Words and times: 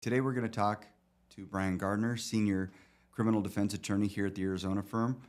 Today 0.00 0.20
we're 0.20 0.32
going 0.32 0.48
to 0.48 0.48
talk 0.48 0.86
to 1.30 1.44
Brian 1.44 1.76
Garner, 1.76 2.16
senior 2.16 2.70
criminal 3.10 3.42
defense 3.42 3.74
attorney 3.74 4.06
here 4.06 4.26
at 4.26 4.34
the 4.36 4.44
Arizona 4.44 4.80
firm. 4.80 5.20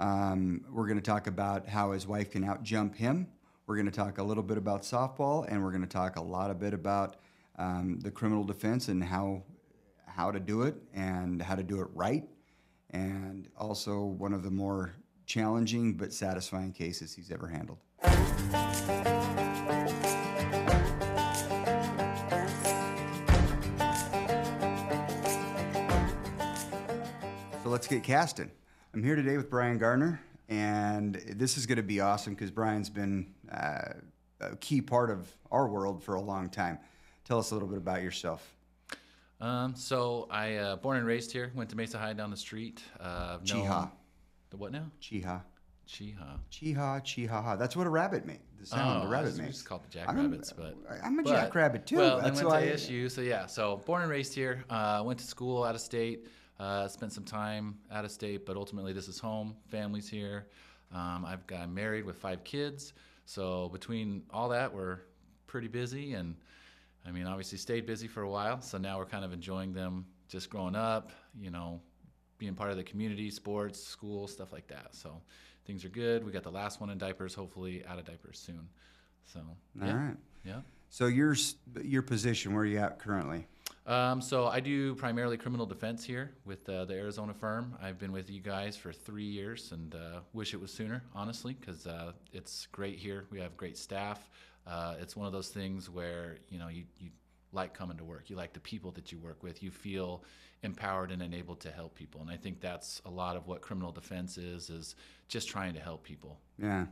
Um, 0.00 0.64
we're 0.68 0.88
going 0.88 0.98
to 0.98 1.02
talk 1.02 1.28
about 1.28 1.68
how 1.68 1.92
his 1.92 2.08
wife 2.08 2.32
can 2.32 2.44
outjump 2.44 2.96
him. 2.96 3.28
We're 3.68 3.76
going 3.76 3.86
to 3.86 3.92
talk 3.92 4.18
a 4.18 4.24
little 4.24 4.42
bit 4.42 4.58
about 4.58 4.82
softball, 4.82 5.46
and 5.48 5.62
we're 5.62 5.70
going 5.70 5.84
to 5.84 5.88
talk 5.88 6.16
a 6.16 6.20
lot 6.20 6.50
a 6.50 6.54
bit 6.54 6.74
about 6.74 7.18
um, 7.56 8.00
the 8.00 8.10
criminal 8.10 8.42
defense 8.42 8.88
and 8.88 9.02
how 9.02 9.44
how 10.08 10.32
to 10.32 10.40
do 10.40 10.62
it 10.62 10.74
and 10.92 11.40
how 11.40 11.54
to 11.54 11.62
do 11.62 11.80
it 11.80 11.86
right, 11.94 12.24
and 12.90 13.48
also 13.56 14.02
one 14.02 14.32
of 14.32 14.42
the 14.42 14.50
more 14.50 14.92
challenging 15.26 15.94
but 15.94 16.12
satisfying 16.12 16.72
cases 16.72 17.14
he's 17.14 17.30
ever 17.30 17.46
handled. 17.46 17.78
Let's 27.76 27.88
get 27.88 28.04
casting. 28.04 28.50
I'm 28.94 29.04
here 29.04 29.16
today 29.16 29.36
with 29.36 29.50
Brian 29.50 29.76
Garner, 29.76 30.18
and 30.48 31.14
this 31.36 31.58
is 31.58 31.66
going 31.66 31.76
to 31.76 31.82
be 31.82 32.00
awesome 32.00 32.32
because 32.32 32.50
Brian's 32.50 32.88
been 32.88 33.34
uh, 33.52 33.92
a 34.40 34.56
key 34.56 34.80
part 34.80 35.10
of 35.10 35.30
our 35.52 35.68
world 35.68 36.02
for 36.02 36.14
a 36.14 36.20
long 36.22 36.48
time. 36.48 36.78
Tell 37.26 37.38
us 37.38 37.50
a 37.50 37.54
little 37.54 37.68
bit 37.68 37.76
about 37.76 38.00
yourself. 38.00 38.56
Um, 39.42 39.74
so 39.76 40.26
I 40.30 40.54
uh, 40.54 40.76
born 40.76 40.96
and 40.96 41.06
raised 41.06 41.32
here. 41.32 41.52
Went 41.54 41.68
to 41.68 41.76
Mesa 41.76 41.98
High 41.98 42.14
down 42.14 42.30
the 42.30 42.36
street. 42.38 42.82
Uh, 42.98 43.40
Chiha. 43.40 43.90
The 44.48 44.56
what 44.56 44.72
now? 44.72 44.86
Chiha. 45.02 45.42
Chiha. 45.86 46.38
Chiha, 46.50 47.02
chiha. 47.04 47.58
That's 47.58 47.76
what 47.76 47.86
a 47.86 47.90
rabbit 47.90 48.24
makes. 48.24 48.40
The 48.58 48.66
sound 48.68 49.02
Oh, 49.02 49.06
I 49.06 49.10
rabbit 49.10 49.36
makes. 49.36 49.56
just 49.56 49.66
called 49.68 49.82
the 49.92 50.00
I'm- 50.00 50.06
jackrabbits, 50.16 50.50
but 50.50 50.78
I'm 51.04 51.18
a 51.18 51.22
but- 51.22 51.28
jackrabbit 51.30 51.84
too. 51.86 51.98
Well, 51.98 52.22
That's 52.22 52.40
I 52.40 52.44
went 52.46 52.64
to 52.64 52.72
ASU, 52.72 53.10
so 53.10 53.20
yeah. 53.20 53.44
So 53.44 53.82
born 53.84 54.00
and 54.00 54.10
raised 54.10 54.32
here. 54.34 54.64
Uh, 54.70 55.02
went 55.04 55.18
to 55.18 55.26
school 55.26 55.62
out 55.62 55.74
of 55.74 55.82
state. 55.82 56.26
Uh, 56.58 56.88
spent 56.88 57.12
some 57.12 57.24
time 57.24 57.76
out 57.92 58.04
of 58.04 58.10
state, 58.10 58.46
but 58.46 58.56
ultimately 58.56 58.92
this 58.92 59.08
is 59.08 59.18
home. 59.18 59.54
Family's 59.68 60.08
here. 60.08 60.46
Um, 60.94 61.24
I've 61.26 61.46
got 61.46 61.68
married 61.70 62.04
with 62.04 62.16
five 62.16 62.44
kids. 62.44 62.94
So 63.26 63.68
between 63.70 64.22
all 64.30 64.48
that, 64.50 64.72
we're 64.72 65.00
pretty 65.46 65.68
busy, 65.68 66.14
and 66.14 66.34
I 67.06 67.10
mean, 67.10 67.26
obviously 67.26 67.58
stayed 67.58 67.84
busy 67.86 68.08
for 68.08 68.22
a 68.22 68.30
while. 68.30 68.60
So 68.62 68.78
now 68.78 68.98
we're 68.98 69.06
kind 69.06 69.24
of 69.24 69.32
enjoying 69.32 69.72
them, 69.72 70.06
just 70.28 70.48
growing 70.48 70.76
up. 70.76 71.10
You 71.38 71.50
know, 71.50 71.80
being 72.38 72.54
part 72.54 72.70
of 72.70 72.76
the 72.76 72.84
community, 72.84 73.30
sports, 73.30 73.82
school, 73.82 74.26
stuff 74.26 74.52
like 74.52 74.66
that. 74.68 74.94
So 74.94 75.20
things 75.66 75.84
are 75.84 75.88
good. 75.88 76.24
We 76.24 76.32
got 76.32 76.42
the 76.42 76.50
last 76.50 76.80
one 76.80 76.90
in 76.90 76.98
diapers, 76.98 77.34
hopefully 77.34 77.84
out 77.86 77.98
of 77.98 78.04
diapers 78.04 78.38
soon. 78.38 78.68
So 79.26 79.40
All 79.40 79.86
yeah, 79.86 79.94
right. 79.94 80.16
yeah. 80.44 80.60
So 80.88 81.06
your 81.06 81.36
your 81.82 82.02
position, 82.02 82.54
where 82.54 82.62
are 82.62 82.66
you 82.66 82.78
at 82.78 82.98
currently? 82.98 83.46
Um, 83.86 84.20
so 84.20 84.48
I 84.48 84.58
do 84.58 84.96
primarily 84.96 85.36
criminal 85.36 85.64
defense 85.64 86.04
here 86.04 86.32
with 86.44 86.68
uh, 86.68 86.86
the 86.86 86.94
Arizona 86.94 87.32
firm. 87.32 87.76
I've 87.80 87.98
been 87.98 88.10
with 88.10 88.28
you 88.28 88.40
guys 88.40 88.76
for 88.76 88.92
three 88.92 89.24
years, 89.24 89.70
and 89.70 89.94
uh, 89.94 90.20
wish 90.32 90.54
it 90.54 90.60
was 90.60 90.72
sooner, 90.72 91.04
honestly, 91.14 91.56
because 91.58 91.86
uh, 91.86 92.12
it's 92.32 92.66
great 92.72 92.98
here. 92.98 93.26
We 93.30 93.38
have 93.38 93.56
great 93.56 93.78
staff. 93.78 94.28
Uh, 94.66 94.96
it's 95.00 95.14
one 95.14 95.28
of 95.28 95.32
those 95.32 95.50
things 95.50 95.88
where 95.88 96.38
you 96.48 96.58
know 96.58 96.66
you, 96.66 96.82
you 96.98 97.10
like 97.52 97.74
coming 97.74 97.96
to 97.98 98.04
work. 98.04 98.28
You 98.28 98.34
like 98.34 98.52
the 98.52 98.60
people 98.60 98.90
that 98.92 99.12
you 99.12 99.18
work 99.20 99.44
with. 99.44 99.62
You 99.62 99.70
feel 99.70 100.24
empowered 100.64 101.12
and 101.12 101.22
enabled 101.22 101.60
to 101.60 101.70
help 101.70 101.94
people, 101.94 102.20
and 102.20 102.28
I 102.28 102.36
think 102.36 102.60
that's 102.60 103.00
a 103.04 103.10
lot 103.10 103.36
of 103.36 103.46
what 103.46 103.60
criminal 103.60 103.92
defense 103.92 104.36
is: 104.36 104.68
is 104.68 104.96
just 105.28 105.48
trying 105.48 105.74
to 105.74 105.80
help 105.80 106.02
people. 106.02 106.40
Yeah. 106.58 106.86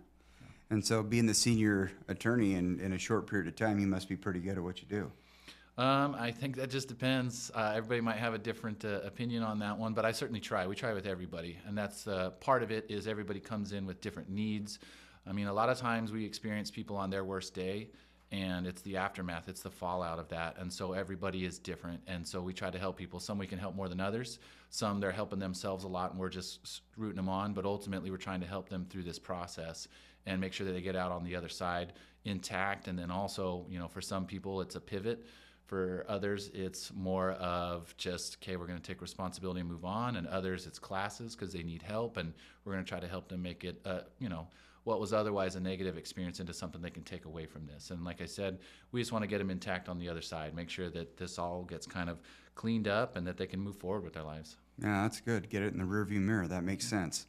And 0.71 0.85
so, 0.87 1.03
being 1.03 1.27
the 1.27 1.35
senior 1.35 1.91
attorney 2.07 2.55
in, 2.55 2.79
in 2.79 2.93
a 2.93 2.99
short 2.99 3.27
period 3.27 3.49
of 3.49 3.57
time, 3.57 3.81
you 3.81 3.87
must 3.89 4.09
be 4.09 4.17
pretty 4.17 4.39
good 4.39 4.57
at 4.57 4.63
what 4.63 4.81
you 4.81 4.87
do. 4.89 5.11
Um, 5.77 6.15
I 6.17 6.31
think 6.31 6.55
that 6.57 6.71
just 6.71 6.87
depends. 6.87 7.51
Uh, 7.53 7.73
everybody 7.75 8.01
might 8.01 8.19
have 8.19 8.33
a 8.33 8.39
different 8.39 8.85
uh, 8.85 9.01
opinion 9.01 9.43
on 9.43 9.59
that 9.59 9.77
one, 9.77 9.93
but 9.93 10.05
I 10.05 10.13
certainly 10.13 10.39
try. 10.41 10.69
We 10.69 10.77
try 10.77 10.93
with 10.93 11.07
everybody, 11.07 11.59
and 11.67 11.77
that's 11.77 12.07
uh, 12.07 12.31
part 12.39 12.63
of 12.63 12.71
it. 12.71 12.87
Is 12.89 13.09
everybody 13.09 13.41
comes 13.41 13.73
in 13.73 13.85
with 13.85 14.01
different 14.01 14.29
needs. 14.29 14.79
I 15.27 15.33
mean, 15.33 15.49
a 15.49 15.53
lot 15.53 15.69
of 15.69 15.79
times 15.79 16.13
we 16.13 16.25
experience 16.25 16.71
people 16.71 16.97
on 16.97 17.11
their 17.11 17.25
worst 17.25 17.55
day, 17.55 17.89
and 18.31 18.69
it's 18.69 18.83
the 18.83 18.97
aftermath, 18.97 19.49
it's 19.49 19.63
the 19.63 19.71
fallout 19.71 20.21
of 20.21 20.29
that, 20.29 20.59
and 20.59 20.73
so 20.73 20.93
everybody 20.93 21.45
is 21.45 21.59
different, 21.59 22.01
and 22.07 22.25
so 22.27 22.41
we 22.41 22.53
try 22.53 22.71
to 22.71 22.79
help 22.79 22.97
people. 22.97 23.19
Some 23.19 23.37
we 23.37 23.47
can 23.49 23.59
help 23.59 23.75
more 23.75 23.89
than 23.89 24.01
others. 24.01 24.39
Some 24.71 25.01
they're 25.01 25.11
helping 25.11 25.41
themselves 25.41 25.83
a 25.83 25.89
lot, 25.89 26.13
and 26.13 26.21
we're 26.21 26.29
just 26.29 26.83
rooting 26.97 27.17
them 27.17 27.29
on. 27.29 27.53
But 27.53 27.65
ultimately, 27.65 28.13
we're 28.13 28.17
trying 28.17 28.41
to 28.43 28.47
help 28.47 28.69
them 28.69 28.87
through 28.89 29.03
this 29.03 29.19
process 29.19 29.89
and 30.27 30.41
make 30.41 30.53
sure 30.53 30.67
that 30.67 30.73
they 30.73 30.83
get 30.83 30.95
out 30.95 31.11
on 31.11 31.25
the 31.25 31.35
other 31.35 31.49
side 31.49 31.95
intact. 32.25 32.87
And 32.87 32.99
then 32.99 33.11
also, 33.11 33.67
you 33.69 33.79
know, 33.79 33.89
for 33.89 34.01
some 34.01 34.25
people, 34.25 34.61
it's 34.61 34.77
a 34.77 34.81
pivot. 34.81 35.27
For 35.75 36.07
others, 36.07 36.53
it's 36.55 36.93
more 36.95 37.33
of 37.33 37.97
just, 37.97 38.37
okay, 38.41 38.55
we're 38.55 38.69
going 38.69 38.79
to 38.79 38.87
take 38.87 39.03
responsibility 39.03 39.59
and 39.59 39.69
move 39.69 39.85
on. 39.85 40.15
And 40.15 40.25
others, 40.29 40.69
it's 40.69 40.79
classes 40.79 41.35
because 41.35 41.53
they 41.53 41.65
need 41.65 41.83
help. 41.83 42.17
And 42.17 42.33
we're 42.65 42.75
going 42.75 42.85
to 42.85 42.89
try 42.89 43.01
to 43.01 43.09
help 43.09 43.27
them 43.27 43.43
make 43.43 43.65
it, 43.65 43.81
uh, 43.85 44.03
you 44.21 44.29
know, 44.29 44.47
what 44.85 45.01
was 45.01 45.13
otherwise 45.13 45.57
a 45.57 45.61
negative 45.61 45.99
experience 45.99 46.39
into 46.39 46.55
something 46.55 46.81
they 46.81 46.91
can 46.91 47.03
take 47.03 47.25
away 47.25 47.47
from 47.47 47.67
this. 47.67 47.91
And 47.91 48.05
like 48.05 48.23
I 48.23 48.27
said, 48.27 48.61
we 48.93 49.01
just 49.01 49.11
want 49.11 49.25
to 49.25 49.27
get 49.27 49.39
them 49.39 49.51
intact 49.51 49.89
on 49.89 49.99
the 49.99 50.09
other 50.09 50.23
side, 50.23 50.55
make 50.55 50.71
sure 50.71 50.91
that 50.91 51.17
this 51.17 51.41
all 51.41 51.65
gets 51.65 51.89
kind 51.89 52.09
of 52.09 52.21
cleaned 52.55 52.87
up 52.87 53.17
and 53.17 53.27
that 53.27 53.37
they 53.37 53.49
can 53.49 53.59
move 53.59 53.75
forward 53.75 54.05
with 54.05 54.13
their 54.13 54.23
lives. 54.23 54.55
Yeah, 54.81 55.03
that's 55.03 55.21
good. 55.21 55.51
Get 55.51 55.63
it 55.63 55.73
in 55.73 55.81
the 55.81 55.85
rearview 55.85 56.21
mirror. 56.21 56.47
That 56.47 56.63
makes 56.63 56.87
sense. 56.87 57.27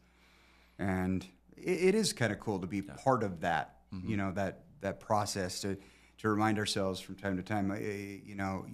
And 0.77 1.25
it, 1.57 1.95
it 1.95 1.95
is 1.95 2.13
kind 2.13 2.31
of 2.31 2.39
cool 2.39 2.59
to 2.59 2.67
be 2.67 2.83
part 2.83 3.23
of 3.23 3.41
that. 3.41 3.77
You 4.07 4.17
know 4.17 4.31
that 4.33 4.65
that 4.81 4.99
process 4.99 5.61
to 5.61 5.77
to 6.19 6.29
remind 6.29 6.57
ourselves 6.57 6.99
from 6.99 7.15
time 7.15 7.37
to 7.37 7.43
time. 7.43 7.69
You 8.25 8.35
know, 8.35 8.65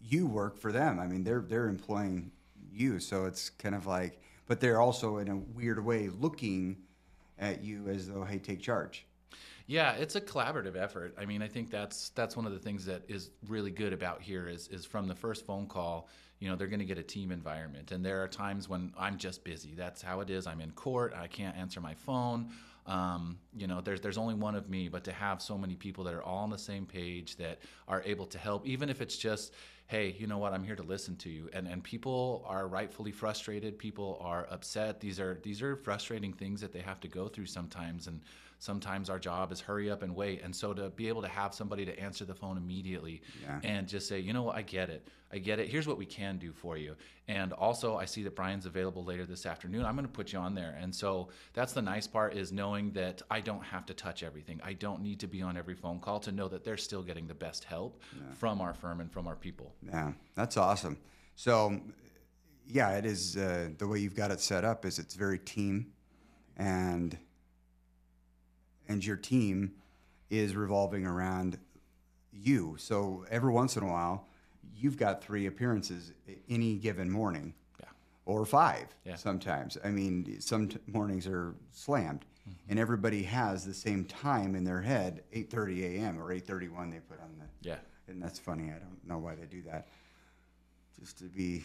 you 0.00 0.26
work 0.26 0.58
for 0.58 0.72
them. 0.72 0.98
I 0.98 1.06
mean, 1.06 1.24
they're 1.24 1.44
they're 1.46 1.68
employing 1.68 2.30
you, 2.72 2.98
so 3.00 3.24
it's 3.24 3.50
kind 3.50 3.74
of 3.74 3.86
like, 3.86 4.20
but 4.46 4.60
they're 4.60 4.80
also 4.80 5.18
in 5.18 5.28
a 5.28 5.36
weird 5.36 5.84
way 5.84 6.08
looking 6.08 6.76
at 7.38 7.62
you 7.62 7.88
as 7.88 8.08
though, 8.08 8.24
hey, 8.24 8.38
take 8.38 8.60
charge. 8.60 9.06
Yeah, 9.66 9.92
it's 9.92 10.16
a 10.16 10.20
collaborative 10.20 10.76
effort. 10.76 11.14
I 11.18 11.26
mean, 11.26 11.42
I 11.42 11.48
think 11.48 11.70
that's 11.70 12.08
that's 12.10 12.36
one 12.36 12.46
of 12.46 12.52
the 12.52 12.58
things 12.58 12.86
that 12.86 13.02
is 13.06 13.30
really 13.48 13.70
good 13.70 13.92
about 13.92 14.22
here 14.22 14.48
is 14.48 14.68
is 14.68 14.86
from 14.86 15.06
the 15.06 15.14
first 15.14 15.44
phone 15.44 15.66
call, 15.66 16.08
you 16.38 16.48
know, 16.48 16.56
they're 16.56 16.68
going 16.68 16.78
to 16.80 16.86
get 16.86 16.98
a 16.98 17.02
team 17.02 17.30
environment. 17.30 17.92
And 17.92 18.04
there 18.04 18.22
are 18.22 18.28
times 18.28 18.68
when 18.68 18.94
I'm 18.98 19.18
just 19.18 19.44
busy. 19.44 19.74
That's 19.76 20.00
how 20.00 20.20
it 20.20 20.30
is. 20.30 20.46
I'm 20.46 20.62
in 20.62 20.70
court. 20.70 21.12
I 21.14 21.26
can't 21.26 21.56
answer 21.56 21.80
my 21.80 21.94
phone. 21.94 22.48
Um, 22.88 23.38
you 23.54 23.66
know, 23.66 23.80
there's 23.82 24.00
there's 24.00 24.18
only 24.18 24.34
one 24.34 24.54
of 24.54 24.68
me, 24.68 24.88
but 24.88 25.04
to 25.04 25.12
have 25.12 25.42
so 25.42 25.58
many 25.58 25.76
people 25.76 26.04
that 26.04 26.14
are 26.14 26.22
all 26.22 26.38
on 26.38 26.50
the 26.50 26.58
same 26.58 26.86
page 26.86 27.36
that 27.36 27.58
are 27.86 28.02
able 28.04 28.26
to 28.26 28.38
help, 28.38 28.66
even 28.66 28.88
if 28.88 29.02
it's 29.02 29.18
just, 29.18 29.52
hey, 29.88 30.16
you 30.18 30.26
know 30.26 30.38
what, 30.38 30.54
I'm 30.54 30.64
here 30.64 30.76
to 30.76 30.82
listen 30.82 31.14
to 31.16 31.28
you. 31.28 31.50
And 31.52 31.68
and 31.68 31.84
people 31.84 32.44
are 32.46 32.66
rightfully 32.66 33.12
frustrated. 33.12 33.78
People 33.78 34.18
are 34.22 34.46
upset. 34.50 35.00
These 35.00 35.20
are 35.20 35.38
these 35.42 35.60
are 35.60 35.76
frustrating 35.76 36.32
things 36.32 36.62
that 36.62 36.72
they 36.72 36.80
have 36.80 36.98
to 37.00 37.08
go 37.08 37.28
through 37.28 37.46
sometimes. 37.46 38.06
And 38.06 38.22
sometimes 38.58 39.08
our 39.08 39.18
job 39.18 39.52
is 39.52 39.60
hurry 39.60 39.90
up 39.90 40.02
and 40.02 40.14
wait. 40.14 40.42
And 40.42 40.54
so 40.54 40.72
to 40.74 40.90
be 40.90 41.08
able 41.08 41.22
to 41.22 41.28
have 41.28 41.54
somebody 41.54 41.84
to 41.84 41.98
answer 41.98 42.24
the 42.24 42.34
phone 42.34 42.56
immediately 42.56 43.22
Yeah. 43.42 43.60
and 43.62 43.86
just 43.86 44.08
say, 44.08 44.18
you 44.18 44.32
know 44.32 44.42
what, 44.42 44.56
I 44.56 44.62
get 44.62 44.90
it. 44.90 45.06
I 45.32 45.38
get 45.38 45.58
it. 45.58 45.68
Here's 45.68 45.86
what 45.86 45.98
we 45.98 46.06
can 46.06 46.38
do 46.38 46.52
for 46.52 46.76
you. 46.76 46.96
And 47.28 47.52
also, 47.52 47.96
I 47.96 48.06
see 48.06 48.22
that 48.22 48.34
Brian's 48.34 48.64
available 48.66 49.04
later 49.04 49.26
this 49.26 49.44
afternoon. 49.46 49.84
I'm 49.84 49.94
going 49.94 50.06
to 50.06 50.12
put 50.12 50.32
you 50.32 50.38
on 50.38 50.54
there. 50.54 50.76
And 50.80 50.94
so 50.94 51.28
that's 51.52 51.72
the 51.74 51.82
nice 51.82 52.06
part 52.06 52.34
is 52.34 52.50
knowing 52.50 52.92
that 52.92 53.20
I 53.30 53.40
don't 53.40 53.62
have 53.62 53.84
to 53.86 53.94
touch 53.94 54.22
everything. 54.22 54.58
I 54.64 54.72
don't 54.72 55.02
need 55.02 55.20
to 55.20 55.26
be 55.26 55.42
on 55.42 55.56
every 55.56 55.74
phone 55.74 56.00
call 56.00 56.18
to 56.20 56.32
know 56.32 56.48
that 56.48 56.64
they're 56.64 56.78
still 56.78 57.02
getting 57.02 57.26
the 57.26 57.34
best 57.34 57.64
help 57.64 58.00
from 58.38 58.60
our 58.62 58.72
firm 58.72 59.00
and 59.00 59.12
from 59.12 59.26
our 59.26 59.36
people. 59.36 59.74
Yeah, 59.82 60.12
that's 60.34 60.56
awesome. 60.56 60.96
So, 61.36 61.78
yeah, 62.66 62.96
it 62.96 63.04
is 63.04 63.36
uh, 63.36 63.68
the 63.78 63.86
way 63.86 63.98
you've 63.98 64.16
got 64.16 64.30
it 64.30 64.40
set 64.40 64.64
up. 64.64 64.84
Is 64.86 64.98
it's 64.98 65.14
very 65.14 65.38
team, 65.38 65.92
and 66.56 67.16
and 68.88 69.04
your 69.04 69.16
team 69.16 69.72
is 70.30 70.56
revolving 70.56 71.06
around 71.06 71.58
you. 72.32 72.76
So 72.78 73.24
every 73.30 73.52
once 73.52 73.76
in 73.76 73.82
a 73.82 73.86
while, 73.86 74.26
you've 74.74 74.96
got 74.96 75.22
three 75.22 75.46
appearances 75.46 76.12
any 76.48 76.76
given 76.76 77.10
morning, 77.10 77.54
Yeah. 77.80 77.86
or 78.26 78.44
five 78.46 78.88
Yeah. 79.04 79.16
sometimes. 79.16 79.76
I 79.84 79.90
mean, 79.90 80.40
some 80.40 80.68
t- 80.68 80.78
mornings 80.86 81.26
are 81.26 81.54
slammed, 81.72 82.24
Mm-hmm. 82.48 82.70
and 82.70 82.78
everybody 82.78 83.22
has 83.24 83.64
the 83.64 83.74
same 83.74 84.04
time 84.04 84.54
in 84.54 84.64
their 84.64 84.80
head, 84.82 85.22
8:30 85.32 85.82
a.m. 85.84 86.18
or 86.20 86.32
8:31. 86.32 86.90
They 86.90 87.00
put 87.00 87.20
on 87.20 87.36
the 87.38 87.68
Yeah. 87.68 87.78
and 88.06 88.22
that's 88.22 88.38
funny. 88.38 88.70
I 88.70 88.78
don't 88.78 89.06
know 89.06 89.18
why 89.18 89.34
they 89.34 89.46
do 89.46 89.62
that. 89.62 89.88
Just 90.98 91.18
to 91.18 91.24
be 91.24 91.64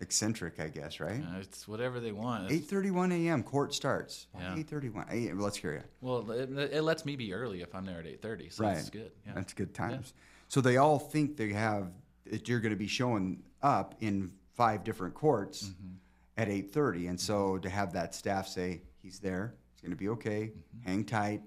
eccentric, 0.00 0.58
I 0.60 0.68
guess, 0.68 1.00
right? 1.00 1.22
Uh, 1.22 1.38
it's 1.40 1.68
whatever 1.68 2.00
they 2.00 2.12
want. 2.12 2.50
Eight 2.50 2.64
thirty-one 2.64 3.12
a.m. 3.12 3.42
Court 3.42 3.74
starts. 3.74 4.26
Yeah. 4.38 4.56
Eight 4.56 4.68
thirty-one. 4.68 5.38
Let's 5.38 5.56
hear 5.56 5.74
you. 5.74 5.82
well, 6.00 6.30
it, 6.30 6.50
it 6.72 6.82
lets 6.82 7.04
me 7.04 7.16
be 7.16 7.32
early 7.32 7.60
if 7.62 7.74
I'm 7.74 7.84
there 7.84 7.98
at 8.00 8.06
8:30. 8.06 8.52
So 8.52 8.64
Right. 8.64 8.74
that's 8.76 8.90
good. 8.90 9.12
Yeah. 9.26 9.32
That's 9.34 9.52
good 9.52 9.74
times. 9.74 10.12
So 10.48 10.60
they 10.60 10.78
all 10.78 10.98
think 10.98 11.36
they 11.36 11.52
have 11.52 11.88
that 12.26 12.48
you're 12.48 12.60
going 12.60 12.72
to 12.72 12.76
be 12.78 12.86
showing 12.86 13.42
up 13.62 13.94
in 14.00 14.32
five 14.54 14.84
different 14.84 15.14
courts 15.14 15.64
Mm-hmm. 15.64 15.92
at 16.38 16.48
eight 16.48 16.72
thirty, 16.72 17.06
and 17.06 17.18
so 17.20 17.58
to 17.58 17.68
have 17.68 17.92
that 17.92 18.14
staff 18.14 18.48
say 18.48 18.82
he's 19.02 19.18
there, 19.20 19.54
it's 19.72 19.80
going 19.82 19.92
to 19.92 19.96
be 19.96 20.08
okay, 20.08 20.52
Mm-hmm. 20.76 20.88
hang 20.88 21.04
tight, 21.04 21.42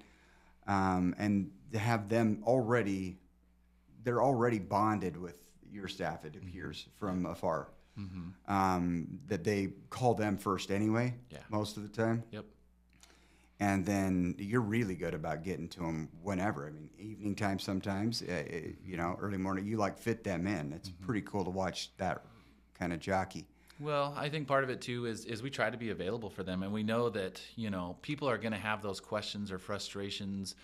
um, 0.68 1.16
and 1.18 1.52
to 1.72 1.80
have 1.80 2.08
them 2.10 2.42
already, 2.46 3.18
they're 4.04 4.22
already 4.22 4.60
bonded 4.60 5.18
with 5.18 5.36
your 5.72 5.88
staff, 5.88 6.24
it 6.24 6.36
appears, 6.36 6.88
from 7.00 7.26
afar. 7.26 7.70
Um, 8.48 9.20
that 9.28 9.44
they 9.44 9.70
call 9.90 10.14
them 10.16 10.38
first 10.38 10.72
anyway, 10.72 11.14
Yeah. 11.30 11.40
most 11.50 11.78
of 11.78 11.84
the 11.84 11.90
time. 11.90 12.24
Yep. 12.32 12.46
And 13.60 13.86
then 13.86 14.36
you're 14.40 14.62
really 14.62 14.96
good 14.96 15.14
about 15.14 15.44
getting 15.44 15.70
to 15.70 15.80
them 15.80 16.10
whenever. 16.22 16.68
I 16.68 16.72
mean, 16.72 16.90
evening 16.98 17.36
time 17.36 17.60
sometimes, 17.60 18.22
uh, 18.24 18.44
you 18.84 18.98
know, 18.98 19.16
early 19.22 19.38
morning, 19.38 19.66
you 19.66 19.78
like 19.78 19.98
fit 19.98 20.24
them 20.24 20.48
in. 20.48 20.74
It's 20.74 20.90
pretty 20.90 21.22
cool 21.22 21.44
to 21.46 21.52
watch 21.52 21.96
that 21.98 22.26
kind 22.78 22.92
of 22.92 23.00
jockey. 23.00 23.46
Well, 23.80 24.14
I 24.18 24.28
think 24.30 24.48
part 24.48 24.64
of 24.64 24.70
it 24.70 24.82
too 24.82 25.06
is 25.06 25.26
is 25.26 25.42
we 25.42 25.50
try 25.50 25.70
to 25.70 25.78
be 25.78 25.92
available 25.92 26.30
for 26.30 26.44
them, 26.44 26.64
and 26.64 26.72
we 26.74 26.84
know 26.84 27.10
that 27.10 27.42
you 27.56 27.70
know 27.70 27.98
people 28.02 28.30
are 28.30 28.38
going 28.38 28.52
to 28.54 28.58
have 28.60 28.82
those 28.82 29.00
questions 29.00 29.52
or 29.52 29.58
frustrations, 29.60 30.56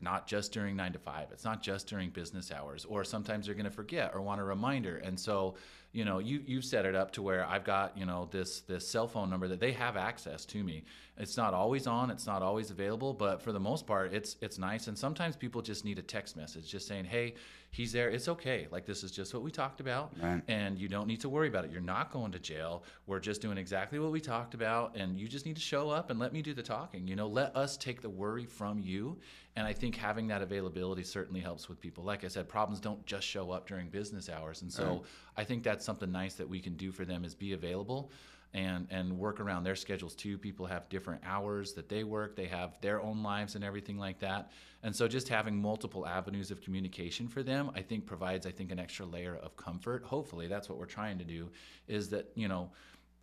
not 0.00 0.26
just 0.26 0.52
during 0.52 0.76
nine 0.76 0.92
to 0.92 0.98
five. 0.98 1.28
It's 1.32 1.44
not 1.44 1.62
just 1.62 1.86
during 1.86 2.10
business 2.10 2.50
hours, 2.52 2.84
or 2.84 3.04
sometimes 3.04 3.46
they're 3.46 3.54
going 3.54 3.64
to 3.66 3.70
forget 3.70 4.12
or 4.14 4.20
want 4.22 4.40
a 4.40 4.44
reminder. 4.44 4.96
And 4.98 5.18
so, 5.18 5.56
you 5.92 6.04
know, 6.04 6.18
you 6.20 6.42
you've 6.46 6.64
set 6.64 6.84
it 6.86 6.94
up 6.94 7.10
to 7.12 7.22
where 7.22 7.44
I've 7.44 7.64
got 7.64 7.96
you 7.98 8.06
know 8.06 8.28
this 8.30 8.60
this 8.60 8.86
cell 8.88 9.08
phone 9.08 9.28
number 9.30 9.48
that 9.48 9.60
they 9.60 9.72
have 9.72 9.96
access 9.96 10.44
to 10.46 10.62
me. 10.62 10.84
It's 11.16 11.36
not 11.36 11.52
always 11.52 11.86
on, 11.86 12.10
it's 12.10 12.26
not 12.26 12.42
always 12.42 12.70
available, 12.70 13.12
but 13.12 13.42
for 13.42 13.52
the 13.52 13.60
most 13.60 13.86
part, 13.86 14.14
it's 14.14 14.36
it's 14.40 14.58
nice. 14.58 14.86
And 14.86 14.96
sometimes 14.96 15.36
people 15.36 15.60
just 15.62 15.84
need 15.84 15.98
a 15.98 16.02
text 16.02 16.36
message, 16.36 16.70
just 16.70 16.86
saying, 16.88 17.04
"Hey, 17.06 17.34
he's 17.70 17.92
there. 17.92 18.08
It's 18.08 18.28
okay. 18.28 18.68
Like 18.70 18.86
this 18.86 19.02
is 19.04 19.10
just 19.10 19.34
what 19.34 19.42
we 19.42 19.50
talked 19.50 19.80
about, 19.80 20.12
Right. 20.20 20.42
and 20.48 20.78
you 20.78 20.88
don't 20.88 21.06
need 21.06 21.20
to 21.20 21.28
worry 21.28 21.48
about 21.48 21.64
it. 21.66 21.70
You're 21.72 21.80
not 21.82 22.10
going 22.10 22.32
to 22.32 22.38
jail. 22.38 22.84
We're 23.06 23.20
just 23.20 23.42
doing 23.42 23.58
exactly 23.58 23.98
what 23.98 24.12
we 24.12 24.20
talked 24.20 24.54
about, 24.54 24.96
and 24.96 25.18
you 25.18 25.28
just 25.28 25.44
need 25.44 25.56
to 25.56 25.62
show 25.62 25.90
up 25.90 26.10
and 26.10 26.18
let 26.18 26.32
me 26.32 26.40
do 26.40 26.54
the 26.54 26.62
talking. 26.62 27.06
You 27.06 27.16
know, 27.16 27.26
let 27.28 27.54
us 27.54 27.76
take 27.76 28.00
the 28.00 28.08
worry 28.10 28.46
from 28.46 28.78
you. 28.78 29.18
And 29.56 29.66
I 29.66 29.72
think 29.72 29.96
having 29.96 30.28
that 30.28 30.42
availability 30.42 31.02
certainly 31.02 31.40
helps 31.40 31.68
with 31.68 31.80
people. 31.80 32.04
Like 32.04 32.24
I 32.24 32.28
said, 32.28 32.48
problems 32.48 32.80
don't 32.80 33.04
just 33.04 33.26
show 33.26 33.50
up 33.50 33.66
during 33.66 33.88
business 33.88 34.28
hours, 34.28 34.62
and 34.62 34.72
so 34.72 35.02
I 35.36 35.44
think 35.44 35.64
that's 35.64 35.79
something 35.82 36.10
nice 36.10 36.34
that 36.34 36.48
we 36.48 36.60
can 36.60 36.74
do 36.74 36.92
for 36.92 37.04
them 37.04 37.24
is 37.24 37.34
be 37.34 37.52
available. 37.52 38.10
And, 38.52 38.88
and 38.90 39.16
work 39.16 39.38
around 39.38 39.62
their 39.62 39.76
schedules 39.76 40.16
too. 40.16 40.36
People 40.36 40.66
have 40.66 40.88
different 40.88 41.22
hours 41.24 41.72
that 41.74 41.88
they 41.88 42.02
work. 42.02 42.34
They 42.34 42.46
have 42.46 42.76
their 42.80 43.00
own 43.00 43.22
lives 43.22 43.54
and 43.54 43.62
everything 43.62 43.96
like 43.96 44.18
that. 44.18 44.50
And 44.82 44.94
so 44.94 45.06
just 45.06 45.28
having 45.28 45.56
multiple 45.56 46.06
avenues 46.06 46.50
of 46.50 46.60
communication 46.60 47.28
for 47.28 47.42
them, 47.42 47.70
I 47.74 47.82
think 47.82 48.06
provides, 48.06 48.46
I 48.46 48.50
think, 48.50 48.72
an 48.72 48.78
extra 48.78 49.04
layer 49.04 49.36
of 49.36 49.56
comfort. 49.56 50.02
Hopefully, 50.02 50.48
that's 50.48 50.68
what 50.68 50.78
we're 50.78 50.86
trying 50.86 51.18
to 51.18 51.24
do. 51.24 51.50
Is 51.86 52.08
that 52.10 52.30
you 52.34 52.48
know, 52.48 52.70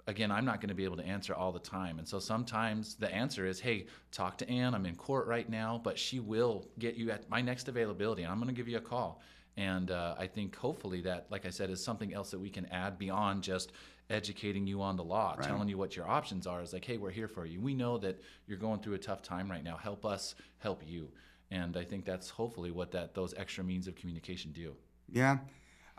again, 0.05 0.31
I'm 0.31 0.45
not 0.45 0.61
going 0.61 0.69
to 0.69 0.75
be 0.75 0.83
able 0.83 0.97
to 0.97 1.05
answer 1.05 1.33
all 1.33 1.51
the 1.51 1.59
time, 1.59 1.97
and 1.97 2.07
so 2.07 2.19
sometimes 2.19 2.95
the 2.95 3.13
answer 3.13 3.45
is, 3.47 3.59
hey, 3.59 3.87
talk 4.11 4.37
to 4.37 4.49
Ann. 4.49 4.75
I'm 4.75 4.85
in 4.85 4.95
court 4.95 5.27
right 5.27 5.49
now, 5.49 5.81
but 5.83 5.97
she 5.97 6.19
will 6.19 6.67
get 6.77 6.95
you 6.95 7.09
at 7.11 7.27
my 7.29 7.41
next 7.41 7.67
availability, 7.67 8.23
and 8.23 8.31
I'm 8.31 8.37
going 8.37 8.53
to 8.53 8.55
give 8.55 8.67
you 8.67 8.77
a 8.77 8.81
call. 8.81 9.21
And 9.57 9.89
uh, 9.89 10.13
I 10.17 10.27
think 10.27 10.55
hopefully 10.55 11.01
that, 11.01 11.25
like 11.31 11.45
I 11.45 11.49
said, 11.49 11.69
is 11.71 11.83
something 11.83 12.13
else 12.13 12.29
that 12.31 12.39
we 12.39 12.49
can 12.49 12.67
add 12.67 12.97
beyond 12.99 13.41
just 13.43 13.71
educating 14.09 14.67
you 14.67 14.81
on 14.81 14.95
the 14.95 15.03
law, 15.03 15.35
Right. 15.37 15.47
telling 15.47 15.67
you 15.67 15.77
what 15.77 15.95
your 15.95 16.07
options 16.07 16.45
are. 16.47 16.61
Is 16.61 16.71
like, 16.73 16.85
hey, 16.85 16.97
we're 16.97 17.11
here 17.11 17.27
for 17.27 17.45
you. 17.45 17.59
We 17.59 17.73
know 17.73 17.97
that 17.97 18.21
you're 18.47 18.59
going 18.59 18.79
through 18.79 18.93
a 18.93 18.99
tough 18.99 19.21
time 19.23 19.49
right 19.49 19.63
now. 19.63 19.75
Help 19.75 20.05
us 20.05 20.35
help 20.59 20.83
you. 20.85 21.09
And 21.49 21.75
I 21.75 21.83
think 21.83 22.05
that's 22.05 22.29
hopefully 22.29 22.71
what 22.71 22.91
that 22.91 23.15
those 23.15 23.33
extra 23.35 23.63
means 23.63 23.87
of 23.87 23.95
communication 23.95 24.51
do. 24.51 24.75
Yeah, 25.11 25.39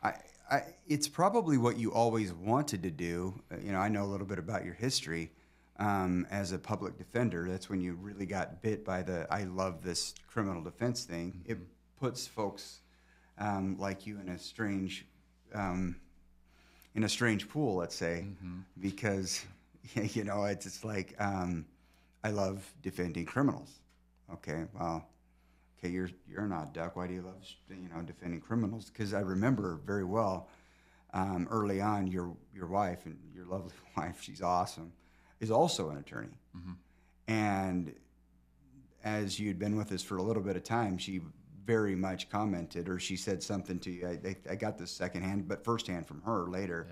I, 0.02 0.14
I, 0.50 0.62
it's 0.87 1.08
probably 1.08 1.58
what 1.58 1.76
you 1.78 1.93
always 1.93 2.32
wanted 2.32 2.82
to 2.84 2.90
do. 2.90 3.43
Uh, 3.50 3.56
You 3.58 3.72
know, 3.72 3.78
I 3.78 3.88
know 3.88 4.04
a 4.04 4.11
little 4.11 4.26
bit 4.26 4.38
about 4.38 4.64
your 4.64 4.75
history 4.75 5.32
um, 5.78 6.26
as 6.31 6.52
a 6.52 6.58
public 6.58 6.96
defender. 6.96 7.49
That's 7.49 7.69
when 7.69 7.81
you 7.81 7.94
really 7.94 8.26
got 8.26 8.62
bit 8.62 8.84
by 8.84 9.02
the 9.02 9.26
"I 9.31 9.44
love 9.44 9.82
this 9.82 10.14
criminal 10.28 10.62
defense 10.62 11.04
thing." 11.04 11.43
It 11.46 11.58
puts 11.99 12.26
folks 12.26 12.81
um, 13.38 13.76
like 13.79 14.06
you 14.06 14.19
in 14.20 14.29
a 14.31 14.38
strange, 14.38 15.06
um, 15.55 15.96
in 16.94 17.05
a 17.05 17.08
strange 17.08 17.49
pool, 17.49 17.76
let's 17.76 17.94
say, 17.94 18.26
because 18.81 19.44
you 19.94 20.25
know 20.25 20.44
it's 20.44 20.67
it's 20.67 20.85
like 20.85 21.14
um, 21.19 21.64
I 22.25 22.31
love 22.31 22.70
defending 22.82 23.25
criminals. 23.25 23.70
Okay, 24.32 24.64
well, 24.79 25.06
okay, 25.79 25.93
you're 25.93 26.11
you're 26.29 26.46
not 26.46 26.75
duck. 26.75 26.96
Why 26.96 27.06
do 27.06 27.14
you 27.14 27.23
love 27.23 27.37
you 27.70 27.88
know 27.94 28.02
defending 28.02 28.40
criminals? 28.40 28.90
Because 28.90 29.14
I 29.14 29.20
remember 29.20 29.81
very 29.87 30.05
well 30.05 30.49
um, 31.14 31.49
early 31.50 31.81
on 31.81 32.06
your 32.06 32.35
your 32.55 32.67
wife 32.67 33.06
and 33.06 33.17
your 33.35 33.46
lovely 33.46 33.73
wife, 33.96 34.20
she's 34.20 34.43
awesome, 34.43 34.93
is 35.40 35.50
also 35.50 35.90
an 35.90 35.99
attorney, 35.99 36.37
and 37.29 37.94
as 39.05 39.38
you'd 39.38 39.58
been 39.58 39.76
with 39.76 39.93
us 39.93 40.02
for 40.02 40.17
a 40.17 40.23
little 40.23 40.43
bit 40.43 40.56
of 40.56 40.64
time, 40.64 40.99
she 40.99 41.20
very 41.69 41.94
much 41.94 42.31
commented 42.31 42.88
or 42.88 42.99
she 42.99 43.15
said 43.15 43.43
something 43.43 43.79
to 43.79 43.91
you. 43.91 44.09
I, 44.09 44.29
I, 44.29 44.37
I 44.53 44.55
got 44.55 44.79
this 44.79 44.91
secondhand, 44.91 45.47
but 45.47 45.62
firsthand 45.62 46.06
from 46.06 46.23
her 46.23 46.49
later 46.49 46.88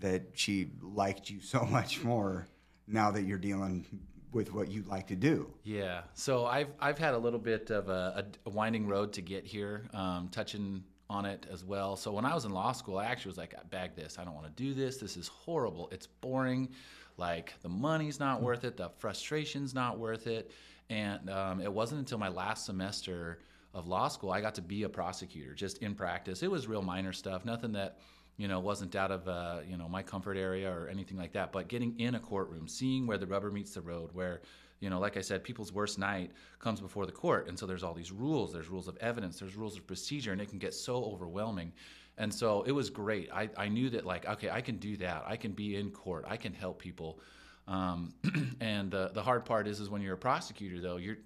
that 0.00 0.22
she 0.34 0.68
liked 0.82 1.30
you 1.30 1.40
so 1.40 1.64
much 1.64 2.04
more 2.04 2.46
now 2.86 3.10
that 3.10 3.22
you're 3.22 3.38
dealing 3.38 3.86
with 4.32 4.52
what 4.52 4.70
you 4.70 4.82
like 4.82 5.06
to 5.06 5.16
do. 5.16 5.50
Yeah. 5.64 6.02
So 6.12 6.44
I've 6.44 6.68
I've 6.78 6.98
had 6.98 7.14
a 7.14 7.18
little 7.18 7.38
bit 7.38 7.70
of 7.70 7.88
a, 7.88 8.22
a, 8.44 8.48
a 8.48 8.50
winding 8.50 8.86
road 8.86 9.14
to 9.14 9.22
get 9.22 9.46
here, 9.46 9.88
um, 9.94 10.28
touching 10.30 10.84
on 11.08 11.24
it 11.24 11.46
as 11.50 11.64
well. 11.64 11.96
So 11.96 12.12
when 12.12 12.26
I 12.26 12.34
was 12.34 12.44
in 12.44 12.50
law 12.50 12.72
school, 12.72 12.98
I 12.98 13.06
actually 13.06 13.30
was 13.30 13.38
like, 13.38 13.54
bag 13.70 13.94
this. 13.96 14.18
I 14.18 14.24
don't 14.24 14.34
want 14.34 14.46
to 14.46 14.62
do 14.62 14.74
this. 14.74 14.98
This 14.98 15.16
is 15.16 15.28
horrible. 15.28 15.88
It's 15.90 16.06
boring. 16.06 16.68
Like 17.16 17.54
the 17.62 17.70
money's 17.70 18.20
not 18.20 18.42
worth 18.42 18.64
it. 18.64 18.76
The 18.76 18.90
frustration's 18.98 19.72
not 19.72 19.98
worth 19.98 20.26
it. 20.26 20.50
And 20.90 21.30
um, 21.30 21.62
it 21.62 21.72
wasn't 21.72 22.00
until 22.00 22.18
my 22.18 22.28
last 22.28 22.66
semester 22.66 23.38
of 23.76 23.86
law 23.86 24.08
school 24.08 24.30
I 24.30 24.40
got 24.40 24.54
to 24.54 24.62
be 24.62 24.84
a 24.84 24.88
prosecutor, 24.88 25.54
just 25.54 25.78
in 25.78 25.94
practice. 25.94 26.42
It 26.42 26.50
was 26.50 26.66
real 26.66 26.82
minor 26.82 27.12
stuff, 27.12 27.44
nothing 27.44 27.72
that 27.72 27.98
you 28.38 28.48
know 28.48 28.58
wasn't 28.58 28.96
out 28.96 29.12
of 29.12 29.28
uh, 29.28 29.60
you 29.68 29.76
know 29.76 29.86
my 29.86 30.02
comfort 30.02 30.38
area 30.38 30.72
or 30.72 30.88
anything 30.88 31.18
like 31.18 31.32
that. 31.34 31.52
But 31.52 31.68
getting 31.68 31.98
in 32.00 32.14
a 32.14 32.18
courtroom, 32.18 32.66
seeing 32.66 33.06
where 33.06 33.18
the 33.18 33.26
rubber 33.26 33.50
meets 33.50 33.74
the 33.74 33.82
road, 33.82 34.10
where 34.14 34.40
you 34.80 34.88
know, 34.88 34.98
like 34.98 35.18
I 35.18 35.20
said, 35.20 35.44
people's 35.44 35.72
worst 35.72 35.98
night 35.98 36.32
comes 36.58 36.80
before 36.80 37.04
the 37.04 37.12
court, 37.12 37.48
and 37.48 37.58
so 37.58 37.66
there's 37.66 37.82
all 37.82 37.94
these 37.94 38.12
rules. 38.12 38.52
There's 38.52 38.68
rules 38.68 38.88
of 38.88 38.96
evidence. 38.98 39.38
There's 39.38 39.56
rules 39.56 39.76
of 39.76 39.86
procedure, 39.86 40.32
and 40.32 40.40
it 40.40 40.48
can 40.48 40.58
get 40.58 40.72
so 40.72 41.04
overwhelming. 41.04 41.72
And 42.18 42.32
so 42.32 42.62
it 42.62 42.72
was 42.72 42.88
great. 42.88 43.30
I, 43.30 43.50
I 43.58 43.68
knew 43.68 43.90
that 43.90 44.06
like 44.06 44.26
okay, 44.26 44.48
I 44.48 44.62
can 44.62 44.76
do 44.76 44.96
that. 44.96 45.24
I 45.26 45.36
can 45.36 45.52
be 45.52 45.76
in 45.76 45.90
court. 45.90 46.24
I 46.26 46.38
can 46.38 46.54
help 46.54 46.78
people. 46.78 47.20
Um, 47.68 48.14
and 48.60 48.90
the 48.90 49.10
the 49.12 49.22
hard 49.22 49.44
part 49.44 49.68
is 49.68 49.80
is 49.80 49.90
when 49.90 50.00
you're 50.00 50.14
a 50.14 50.18
prosecutor 50.18 50.80
though 50.80 50.96
you're 50.98 51.18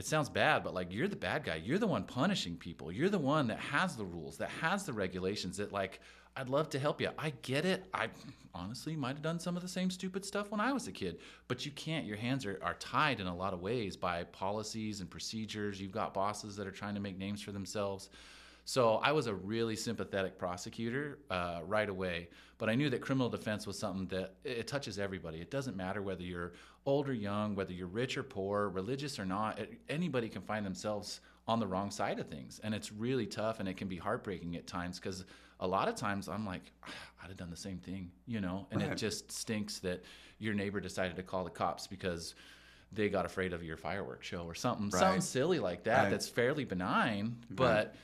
it 0.00 0.06
sounds 0.06 0.30
bad, 0.30 0.64
but 0.64 0.72
like 0.72 0.90
you're 0.90 1.08
the 1.08 1.14
bad 1.14 1.44
guy. 1.44 1.56
You're 1.56 1.78
the 1.78 1.86
one 1.86 2.04
punishing 2.04 2.56
people. 2.56 2.90
You're 2.90 3.10
the 3.10 3.18
one 3.18 3.46
that 3.48 3.58
has 3.58 3.96
the 3.96 4.04
rules, 4.04 4.38
that 4.38 4.48
has 4.48 4.86
the 4.86 4.94
regulations. 4.94 5.58
That 5.58 5.72
like, 5.74 6.00
I'd 6.34 6.48
love 6.48 6.70
to 6.70 6.78
help 6.78 7.02
you. 7.02 7.10
I 7.18 7.34
get 7.42 7.66
it. 7.66 7.84
I 7.92 8.08
honestly 8.54 8.96
might 8.96 9.16
have 9.16 9.22
done 9.22 9.38
some 9.38 9.56
of 9.56 9.62
the 9.62 9.68
same 9.68 9.90
stupid 9.90 10.24
stuff 10.24 10.50
when 10.50 10.58
I 10.58 10.72
was 10.72 10.88
a 10.88 10.92
kid, 10.92 11.18
but 11.48 11.66
you 11.66 11.72
can't. 11.72 12.06
Your 12.06 12.16
hands 12.16 12.46
are, 12.46 12.58
are 12.62 12.76
tied 12.80 13.20
in 13.20 13.26
a 13.26 13.36
lot 13.36 13.52
of 13.52 13.60
ways 13.60 13.94
by 13.94 14.24
policies 14.24 15.00
and 15.00 15.10
procedures. 15.10 15.78
You've 15.78 15.92
got 15.92 16.14
bosses 16.14 16.56
that 16.56 16.66
are 16.66 16.72
trying 16.72 16.94
to 16.94 17.00
make 17.00 17.18
names 17.18 17.42
for 17.42 17.52
themselves. 17.52 18.08
So 18.64 19.00
I 19.02 19.12
was 19.12 19.26
a 19.26 19.34
really 19.34 19.76
sympathetic 19.76 20.38
prosecutor 20.38 21.18
uh, 21.28 21.60
right 21.66 21.88
away, 21.88 22.28
but 22.56 22.70
I 22.70 22.74
knew 22.74 22.88
that 22.88 23.02
criminal 23.02 23.28
defense 23.28 23.66
was 23.66 23.78
something 23.78 24.06
that 24.06 24.34
it, 24.44 24.58
it 24.58 24.66
touches 24.66 24.98
everybody. 24.98 25.42
It 25.42 25.50
doesn't 25.50 25.76
matter 25.76 26.00
whether 26.00 26.22
you're 26.22 26.52
old 26.86 27.08
or 27.08 27.12
young, 27.12 27.54
whether 27.54 27.72
you're 27.72 27.86
rich 27.86 28.16
or 28.16 28.22
poor, 28.22 28.68
religious 28.68 29.18
or 29.18 29.24
not. 29.26 29.60
Anybody 29.88 30.28
can 30.28 30.42
find 30.42 30.64
themselves 30.64 31.20
on 31.46 31.60
the 31.60 31.66
wrong 31.66 31.90
side 31.90 32.18
of 32.18 32.28
things, 32.28 32.60
and 32.62 32.74
it's 32.74 32.92
really 32.92 33.26
tough, 33.26 33.60
and 33.60 33.68
it 33.68 33.76
can 33.76 33.88
be 33.88 33.96
heartbreaking 33.96 34.56
at 34.56 34.66
times 34.66 34.98
because 34.98 35.24
a 35.58 35.66
lot 35.66 35.88
of 35.88 35.94
times 35.94 36.28
I'm 36.28 36.46
like, 36.46 36.62
ah, 36.84 36.92
I'd 37.22 37.28
have 37.28 37.36
done 37.36 37.50
the 37.50 37.56
same 37.56 37.78
thing, 37.78 38.10
you 38.26 38.40
know, 38.40 38.66
and 38.70 38.80
Right. 38.80 38.92
it 38.92 38.96
just 38.96 39.30
stinks 39.30 39.78
that 39.80 40.02
your 40.38 40.54
neighbor 40.54 40.80
decided 40.80 41.16
to 41.16 41.22
call 41.22 41.44
the 41.44 41.50
cops 41.50 41.86
because 41.86 42.34
they 42.92 43.08
got 43.08 43.26
afraid 43.26 43.52
of 43.52 43.62
your 43.62 43.76
fireworks 43.76 44.26
show 44.26 44.44
or 44.44 44.54
something, 44.54 44.90
something 44.90 45.20
silly 45.20 45.58
like 45.58 45.84
that. 45.84 46.04
Right. 46.04 46.10
That's 46.10 46.28
fairly 46.28 46.64
benign, 46.64 47.36
but 47.50 47.94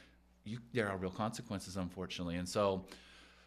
you, 0.44 0.58
there 0.72 0.88
are 0.88 0.96
real 0.96 1.10
consequences, 1.10 1.76
unfortunately. 1.76 2.36
And 2.36 2.48
so, 2.48 2.84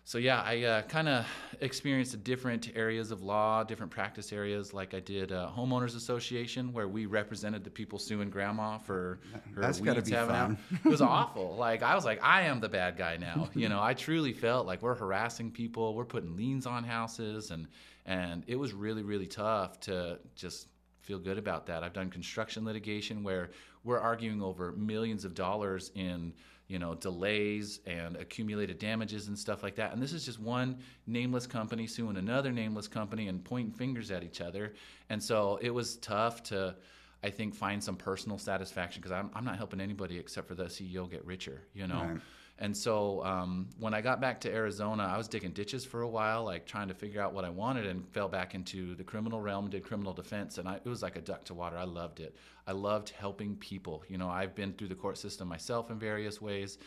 so 0.03 0.17
yeah, 0.17 0.41
I 0.41 0.63
uh, 0.63 0.81
kind 0.83 1.07
of 1.07 1.27
experienced 1.61 2.23
different 2.23 2.71
areas 2.75 3.11
of 3.11 3.21
law, 3.21 3.63
different 3.63 3.91
practice 3.91 4.33
areas. 4.33 4.73
Like 4.73 4.93
I 4.93 4.99
did 4.99 5.31
uh, 5.31 5.51
homeowners 5.55 5.95
association, 5.95 6.73
where 6.73 6.87
we 6.87 7.05
represented 7.05 7.63
the 7.63 7.69
people 7.69 7.99
suing 7.99 8.29
grandma 8.29 8.79
for 8.79 9.19
her 9.55 9.61
That's 9.61 9.79
weeds 9.79 10.09
be 10.09 10.15
having 10.15 10.35
out. 10.35 10.47
fun. 10.47 10.57
It 10.83 10.89
was 10.89 11.01
awful. 11.17 11.55
Like 11.57 11.83
I 11.83 11.93
was 11.95 12.05
like, 12.05 12.23
I 12.23 12.41
am 12.43 12.59
the 12.59 12.69
bad 12.69 12.97
guy 12.97 13.17
now. 13.17 13.49
You 13.59 13.67
know, 13.67 13.81
I 13.81 13.93
truly 13.93 14.31
felt 14.31 14.65
like 14.65 14.81
we're 14.81 14.95
harassing 14.95 15.51
people, 15.51 15.93
we're 15.93 16.05
putting 16.05 16.35
liens 16.35 16.65
on 16.65 16.83
houses, 16.83 17.51
and 17.51 17.67
and 18.05 18.43
it 18.47 18.55
was 18.55 18.73
really 18.73 19.03
really 19.03 19.27
tough 19.27 19.79
to 19.81 20.19
just 20.35 20.69
feel 21.01 21.19
good 21.19 21.37
about 21.37 21.65
that. 21.65 21.83
I've 21.83 21.93
done 21.93 22.09
construction 22.09 22.65
litigation 22.65 23.23
where 23.23 23.49
we're 23.83 23.99
arguing 23.99 24.41
over 24.41 24.71
millions 24.73 25.25
of 25.25 25.33
dollars 25.33 25.91
in 25.95 26.33
you 26.69 26.79
know 26.79 26.95
delays 26.95 27.81
and 27.85 28.15
accumulated 28.15 28.79
damages 28.79 29.27
and 29.27 29.37
stuff 29.37 29.61
like 29.61 29.75
that. 29.75 29.91
And 29.91 30.01
this 30.01 30.13
is 30.13 30.23
just 30.23 30.39
one 30.39 30.77
nameless 31.07 31.45
company 31.45 31.87
suing 31.87 32.15
another 32.15 32.51
nameless 32.53 32.87
company 32.87 33.27
and 33.27 33.43
pointing 33.43 33.73
fingers 33.73 34.11
at 34.11 34.23
each 34.23 34.39
other. 34.39 34.73
And 35.09 35.21
so 35.21 35.59
it 35.61 35.71
was 35.71 35.97
tough 35.97 36.43
to. 36.43 36.75
I 37.21 37.29
think 37.29 37.53
find 37.53 37.83
some 37.83 37.97
personal 37.97 38.37
satisfaction 38.37 39.01
because 39.01 39.11
I'm, 39.11 39.29
I'm 39.35 39.43
not 39.43 39.57
helping 39.57 39.81
anybody 39.81 40.17
except 40.17 40.47
for 40.47 40.55
the 40.55 40.67
CEO 40.67 41.11
get 41.11 41.25
richer, 41.25 41.63
you 41.73 41.85
know. 41.85 42.01
Right. 42.01 42.21
And 42.61 42.75
so 42.75 43.23
um, 43.23 43.67
when 43.79 43.93
I 43.93 44.01
got 44.01 44.19
back 44.19 44.41
to 44.41 44.53
Arizona, 44.53 45.03
I 45.03 45.17
was 45.17 45.29
digging 45.29 45.51
ditches 45.51 45.85
for 45.85 46.01
a 46.01 46.07
while, 46.07 46.43
like 46.43 46.65
trying 46.65 46.89
to 46.89 46.93
figure 46.93 47.21
out 47.21 47.33
what 47.33 47.45
I 47.45 47.49
wanted, 47.49 47.85
and 47.85 48.05
fell 48.09 48.27
back 48.27 48.53
into 48.53 48.95
the 48.95 49.03
criminal 49.03 49.39
realm. 49.39 49.69
Did 49.69 49.83
criminal 49.83 50.11
defense, 50.11 50.57
and 50.57 50.67
I, 50.67 50.75
it 50.75 50.85
was 50.85 51.01
like 51.01 51.15
a 51.15 51.21
duck 51.21 51.45
to 51.45 51.53
water. 51.53 51.77
I 51.77 51.85
loved 51.85 52.19
it. 52.19 52.35
I 52.67 52.73
loved 52.73 53.11
helping 53.11 53.55
people. 53.55 54.03
You 54.09 54.17
know, 54.17 54.29
I've 54.29 54.55
been 54.55 54.73
through 54.73 54.89
the 54.89 54.95
court 54.95 55.17
system 55.17 55.47
myself 55.47 55.89
in 55.89 55.97
various 55.97 56.41
ways, 56.41 56.79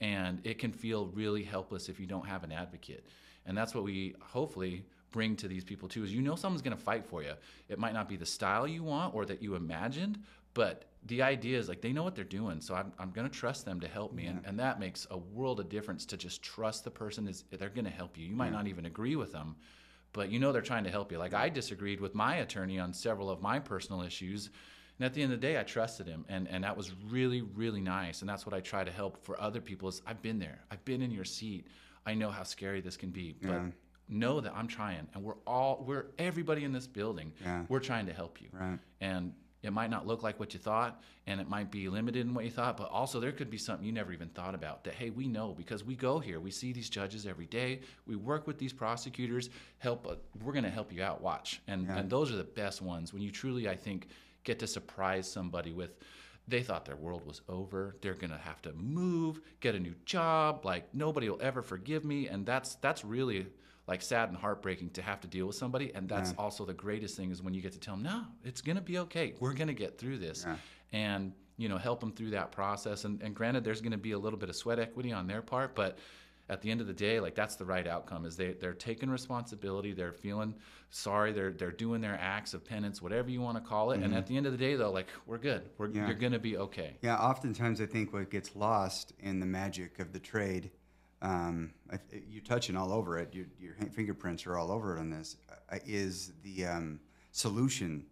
and 0.00 0.40
it 0.42 0.58
can 0.58 0.72
feel 0.72 1.06
really 1.06 1.44
helpless 1.44 1.88
if 1.88 2.00
you 2.00 2.06
don't 2.06 2.26
have 2.26 2.42
an 2.42 2.50
advocate. 2.50 3.06
And 3.46 3.56
that's 3.56 3.72
what 3.72 3.84
we 3.84 4.16
hopefully 4.20 4.84
bring 5.12 5.36
to 5.36 5.48
these 5.48 5.64
people 5.64 5.88
too 5.88 6.04
is 6.04 6.14
you 6.14 6.22
know 6.22 6.36
someone's 6.36 6.62
going 6.62 6.76
to 6.76 6.82
fight 6.82 7.04
for 7.04 7.22
you. 7.22 7.32
It 7.68 7.78
might 7.78 7.94
not 7.94 8.08
be 8.08 8.16
the 8.16 8.26
style 8.26 8.66
you 8.66 8.82
want 8.82 9.14
or 9.14 9.24
that 9.26 9.42
you 9.42 9.54
imagined, 9.54 10.18
but 10.54 10.84
the 11.06 11.22
idea 11.22 11.58
is 11.58 11.68
like 11.68 11.80
they 11.80 11.92
know 11.92 12.02
what 12.02 12.14
they're 12.14 12.24
doing 12.24 12.60
so 12.60 12.74
i'm, 12.74 12.92
I'm 12.98 13.10
going 13.10 13.28
to 13.28 13.34
trust 13.34 13.64
them 13.64 13.80
to 13.80 13.88
help 13.88 14.12
me 14.12 14.26
and, 14.26 14.40
and 14.44 14.58
that 14.60 14.78
makes 14.78 15.06
a 15.10 15.16
world 15.16 15.58
of 15.60 15.68
difference 15.68 16.04
to 16.06 16.16
just 16.16 16.42
trust 16.42 16.84
the 16.84 16.90
person 16.90 17.26
is 17.26 17.44
they're 17.50 17.70
going 17.70 17.86
to 17.86 17.90
help 17.90 18.18
you. 18.18 18.26
You 18.26 18.36
might 18.36 18.52
not 18.52 18.66
even 18.66 18.84
agree 18.86 19.16
with 19.16 19.32
them 19.32 19.56
but 20.12 20.28
you 20.30 20.38
know 20.40 20.50
they're 20.52 20.60
trying 20.60 20.84
to 20.84 20.90
help 20.90 21.10
you. 21.12 21.18
Like 21.18 21.32
i 21.34 21.48
disagreed 21.48 22.00
with 22.00 22.14
my 22.14 22.36
attorney 22.36 22.78
on 22.78 22.92
several 22.92 23.30
of 23.30 23.40
my 23.40 23.58
personal 23.58 24.02
issues 24.02 24.50
and 24.98 25.06
at 25.06 25.14
the 25.14 25.22
end 25.22 25.32
of 25.32 25.40
the 25.40 25.46
day 25.46 25.58
i 25.58 25.62
trusted 25.62 26.06
him 26.06 26.24
and, 26.28 26.46
and 26.48 26.64
that 26.64 26.76
was 26.76 26.92
really 27.08 27.40
really 27.40 27.80
nice 27.80 28.20
and 28.20 28.28
that's 28.28 28.44
what 28.44 28.54
i 28.54 28.60
try 28.60 28.84
to 28.84 28.90
help 28.92 29.24
for 29.24 29.40
other 29.40 29.60
people 29.60 29.88
is 29.88 30.02
i've 30.06 30.20
been 30.20 30.38
there. 30.38 30.58
I've 30.70 30.84
been 30.84 31.00
in 31.00 31.10
your 31.10 31.24
seat. 31.24 31.66
I 32.04 32.12
know 32.14 32.30
how 32.30 32.42
scary 32.42 32.80
this 32.82 32.96
can 32.98 33.10
be 33.10 33.34
but 33.40 33.48
Yeah. 33.52 33.66
know 34.08 34.40
that 34.40 34.52
i'm 34.54 34.66
trying 34.68 35.06
and 35.14 35.24
we're 35.24 35.40
all 35.46 35.82
we're 35.86 36.06
everybody 36.18 36.64
in 36.64 36.72
this 36.72 36.86
building 36.86 37.32
Yeah. 37.42 37.64
we're 37.70 37.80
trying 37.80 38.06
to 38.06 38.12
help 38.12 38.40
you. 38.42 38.48
Right. 38.52 38.78
and 39.00 39.32
it 39.62 39.72
might 39.72 39.90
not 39.90 40.06
look 40.06 40.22
like 40.22 40.40
what 40.40 40.54
you 40.54 40.60
thought 40.60 41.02
and 41.26 41.40
it 41.40 41.48
might 41.48 41.70
be 41.70 41.88
limited 41.88 42.26
in 42.26 42.34
what 42.34 42.44
you 42.44 42.50
thought 42.50 42.76
but 42.76 42.88
also 42.90 43.20
there 43.20 43.32
could 43.32 43.50
be 43.50 43.58
something 43.58 43.84
you 43.86 43.92
never 43.92 44.12
even 44.12 44.28
thought 44.28 44.54
about 44.54 44.84
that 44.84 44.94
hey 44.94 45.10
we 45.10 45.26
know 45.28 45.54
because 45.56 45.84
we 45.84 45.94
go 45.94 46.18
here. 46.18 46.40
We 46.40 46.50
see 46.50 46.72
these 46.72 46.88
judges 46.88 47.26
every 47.26 47.46
day. 47.46 47.80
We 48.06 48.16
work 48.16 48.46
with 48.46 48.58
these 48.58 48.72
prosecutors. 48.72 49.50
Help 49.78 50.06
uh, 50.06 50.14
we're 50.42 50.52
going 50.52 50.64
to 50.64 50.70
help 50.70 50.92
you 50.92 51.02
out. 51.02 51.20
Watch. 51.20 51.60
And 51.66 51.86
Yeah. 51.86 51.98
and 51.98 52.10
those 52.10 52.32
are 52.32 52.36
the 52.36 52.44
best 52.44 52.80
ones. 52.82 53.12
When 53.12 53.22
you 53.22 53.30
truly 53.30 53.68
i 53.68 53.76
think 53.76 54.08
get 54.44 54.58
to 54.60 54.66
surprise 54.66 55.30
somebody 55.30 55.72
with 55.72 55.90
they 56.48 56.62
thought 56.62 56.84
their 56.84 56.96
world 56.96 57.24
was 57.26 57.42
over. 57.48 57.94
They're 58.00 58.14
going 58.14 58.32
to 58.32 58.38
have 58.38 58.60
to 58.62 58.72
move 58.72 59.40
get 59.60 59.74
a 59.74 59.78
new 59.80 59.94
job. 60.04 60.64
Like 60.64 60.92
nobody 60.94 61.28
will 61.28 61.40
ever 61.42 61.62
forgive 61.62 62.04
me. 62.04 62.28
And 62.28 62.44
that's 62.46 62.76
that's 62.76 63.04
really 63.04 63.46
like 63.90 64.00
sad 64.02 64.28
and 64.28 64.38
heartbreaking 64.38 64.88
to 64.90 65.02
have 65.02 65.20
to 65.20 65.26
deal 65.28 65.46
with 65.46 65.56
somebody 65.56 65.92
and 65.94 66.08
that's 66.08 66.30
Yeah. 66.30 66.36
also 66.44 66.64
the 66.64 66.72
greatest 66.86 67.16
thing 67.16 67.30
is 67.32 67.42
when 67.42 67.52
you 67.54 67.60
get 67.60 67.72
to 67.72 67.80
tell 67.80 67.96
them 67.96 68.04
no 68.04 68.22
it's 68.44 68.62
going 68.62 68.76
to 68.76 68.82
be 68.82 68.98
okay 68.98 69.34
we're 69.40 69.52
going 69.52 69.68
to 69.68 69.74
get 69.74 69.98
through 69.98 70.18
this 70.18 70.44
Yeah. 70.46 70.56
and 70.92 71.32
you 71.56 71.68
know 71.68 71.76
help 71.76 71.98
them 72.00 72.12
through 72.12 72.30
that 72.30 72.52
process 72.52 73.04
and, 73.04 73.20
and 73.20 73.34
granted 73.34 73.64
there's 73.64 73.80
going 73.82 73.92
to 73.92 73.98
be 73.98 74.12
a 74.12 74.18
little 74.18 74.38
bit 74.38 74.48
of 74.48 74.56
sweat 74.56 74.78
equity 74.78 75.12
on 75.12 75.26
their 75.26 75.42
part 75.42 75.74
but 75.74 75.98
at 76.48 76.62
the 76.62 76.70
end 76.70 76.80
of 76.80 76.86
the 76.86 76.92
day 76.92 77.18
like 77.20 77.34
that's 77.34 77.56
the 77.56 77.64
right 77.64 77.86
outcome 77.88 78.24
is 78.24 78.36
they, 78.36 78.52
they're 78.52 78.72
taking 78.74 79.10
responsibility 79.10 79.92
they're 79.92 80.12
feeling 80.12 80.54
sorry 80.90 81.32
they're 81.32 81.52
they're 81.52 81.70
doing 81.72 82.00
their 82.00 82.18
acts 82.20 82.54
of 82.54 82.64
penance 82.64 83.02
whatever 83.02 83.28
you 83.28 83.40
want 83.40 83.56
to 83.56 83.68
call 83.68 83.90
it 83.92 84.00
and 84.02 84.14
at 84.14 84.26
the 84.26 84.36
end 84.36 84.46
of 84.46 84.52
the 84.52 84.58
day 84.58 84.74
though 84.76 84.90
like 84.92 85.08
we're 85.26 85.38
good 85.38 85.62
we're, 85.78 85.88
Mm-hmm. 85.88 85.98
Yeah. 85.98 86.06
you're 86.06 86.16
going 86.16 86.32
to 86.32 86.38
be 86.38 86.56
okay 86.56 86.96
Yeah, 87.02 87.16
oftentimes 87.16 87.80
I 87.80 87.86
think 87.86 88.12
what 88.12 88.30
gets 88.30 88.54
lost 88.56 89.12
in 89.20 89.38
the 89.40 89.46
magic 89.46 89.98
of 89.98 90.12
the 90.12 90.18
trade, 90.20 90.70
um, 91.22 91.72
I, 91.92 91.98
you're 92.28 92.42
touching 92.42 92.76
all 92.76 92.92
over 92.92 93.18
it. 93.18 93.34
Your, 93.34 93.46
your 93.60 93.74
fingerprints 93.92 94.46
are 94.46 94.56
all 94.56 94.70
over 94.70 94.96
it 94.96 95.00
on 95.00 95.10
this. 95.10 95.36
Uh, 95.70 95.76
is 95.86 96.32
the 96.42 96.66
um, 96.66 97.00
solution 97.32 98.04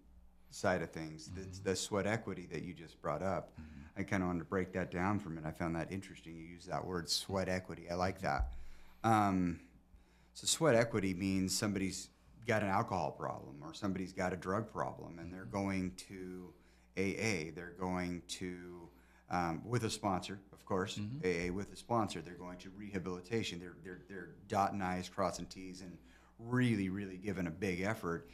side 0.51 0.83
of 0.83 0.91
things, 0.91 1.31
the, 1.35 1.71
the 1.71 1.77
sweat 1.77 2.07
equity 2.07 2.47
that 2.51 2.63
you 2.63 2.73
just 2.73 3.01
brought 3.03 3.23
up. 3.23 3.53
I 3.97 4.03
kind 4.03 4.23
of 4.23 4.29
wanted 4.29 4.41
to 4.41 4.45
break 4.45 4.73
that 4.75 4.91
down 4.91 5.19
for 5.19 5.29
a 5.29 5.33
minute. 5.33 5.49
I 5.49 5.53
found 5.53 5.75
that 5.77 5.91
interesting. 5.91 6.37
You 6.37 6.45
use 6.45 6.67
that 6.67 6.85
word, 6.85 7.11
sweat 7.11 7.49
equity. 7.49 7.87
I 7.91 7.95
like 7.95 8.21
that. 8.21 8.53
Um, 9.03 9.61
so 10.35 10.47
sweat 10.47 10.75
equity 10.75 11.15
means 11.15 11.57
somebody's 11.57 12.09
got 12.47 12.63
an 12.63 12.69
alcohol 12.69 13.11
problem 13.11 13.57
or 13.63 13.75
somebody's 13.75 14.13
got 14.13 14.33
a 14.33 14.37
drug 14.37 14.73
problem 14.73 15.19
and 15.19 15.33
they're 15.33 15.45
going 15.45 15.93
to 16.09 16.53
AA. 16.97 17.53
They're 17.55 17.75
going 17.79 18.23
to 18.29 18.89
um, 19.31 19.63
with 19.65 19.85
a 19.85 19.91
sponsor, 19.91 20.41
of 20.53 20.65
course, 20.65 20.99
AA 21.25 21.53
with 21.53 21.73
a 21.73 21.77
sponsor. 21.77 22.21
They're 22.21 22.35
going 22.35 22.59
to 22.59 22.71
rehabilitation. 22.71 23.61
They're 23.61 23.77
they're 23.85 24.03
they're 24.09 24.31
dotting 24.49 24.83
I's, 24.83 25.09
crossing 25.09 25.47
T's, 25.47 25.81
and 25.81 25.97
really 26.39 26.89
really 26.89 27.17
giving 27.17 27.47
a 27.47 27.51
big 27.51 27.81
effort. 27.81 28.31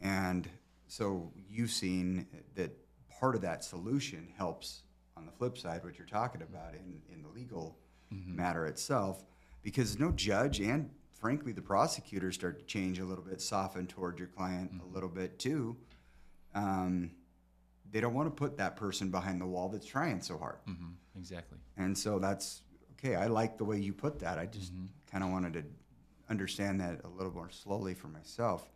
And 0.00 0.48
so 0.86 1.32
you've 1.48 1.70
seen 1.70 2.26
that 2.54 2.70
part 3.20 3.34
of 3.34 3.42
that 3.42 3.64
solution 3.64 4.28
helps 4.36 4.82
on 5.16 5.26
the 5.26 5.32
flip 5.32 5.58
side, 5.58 5.82
what 5.82 5.98
you're 5.98 6.06
talking 6.06 6.42
about 6.42 6.74
in, 6.74 7.00
in 7.12 7.22
the 7.22 7.28
legal 7.28 7.76
matter 8.10 8.66
itself, 8.66 9.24
because 9.62 9.98
no 9.98 10.12
judge 10.12 10.60
and 10.60 10.90
frankly 11.12 11.52
the 11.52 11.60
prosecutors 11.60 12.36
start 12.36 12.58
to 12.58 12.64
change 12.64 13.00
a 13.00 13.04
little 13.04 13.24
bit, 13.24 13.40
soften 13.40 13.86
toward 13.86 14.18
your 14.18 14.28
client 14.28 14.70
a 14.80 14.94
little 14.94 15.08
bit 15.08 15.38
too. 15.38 15.76
Um, 16.54 17.10
they 17.90 18.00
don't 18.00 18.14
want 18.14 18.26
to 18.26 18.30
put 18.30 18.56
that 18.58 18.76
person 18.76 19.10
behind 19.10 19.40
the 19.40 19.46
wall 19.46 19.68
that's 19.68 19.86
trying 19.86 20.20
so 20.20 20.38
hard. 20.38 20.58
hmm 20.64 20.92
exactly 21.18 21.58
And 21.76 21.96
so 21.96 22.18
that's 22.18 22.62
okay. 22.92 23.16
I 23.16 23.26
like 23.26 23.58
the 23.58 23.64
way 23.64 23.78
you 23.78 23.92
put 23.92 24.18
that. 24.20 24.38
I 24.38 24.46
just 24.46 24.72
kind 25.10 25.24
of 25.24 25.30
wanted 25.30 25.52
to 25.54 25.64
understand 26.30 26.80
that 26.80 27.00
a 27.04 27.08
little 27.08 27.32
more 27.32 27.50
slowly 27.50 27.94
for 27.94 28.08
myself. 28.08 28.68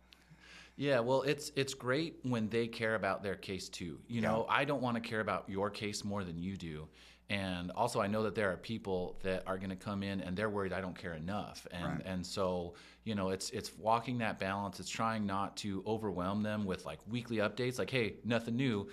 Yeah, 0.75 1.01
well, 1.01 1.21
it's 1.21 1.51
it's 1.55 1.75
great 1.75 2.17
when 2.23 2.49
they 2.49 2.67
care 2.67 2.95
about 2.95 3.21
their 3.21 3.35
case 3.35 3.69
too. 3.69 3.99
You 4.07 4.21
know, 4.21 4.47
I 4.49 4.65
don't 4.65 4.81
want 4.81 4.95
to 4.95 5.01
care 5.01 5.19
about 5.19 5.47
your 5.47 5.69
case 5.69 6.03
more 6.03 6.23
than 6.23 6.39
you 6.39 6.57
do. 6.57 6.87
And 7.29 7.71
also, 7.71 8.01
I 8.01 8.07
know 8.07 8.23
that 8.23 8.35
there 8.35 8.51
are 8.51 8.57
people 8.57 9.17
that 9.23 9.43
are 9.47 9.57
going 9.57 9.69
to 9.69 9.75
come 9.75 10.03
in 10.03 10.21
and 10.21 10.35
they're 10.35 10.49
worried 10.49 10.73
I 10.73 10.81
don't 10.81 10.97
care 10.97 11.13
enough. 11.13 11.65
And 11.71 11.85
Right. 11.85 12.01
and 12.05 12.25
so, 12.25 12.75
you 13.05 13.15
know, 13.15 13.29
it's 13.29 13.49
it's 13.51 13.75
walking 13.77 14.17
that 14.19 14.39
balance. 14.39 14.79
It's 14.79 14.89
trying 14.89 15.25
not 15.25 15.55
to 15.57 15.83
overwhelm 15.87 16.43
them 16.43 16.65
with 16.65 16.85
like 16.85 16.99
weekly 17.09 17.37
updates, 17.37 17.79
like, 17.79 17.89
hey, 17.89 18.15
nothing 18.25 18.55
new. 18.57 18.89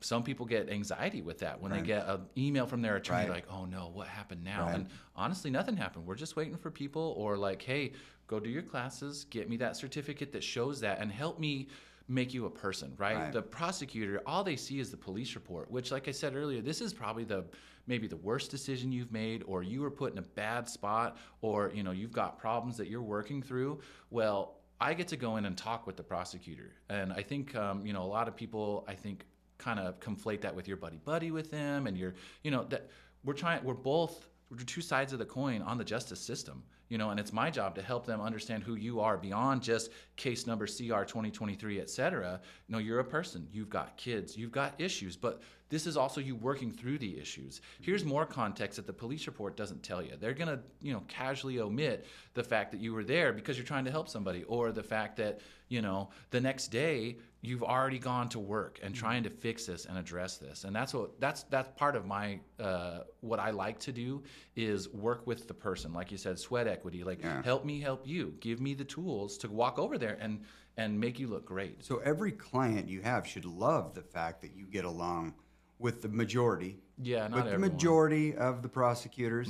Some 0.00 0.22
people 0.22 0.44
get 0.44 0.68
anxiety 0.68 1.22
with 1.22 1.38
that 1.38 1.60
when 1.60 1.72
Right. 1.72 1.80
they 1.80 1.86
get 1.86 2.06
an 2.06 2.26
email 2.36 2.66
from 2.66 2.82
their 2.82 2.96
attorney, 2.96 3.20
Right. 3.22 3.30
like, 3.30 3.46
oh 3.50 3.64
no, 3.64 3.88
what 3.88 4.06
happened 4.06 4.44
now? 4.44 4.68
And 4.68 4.88
honestly, 5.16 5.50
nothing 5.50 5.76
happened. 5.76 6.06
We're 6.06 6.14
just 6.16 6.36
waiting 6.36 6.56
for 6.58 6.70
people, 6.70 7.14
or 7.16 7.38
like, 7.38 7.62
hey, 7.62 7.92
go 8.26 8.38
do 8.38 8.50
your 8.50 8.62
classes, 8.62 9.24
get 9.24 9.48
me 9.48 9.56
that 9.56 9.74
certificate 9.76 10.32
that 10.32 10.44
shows 10.44 10.80
that, 10.80 11.00
and 11.00 11.10
help 11.10 11.38
me 11.40 11.68
make 12.08 12.32
you 12.32 12.46
a 12.46 12.50
person, 12.50 12.92
right? 12.98 13.16
Right. 13.16 13.32
The 13.32 13.42
prosecutor, 13.42 14.22
all 14.26 14.44
they 14.44 14.56
see 14.56 14.78
is 14.78 14.90
the 14.90 14.96
police 14.96 15.34
report, 15.34 15.70
which, 15.70 15.90
like 15.90 16.08
I 16.08 16.12
said 16.12 16.36
earlier, 16.36 16.62
this 16.62 16.80
is 16.80 16.92
probably 16.92 17.24
the 17.24 17.44
maybe 17.86 18.08
the 18.08 18.16
worst 18.16 18.50
decision 18.50 18.92
you've 18.92 19.12
made, 19.12 19.42
or 19.46 19.62
you 19.62 19.80
were 19.80 19.90
put 19.90 20.12
in 20.12 20.18
a 20.18 20.22
bad 20.22 20.68
spot, 20.68 21.16
or 21.40 21.70
you 21.74 21.82
know 21.82 21.92
you've 21.92 22.12
got 22.12 22.38
problems 22.38 22.76
that 22.76 22.88
you're 22.88 23.02
working 23.02 23.42
through. 23.42 23.80
Well, 24.10 24.58
I 24.80 24.94
get 24.94 25.08
to 25.08 25.16
go 25.16 25.36
in 25.36 25.46
and 25.46 25.56
talk 25.56 25.86
with 25.86 25.96
the 25.96 26.02
prosecutor, 26.02 26.72
and 26.88 27.12
I 27.12 27.22
think 27.22 27.54
um, 27.56 27.84
you 27.84 27.92
know 27.92 28.02
a 28.02 28.04
lot 28.04 28.28
of 28.28 28.36
people, 28.36 28.84
I 28.88 28.94
think 28.94 29.26
kind 29.58 29.80
of 29.80 29.98
conflate 30.00 30.42
that 30.42 30.54
with 30.54 30.68
your 30.68 30.76
buddy 30.76 30.98
buddy 30.98 31.30
with 31.30 31.50
them 31.50 31.86
and 31.86 31.96
you're 31.96 32.14
you 32.42 32.50
know 32.50 32.64
that 32.64 32.90
we're 33.24 33.32
trying 33.32 33.62
we're 33.64 33.74
both 33.74 34.28
we're 34.50 34.58
two 34.58 34.80
sides 34.80 35.12
of 35.12 35.18
the 35.18 35.24
coin 35.24 35.62
on 35.62 35.78
the 35.78 35.84
justice 35.84 36.20
system 36.20 36.62
you 36.88 36.98
know 36.98 37.10
and 37.10 37.18
it's 37.18 37.32
my 37.32 37.50
job 37.50 37.74
to 37.74 37.82
help 37.82 38.06
them 38.06 38.20
understand 38.20 38.62
who 38.62 38.74
you 38.74 39.00
are 39.00 39.16
beyond 39.16 39.62
just 39.62 39.90
case 40.16 40.46
number 40.46 40.66
cr 40.66 41.04
2023 41.04 41.80
et 41.80 41.90
cetera. 41.90 42.40
Know 42.68 42.78
you're 42.78 43.00
a 43.00 43.04
person. 43.04 43.46
You've 43.52 43.70
got 43.70 43.96
kids. 43.96 44.36
You've 44.36 44.52
got 44.52 44.74
issues. 44.78 45.16
But 45.16 45.40
this 45.68 45.86
is 45.86 45.96
also 45.96 46.20
you 46.20 46.36
working 46.36 46.70
through 46.72 46.98
the 46.98 47.18
issues. 47.18 47.60
Here's 47.80 48.04
more 48.04 48.24
context 48.26 48.76
that 48.76 48.86
the 48.86 48.92
police 48.92 49.26
report 49.26 49.56
doesn't 49.56 49.82
tell 49.82 50.02
you. 50.02 50.12
They're 50.18 50.34
going 50.34 50.48
to 50.48 50.60
you 50.80 50.92
know 50.92 51.02
casually 51.08 51.58
omit 51.60 52.06
the 52.34 52.44
fact 52.44 52.70
that 52.72 52.80
you 52.80 52.92
were 52.94 53.04
there 53.04 53.32
because 53.32 53.56
you're 53.56 53.66
trying 53.66 53.84
to 53.86 53.90
help 53.90 54.08
somebody 54.08 54.44
or 54.44 54.72
the 54.72 54.82
fact 54.82 55.16
that 55.16 55.40
you 55.68 55.82
know 55.82 56.10
the 56.30 56.40
next 56.40 56.68
day 56.68 57.16
you've 57.42 57.62
already 57.62 57.98
gone 57.98 58.28
to 58.28 58.40
work 58.40 58.80
and 58.82 58.94
trying 58.94 59.22
to 59.22 59.30
fix 59.30 59.66
this 59.66 59.84
and 59.86 59.96
address 59.98 60.36
this. 60.38 60.64
And 60.64 60.74
that's 60.74 60.92
what 60.94 61.20
that's 61.20 61.42
that's 61.44 61.68
part 61.76 61.96
of 61.96 62.04
my 62.06 62.40
uh, 62.60 63.00
what 63.20 63.38
i 63.38 63.50
like 63.50 63.78
to 63.80 63.92
do 63.92 64.22
is 64.56 64.88
work 64.90 65.26
with 65.26 65.46
the 65.48 65.54
person. 65.54 65.92
Like 65.92 66.10
you 66.12 66.18
said 66.18 66.38
sweat 66.38 66.66
equity 66.66 67.02
like 67.04 67.22
Yeah. 67.22 67.42
help 67.42 67.64
me 67.64 67.80
help 67.80 68.06
you. 68.06 68.34
Give 68.40 68.60
me 68.60 68.74
the 68.74 68.84
tools 68.84 69.36
to 69.38 69.48
walk 69.48 69.78
over 69.78 69.98
there 69.98 70.16
and 70.20 70.44
and 70.78 71.00
make 71.00 71.18
you 71.18 71.26
look 71.26 71.46
great. 71.46 71.82
So 71.84 71.98
every 72.04 72.32
client 72.32 72.86
you 72.88 73.00
have 73.00 73.26
should 73.26 73.46
love 73.46 73.94
the 73.94 74.02
fact 74.02 74.42
that 74.42 74.54
you 74.54 74.66
get 74.66 74.84
along 74.84 75.34
with 75.78 76.02
the 76.02 76.08
majority, 76.08 76.78
yeah 77.02 77.28
not 77.28 77.44
with 77.44 77.52
the 77.52 77.58
majority 77.58 78.34
of 78.34 78.62
the 78.62 78.68
prosecutors 78.68 79.48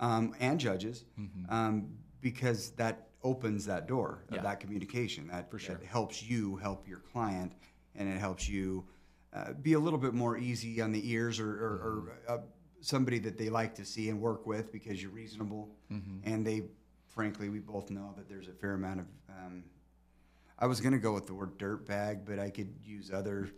um, 0.00 0.34
and 0.40 0.58
judges, 0.58 1.04
Mm-hmm. 1.18 1.52
um, 1.52 1.88
because 2.20 2.70
that 2.72 3.08
opens 3.22 3.64
that 3.66 3.86
door 3.86 4.24
of 4.28 4.36
Yeah. 4.36 4.42
that 4.42 4.60
communication. 4.60 5.26
That, 5.28 5.50
For 5.50 5.58
sure. 5.58 5.76
that 5.76 5.84
helps 5.84 6.22
you 6.22 6.56
help 6.56 6.88
your 6.88 7.00
client, 7.00 7.52
and 7.94 8.08
it 8.08 8.18
helps 8.18 8.48
you 8.48 8.84
uh, 9.32 9.52
be 9.52 9.74
a 9.74 9.78
little 9.78 9.98
bit 9.98 10.12
more 10.14 10.36
easy 10.36 10.80
on 10.80 10.90
the 10.92 11.10
ears, 11.12 11.38
or, 11.38 11.50
or, 11.50 11.72
or 11.88 12.02
Mm-hmm. 12.28 12.32
uh, 12.32 12.38
somebody 12.82 13.18
that 13.18 13.36
they 13.36 13.50
like 13.50 13.74
to 13.74 13.84
see 13.84 14.08
and 14.08 14.18
work 14.20 14.46
with 14.46 14.72
because 14.72 15.02
you're 15.02 15.10
reasonable, 15.12 15.68
Mm-hmm. 15.92 16.18
and 16.24 16.46
they, 16.46 16.62
frankly, 17.08 17.48
we 17.50 17.58
both 17.58 17.90
know 17.90 18.14
that 18.16 18.28
there's 18.28 18.48
a 18.48 18.52
fair 18.54 18.72
amount 18.74 19.00
of. 19.00 19.06
Um, 19.28 19.64
I 20.58 20.66
was 20.66 20.80
gonna 20.80 20.98
go 20.98 21.12
with 21.14 21.26
the 21.26 21.34
word 21.34 21.56
dirt 21.58 21.86
bag, 21.86 22.24
but 22.24 22.38
I 22.38 22.48
could 22.50 22.74
use 22.82 23.10
other. 23.12 23.50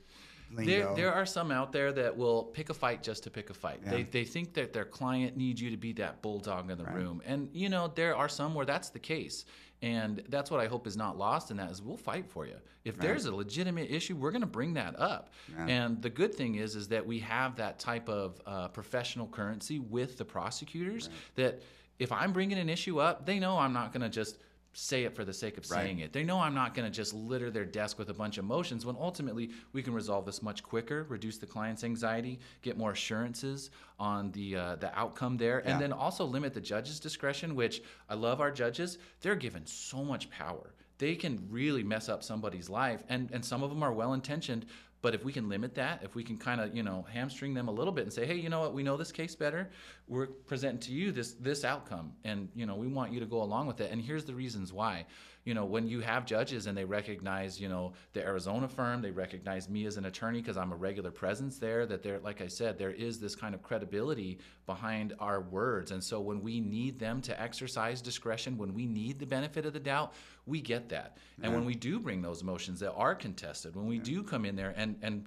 There, 0.57 0.95
there 0.95 1.13
are 1.13 1.27
some 1.27 1.51
out 1.51 1.73
there 1.73 1.93
that 1.93 2.17
will 2.17 2.45
pick 2.45 2.71
a 2.71 2.75
fight 2.75 3.03
just 3.03 3.25
to 3.25 3.31
pick 3.31 3.51
a 3.51 3.55
fight. 3.55 3.85
They, 3.85 3.99
Yeah. 4.01 4.05
they 4.11 4.25
think 4.25 4.55
that 4.55 4.73
their 4.73 4.85
client 4.85 5.37
needs 5.37 5.61
you 5.61 5.71
to 5.71 5.77
be 5.77 5.93
that 5.95 6.23
bulldog 6.23 6.71
in 6.71 6.79
the 6.79 6.85
Right. 6.85 6.95
room. 6.95 7.23
And, 7.25 7.49
you 7.53 7.69
know, 7.69 7.89
there 7.95 8.15
are 8.17 8.29
some 8.29 8.55
where 8.55 8.67
that's 8.67 8.91
the 8.91 8.99
case. 8.99 9.45
And 9.81 10.23
that's 10.29 10.49
what 10.49 10.61
I 10.61 10.67
hope 10.69 10.87
is 10.87 10.97
not 10.97 11.19
lost 11.19 11.51
in 11.51 11.57
that 11.57 11.69
is 11.71 11.83
we'll 11.83 11.97
fight 11.97 12.31
for 12.31 12.47
you. 12.47 12.55
If 12.85 12.97
there's 12.99 13.25
a 13.25 13.35
legitimate 13.35 13.91
issue, 13.91 14.15
we're 14.15 14.31
going 14.31 14.43
to 14.43 14.47
bring 14.47 14.75
that 14.75 14.97
up. 14.99 15.31
Yeah. 15.51 15.67
And 15.67 16.01
the 16.03 16.11
good 16.11 16.35
thing 16.35 16.55
is, 16.55 16.77
is 16.77 16.87
that 16.89 17.05
we 17.05 17.19
have 17.21 17.57
that 17.57 17.81
type 17.81 18.09
of 18.09 18.41
uh, 18.47 18.69
professional 18.69 19.27
currency 19.27 19.81
with 19.81 20.19
the 20.19 20.25
prosecutors 20.25 21.11
that 21.35 21.63
if 21.99 22.13
I'm 22.13 22.33
bringing 22.33 22.59
an 22.59 22.69
issue 22.69 23.01
up, 23.01 23.27
they 23.27 23.41
know 23.41 23.59
I'm 23.59 23.73
not 23.73 23.93
going 23.93 24.03
to 24.03 24.09
just 24.09 24.39
say 24.75 25.05
it 25.05 25.15
for 25.15 25.25
the 25.25 25.33
sake 25.33 25.59
of 25.59 25.71
Right. 25.71 25.83
saying 25.85 25.99
it. 25.99 26.13
They 26.13 26.25
know 26.25 26.41
I'm 26.41 26.55
not 26.55 26.75
going 26.75 26.91
to 26.91 26.95
just 26.95 27.13
litter 27.13 27.51
their 27.51 27.65
desk 27.65 27.99
with 27.99 28.09
a 28.09 28.15
bunch 28.15 28.39
of 28.39 28.45
motions 28.45 28.87
when 28.87 28.97
ultimately 28.99 29.51
we 29.73 29.83
can 29.83 29.93
resolve 29.93 30.25
this 30.25 30.43
much 30.43 30.63
quicker, 30.63 31.05
reduce 31.05 31.39
the 31.39 31.47
client's 31.47 31.85
anxiety, 31.85 32.39
get 32.63 32.79
more 32.79 32.93
assurances 32.93 33.71
on 33.99 34.31
the 34.33 34.57
uh, 34.57 34.77
the 34.77 34.97
outcome 34.99 35.37
there, 35.37 35.63
Yeah. 35.65 35.73
and 35.73 35.81
then 35.81 35.93
also 35.93 36.25
limit 36.25 36.55
the 36.55 36.61
judge's 36.61 36.99
discretion. 37.01 37.55
Which 37.55 37.83
I 38.09 38.15
love 38.15 38.41
our 38.41 38.51
judges; 38.51 38.99
they're 39.21 39.37
given 39.37 39.67
so 39.67 40.03
much 40.05 40.31
power. 40.31 40.75
They 40.99 41.17
can 41.17 41.47
really 41.51 41.83
mess 41.83 42.09
up 42.09 42.23
somebody's 42.23 42.71
life, 42.71 43.03
and 43.09 43.31
and 43.33 43.45
some 43.45 43.63
of 43.63 43.71
them 43.71 43.83
are 43.83 43.93
well 43.93 44.15
intentioned. 44.15 44.67
But 45.03 45.15
if 45.15 45.25
we 45.25 45.33
can 45.33 45.49
limit 45.49 45.75
that, 45.75 46.03
if 46.03 46.15
we 46.15 46.23
can 46.23 46.39
kind 46.39 46.61
of 46.61 46.75
you 46.75 46.83
know 46.83 47.05
hamstring 47.13 47.55
them 47.55 47.69
a 47.69 47.73
little 47.73 47.93
bit 47.93 48.05
and 48.05 48.13
say, 48.13 48.25
hey, 48.25 48.37
you 48.37 48.49
know 48.49 48.61
what, 48.61 48.73
we 48.73 48.83
know 48.83 48.97
this 48.97 49.13
case 49.13 49.35
better. 49.35 49.71
We're 50.09 50.29
presenting 50.29 50.81
to 50.81 50.93
you 50.93 51.13
this 51.13 51.33
this 51.33 51.65
outcome, 51.65 52.13
and 52.25 52.49
you 52.55 52.67
know 52.67 52.77
we 52.77 52.87
want 52.87 53.13
you 53.13 53.21
to 53.21 53.27
go 53.27 53.43
along 53.43 53.67
with 53.67 53.81
it. 53.81 53.91
And 53.91 54.01
here's 54.01 54.25
the 54.25 54.35
reasons 54.35 54.73
why. 54.73 55.07
You 55.45 55.55
know, 55.55 55.65
when 55.65 55.89
you 55.89 56.01
have 56.01 56.25
judges 56.25 56.67
and 56.67 56.77
they 56.77 56.85
recognize, 56.85 57.61
you 57.61 57.69
know, 57.69 57.95
the 58.13 58.23
Arizona 58.23 58.69
firm, 58.69 59.03
they 59.03 59.11
recognize 59.11 59.69
me 59.69 59.87
as 59.87 59.97
an 59.97 60.05
attorney 60.05 60.41
because 60.41 60.57
I'm 60.57 60.73
a 60.73 60.77
regular 60.77 61.11
presence 61.11 61.59
there. 61.59 61.85
That 61.85 62.03
there, 62.03 62.21
like 62.21 62.41
I 62.41 62.47
said, 62.47 62.79
there 62.79 62.93
is 62.93 63.19
this 63.19 63.35
kind 63.35 63.55
of 63.55 63.63
credibility 63.63 64.39
behind 64.67 65.15
our 65.19 65.41
words. 65.41 65.91
And 65.91 66.03
so 66.03 66.21
when 66.21 66.43
we 66.43 66.61
need 66.61 66.99
them 66.99 67.21
to 67.23 67.41
exercise 67.41 68.01
discretion, 68.01 68.57
when 68.57 68.73
we 68.73 68.87
need 68.87 69.19
the 69.19 69.27
benefit 69.27 69.67
of 69.67 69.73
the 69.73 69.81
doubt, 69.81 70.15
we 70.47 70.61
get 70.61 70.89
that. 70.91 71.19
And 71.43 71.53
when 71.53 71.65
we 71.65 71.75
do 71.75 71.99
bring 71.99 72.23
those 72.23 72.45
motions 72.45 72.79
that 72.81 72.93
are 72.93 73.15
contested, 73.15 73.75
when 73.75 73.87
we 73.87 73.99
do 73.99 74.23
come 74.23 74.45
in 74.45 74.55
there 74.55 74.75
and 74.77 74.97
and 75.03 75.27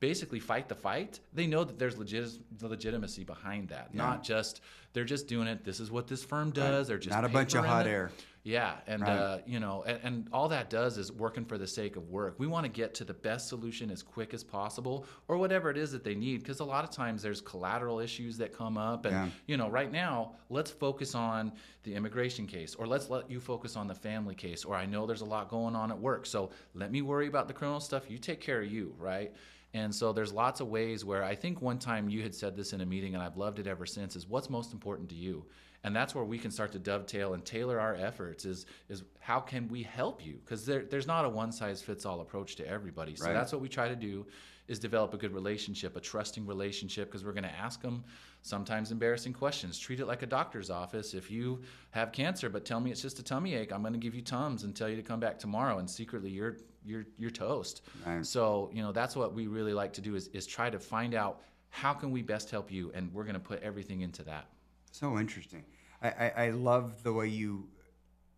basically 0.00 0.40
fight 0.40 0.68
the 0.68 0.74
fight, 0.74 1.20
they 1.32 1.46
know 1.46 1.62
that 1.62 1.78
there's 1.78 1.96
legit- 1.98 2.40
legitimacy 2.60 3.22
behind 3.24 3.68
that. 3.68 3.94
Not 3.94 4.22
just 4.24 4.62
they're 4.92 5.04
just 5.04 5.28
doing 5.28 5.46
it. 5.46 5.62
This 5.64 5.78
is 5.78 5.90
what 5.90 6.08
this 6.08 6.24
firm 6.24 6.50
does. 6.50 6.88
They're 6.88 6.98
just 6.98 7.14
Not 7.14 7.24
a 7.24 7.28
bunch 7.28 7.54
of 7.54 7.64
hot 7.64 7.86
it. 7.86 7.90
air. 7.90 8.10
Yeah, 8.42 8.76
and 8.86 9.02
Right. 9.02 9.10
uh, 9.10 9.38
you 9.46 9.60
know, 9.60 9.82
and, 9.82 10.00
and 10.02 10.28
all 10.32 10.48
that 10.48 10.70
does 10.70 10.96
is 10.96 11.12
working 11.12 11.44
for 11.44 11.58
the 11.58 11.66
sake 11.66 11.96
of 11.96 12.08
work. 12.08 12.36
We 12.38 12.46
want 12.46 12.64
to 12.64 12.72
get 12.72 12.94
to 12.94 13.04
the 13.04 13.12
best 13.12 13.48
solution 13.48 13.90
as 13.90 14.02
quick 14.02 14.32
as 14.32 14.42
possible, 14.42 15.04
or 15.28 15.36
whatever 15.36 15.68
it 15.70 15.76
is 15.76 15.92
that 15.92 16.02
they 16.04 16.14
need, 16.14 16.38
because 16.38 16.60
a 16.60 16.64
lot 16.64 16.82
of 16.82 16.88
times 16.90 17.20
there's 17.20 17.42
collateral 17.42 18.00
issues 18.00 18.38
that 18.38 18.56
come 18.56 18.78
up, 18.78 19.04
and 19.04 19.14
Yeah. 19.14 19.28
you 19.46 19.56
know, 19.58 19.68
right 19.68 19.92
now 19.92 20.36
let's 20.48 20.70
focus 20.70 21.14
on 21.14 21.52
the 21.82 21.94
immigration 21.94 22.46
case, 22.46 22.74
or 22.74 22.86
let's 22.86 23.10
let 23.10 23.30
you 23.30 23.40
focus 23.40 23.76
on 23.76 23.86
the 23.86 23.94
family 23.94 24.34
case, 24.34 24.64
or 24.64 24.74
I 24.74 24.86
know 24.86 25.04
there's 25.06 25.20
a 25.20 25.26
lot 25.26 25.50
going 25.50 25.76
on 25.76 25.90
at 25.90 25.98
work, 25.98 26.24
so 26.24 26.50
let 26.72 26.90
me 26.90 27.02
worry 27.02 27.26
about 27.26 27.46
the 27.46 27.52
criminal 27.54 27.78
stuff. 27.80 28.10
You 28.10 28.16
take 28.16 28.40
care 28.40 28.62
of 28.62 28.72
you, 28.72 28.94
right? 28.98 29.34
And 29.72 29.94
so 29.94 30.12
there's 30.12 30.32
lots 30.32 30.60
of 30.60 30.68
ways 30.68 31.04
where 31.04 31.22
I 31.22 31.34
think 31.34 31.62
one 31.62 31.78
time 31.78 32.08
you 32.08 32.22
had 32.22 32.34
said 32.34 32.56
this 32.56 32.72
in 32.72 32.80
a 32.80 32.86
meeting, 32.86 33.14
and 33.14 33.22
I've 33.22 33.36
loved 33.36 33.58
it 33.60 33.66
ever 33.66 33.86
since. 33.86 34.16
Is 34.16 34.28
what's 34.28 34.50
most 34.50 34.72
important 34.72 35.08
to 35.10 35.14
you, 35.14 35.44
and 35.84 35.94
that's 35.94 36.12
where 36.14 36.24
we 36.24 36.38
can 36.38 36.50
start 36.50 36.72
to 36.72 36.78
dovetail 36.80 37.34
and 37.34 37.44
tailor 37.44 37.78
our 37.78 37.94
efforts. 37.94 38.44
Is 38.44 38.66
is 38.88 39.04
how 39.20 39.38
can 39.38 39.68
we 39.68 39.84
help 39.84 40.24
you? 40.26 40.40
Because 40.44 40.66
there, 40.66 40.84
there's 40.84 41.06
not 41.06 41.24
a 41.24 41.28
one 41.28 41.52
size 41.52 41.80
fits 41.82 42.04
all 42.04 42.20
approach 42.20 42.56
to 42.56 42.66
everybody. 42.66 43.14
So 43.14 43.26
Right. 43.26 43.32
that's 43.32 43.52
what 43.52 43.60
we 43.60 43.68
try 43.68 43.86
to 43.88 43.94
do, 43.94 44.26
is 44.66 44.80
develop 44.80 45.14
a 45.14 45.16
good 45.16 45.32
relationship, 45.32 45.96
a 45.96 46.00
trusting 46.00 46.46
relationship, 46.46 47.08
because 47.08 47.24
we're 47.24 47.32
going 47.32 47.44
to 47.44 47.54
ask 47.54 47.80
them 47.80 48.02
sometimes 48.42 48.90
embarrassing 48.90 49.34
questions. 49.34 49.78
Treat 49.78 50.00
it 50.00 50.06
like 50.06 50.22
a 50.22 50.26
doctor's 50.26 50.70
office. 50.70 51.14
If 51.14 51.30
you 51.30 51.60
have 51.90 52.10
cancer, 52.10 52.48
but 52.48 52.64
tell 52.64 52.80
me 52.80 52.90
it's 52.90 53.02
just 53.02 53.20
a 53.20 53.22
tummy 53.22 53.54
ache, 53.54 53.72
I'm 53.72 53.82
going 53.82 53.92
to 53.92 53.98
give 54.00 54.14
you 54.16 54.22
Tums 54.22 54.64
and 54.64 54.74
tell 54.74 54.88
you 54.88 54.96
to 54.96 55.02
come 55.02 55.20
back 55.20 55.38
tomorrow, 55.38 55.78
and 55.78 55.88
secretly 55.88 56.30
you're 56.30 56.56
you're 56.84 57.06
you're 57.18 57.30
toast. 57.30 57.82
Right. 58.06 58.24
So 58.24 58.70
you 58.72 58.82
know 58.82 58.92
that's 58.92 59.16
what 59.16 59.34
we 59.34 59.46
really 59.46 59.74
like 59.74 59.92
to 59.94 60.00
do 60.00 60.14
is 60.14 60.28
is 60.28 60.46
try 60.46 60.70
to 60.70 60.78
find 60.78 61.14
out 61.14 61.42
how 61.70 61.92
can 61.92 62.10
we 62.10 62.22
best 62.22 62.50
help 62.50 62.70
you, 62.70 62.90
and 62.94 63.12
we're 63.14 63.24
going 63.24 63.34
to 63.34 63.40
put 63.40 63.62
everything 63.62 64.02
into 64.02 64.22
that. 64.24 64.46
So 64.90 65.18
interesting. 65.18 65.64
I, 66.02 66.08
I, 66.08 66.32
I 66.36 66.50
love 66.50 67.02
the 67.02 67.12
way 67.12 67.28
you, 67.28 67.68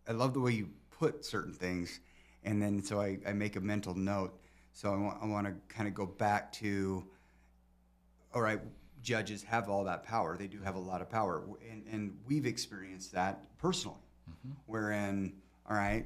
I 0.07 0.11
love 0.11 0.33
the 0.33 0.39
way 0.39 0.51
you 0.51 0.69
put 0.91 1.25
certain 1.25 1.53
things, 1.53 1.99
and 2.43 2.61
then 2.61 2.83
so 2.83 3.01
I, 3.01 3.17
I 3.27 3.33
make 3.33 3.55
a 3.55 3.61
mental 3.61 3.95
note. 3.95 4.39
So 4.71 4.93
I 4.93 4.97
want, 4.97 5.17
I 5.21 5.25
want 5.25 5.47
to 5.47 5.53
kind 5.73 5.87
of 5.87 5.93
go 5.93 6.05
back 6.05 6.51
to, 6.53 7.05
all 8.33 8.41
right, 8.41 8.59
judges 9.01 9.43
have 9.43 9.69
all 9.69 9.83
that 9.83 10.03
power. 10.03 10.37
They 10.37 10.47
do 10.47 10.59
have 10.61 10.75
a 10.75 10.79
lot 10.79 11.01
of 11.01 11.09
power, 11.09 11.43
and 11.69 11.83
and 11.91 12.17
we've 12.27 12.45
experienced 12.45 13.13
that 13.13 13.45
personally, 13.57 13.97
mm-hmm. 14.29 14.53
wherein 14.67 15.33
all 15.69 15.75
right, 15.75 16.05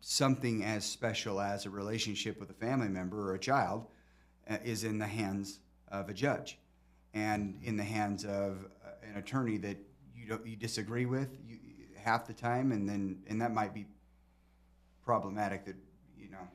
something 0.00 0.64
as 0.64 0.84
special 0.84 1.40
as 1.40 1.66
a 1.66 1.70
relationship 1.70 2.40
with 2.40 2.50
a 2.50 2.54
family 2.54 2.88
member 2.88 3.30
or 3.30 3.34
a 3.34 3.38
child 3.38 3.86
uh, 4.48 4.56
is 4.64 4.84
in 4.84 4.98
the 4.98 5.06
hands 5.06 5.60
of 5.88 6.08
a 6.08 6.14
judge. 6.14 6.58
And 7.14 7.58
in 7.62 7.76
the 7.76 7.84
hands 7.84 8.24
of 8.24 8.66
uh, 8.84 8.90
an 9.08 9.16
attorney 9.16 9.56
that 9.58 9.76
you 10.14 10.26
don't 10.26 10.46
you 10.46 10.56
disagree 10.56 11.06
with 11.06 11.36
you, 11.46 11.58
half 11.96 12.26
the 12.26 12.34
time 12.34 12.72
and 12.72 12.88
then 12.88 13.18
and 13.28 13.40
that 13.40 13.52
might 13.52 13.74
be 13.74 13.86
problematic 15.02 15.64
that 15.64 15.74
you 16.16 16.30
know 16.30 16.46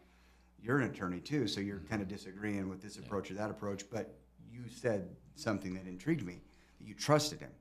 you're 0.61 0.79
an 0.79 0.89
attorney 0.89 1.19
too 1.19 1.47
so 1.47 1.59
you're 1.59 1.81
kind 1.89 2.01
of 2.01 2.07
disagreeing 2.07 2.69
with 2.69 2.81
this 2.81 2.97
approach 2.97 3.29
or 3.29 3.33
that 3.33 3.49
approach 3.49 3.83
but 3.91 4.15
you 4.53 4.61
said 4.69 5.09
something 5.35 5.73
that 5.73 5.87
intrigued 5.87 6.25
me. 6.25 6.41
That 6.79 6.87
you 6.87 6.93
trusted 6.93 7.39
him. 7.39 7.51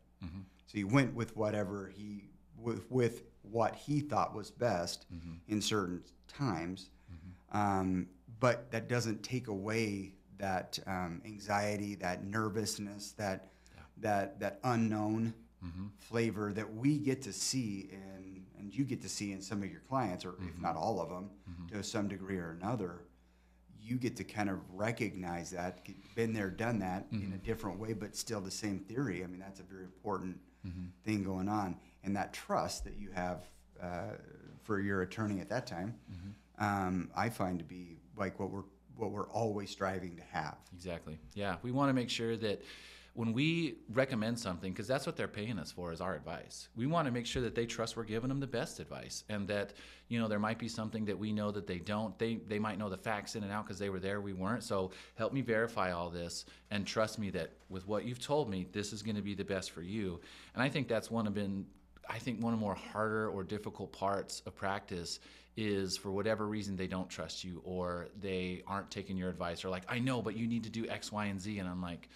So 0.66 0.78
you 0.78 0.86
went 0.86 1.14
with 1.14 1.36
whatever 1.36 1.92
he 1.94 2.28
with, 2.56 2.90
with 2.90 3.22
what 3.42 3.74
he 3.74 4.00
thought 4.00 4.34
was 4.34 4.50
best 4.50 5.06
mm-hmm. 5.12 5.34
in 5.48 5.60
certain 5.60 6.02
times. 6.28 6.90
Mm-hmm. 7.12 7.58
Um, 7.58 8.06
but 8.40 8.70
that 8.70 8.88
doesn't 8.88 9.22
take 9.22 9.48
away 9.48 10.14
that 10.38 10.78
um, 10.86 11.22
anxiety 11.24 11.94
that 11.94 12.24
nervousness 12.24 13.12
that 13.12 13.48
that 13.98 14.40
that 14.40 14.58
unknown 14.64 15.32
mm-hmm. 15.64 15.86
flavor 16.00 16.52
that 16.52 16.74
we 16.74 16.98
get 16.98 17.22
to 17.22 17.32
see 17.32 17.88
in 17.92 18.42
and 18.58 18.74
you 18.74 18.84
get 18.84 19.00
to 19.02 19.08
see 19.08 19.32
in 19.32 19.40
some 19.40 19.62
of 19.62 19.70
your 19.70 19.82
clients 19.88 20.24
or 20.24 20.34
if 20.40 20.60
not 20.60 20.76
all 20.76 21.00
of 21.00 21.08
them 21.08 21.30
to 21.70 21.82
some 21.82 22.08
degree 22.08 22.38
or 22.38 22.56
another 22.60 23.02
you 23.80 23.96
get 23.96 24.16
to 24.16 24.24
kind 24.24 24.48
of 24.48 24.58
recognize 24.72 25.50
that 25.50 25.80
been 26.14 26.32
there 26.32 26.50
done 26.50 26.78
that 26.78 27.04
in 27.10 27.32
a 27.34 27.46
different 27.46 27.78
way 27.78 27.92
but 27.92 28.14
still 28.14 28.40
the 28.40 28.50
same 28.50 28.78
theory. 28.78 29.22
I 29.24 29.26
mean 29.26 29.40
that's 29.40 29.60
a 29.60 29.64
very 29.64 29.84
important 29.84 30.38
thing 31.04 31.24
going 31.24 31.48
on 31.48 31.76
and 32.04 32.16
that 32.16 32.32
trust 32.32 32.84
that 32.84 32.96
you 32.96 33.10
have 33.10 33.48
uh, 33.82 34.12
for 34.62 34.80
your 34.80 35.02
attorney 35.02 35.40
at 35.40 35.48
that 35.48 35.66
time 35.66 35.94
um, 36.58 37.10
i 37.16 37.28
find 37.28 37.58
to 37.58 37.64
be 37.64 37.98
like 38.16 38.38
what 38.38 38.50
we're 38.50 38.62
what 38.96 39.10
we're 39.10 39.28
always 39.30 39.70
striving 39.70 40.16
to 40.16 40.22
have 40.30 40.56
Exactly. 40.74 41.18
Yeah, 41.34 41.56
we 41.62 41.70
want 41.70 41.90
to 41.90 41.92
make 41.92 42.10
sure 42.10 42.36
that 42.36 42.62
when 43.14 43.34
we 43.34 43.76
recommend 43.92 44.38
something, 44.38 44.72
because 44.72 44.88
that's 44.88 45.04
what 45.04 45.16
they're 45.16 45.28
paying 45.28 45.58
us 45.58 45.70
for, 45.70 45.92
is 45.92 46.00
our 46.00 46.14
advice. 46.14 46.68
We 46.74 46.86
want 46.86 47.06
to 47.06 47.12
make 47.12 47.26
sure 47.26 47.42
that 47.42 47.54
they 47.54 47.66
trust 47.66 47.94
we're 47.94 48.04
giving 48.04 48.30
them 48.30 48.40
the 48.40 48.46
best 48.46 48.80
advice, 48.80 49.24
and 49.28 49.46
that 49.48 49.74
you 50.08 50.18
know 50.18 50.28
there 50.28 50.38
might 50.38 50.58
be 50.58 50.68
something 50.68 51.04
that 51.04 51.18
we 51.18 51.30
know 51.30 51.50
that 51.50 51.66
they 51.66 51.78
don't. 51.78 52.18
They 52.18 52.36
they 52.36 52.58
might 52.58 52.78
know 52.78 52.88
the 52.88 52.96
facts 52.96 53.36
in 53.36 53.44
and 53.44 53.52
out 53.52 53.64
because 53.64 53.78
they 53.78 53.90
were 53.90 54.00
there, 54.00 54.20
we 54.20 54.32
weren't. 54.32 54.64
So 54.64 54.92
help 55.14 55.32
me 55.32 55.42
verify 55.42 55.92
all 55.92 56.08
this, 56.08 56.46
and 56.70 56.86
trust 56.86 57.18
me 57.18 57.30
that 57.30 57.52
with 57.68 57.86
what 57.86 58.04
you've 58.04 58.20
told 58.20 58.48
me, 58.48 58.66
this 58.72 58.92
is 58.92 59.02
going 59.02 59.16
to 59.16 59.22
be 59.22 59.34
the 59.34 59.44
best 59.44 59.70
for 59.72 59.82
you. 59.82 60.18
And 60.54 60.62
I 60.62 60.70
think 60.70 60.88
that's 60.88 61.10
one 61.10 61.26
of 61.26 61.34
been 61.34 61.66
I 62.08 62.18
think 62.18 62.42
one 62.42 62.52
of 62.52 62.58
the 62.58 62.64
more 62.64 62.74
harder 62.74 63.28
or 63.28 63.44
difficult 63.44 63.92
parts 63.92 64.42
of 64.46 64.54
practice 64.54 65.20
is 65.56 65.96
for 65.96 66.10
whatever 66.10 66.46
reason 66.46 66.76
they 66.76 66.86
don't 66.86 67.10
trust 67.10 67.44
you 67.44 67.60
or 67.64 68.08
they 68.20 68.62
aren't 68.66 68.90
taking 68.90 69.16
your 69.16 69.28
advice 69.28 69.64
or 69.64 69.68
like 69.68 69.82
I 69.88 69.98
know 69.98 70.22
but 70.22 70.36
you 70.36 70.46
need 70.46 70.64
to 70.64 70.70
do 70.70 70.86
X 70.88 71.12
Y 71.12 71.26
and 71.26 71.40
Z 71.40 71.58
and 71.58 71.68
I'm 71.68 71.82
like 71.82 72.08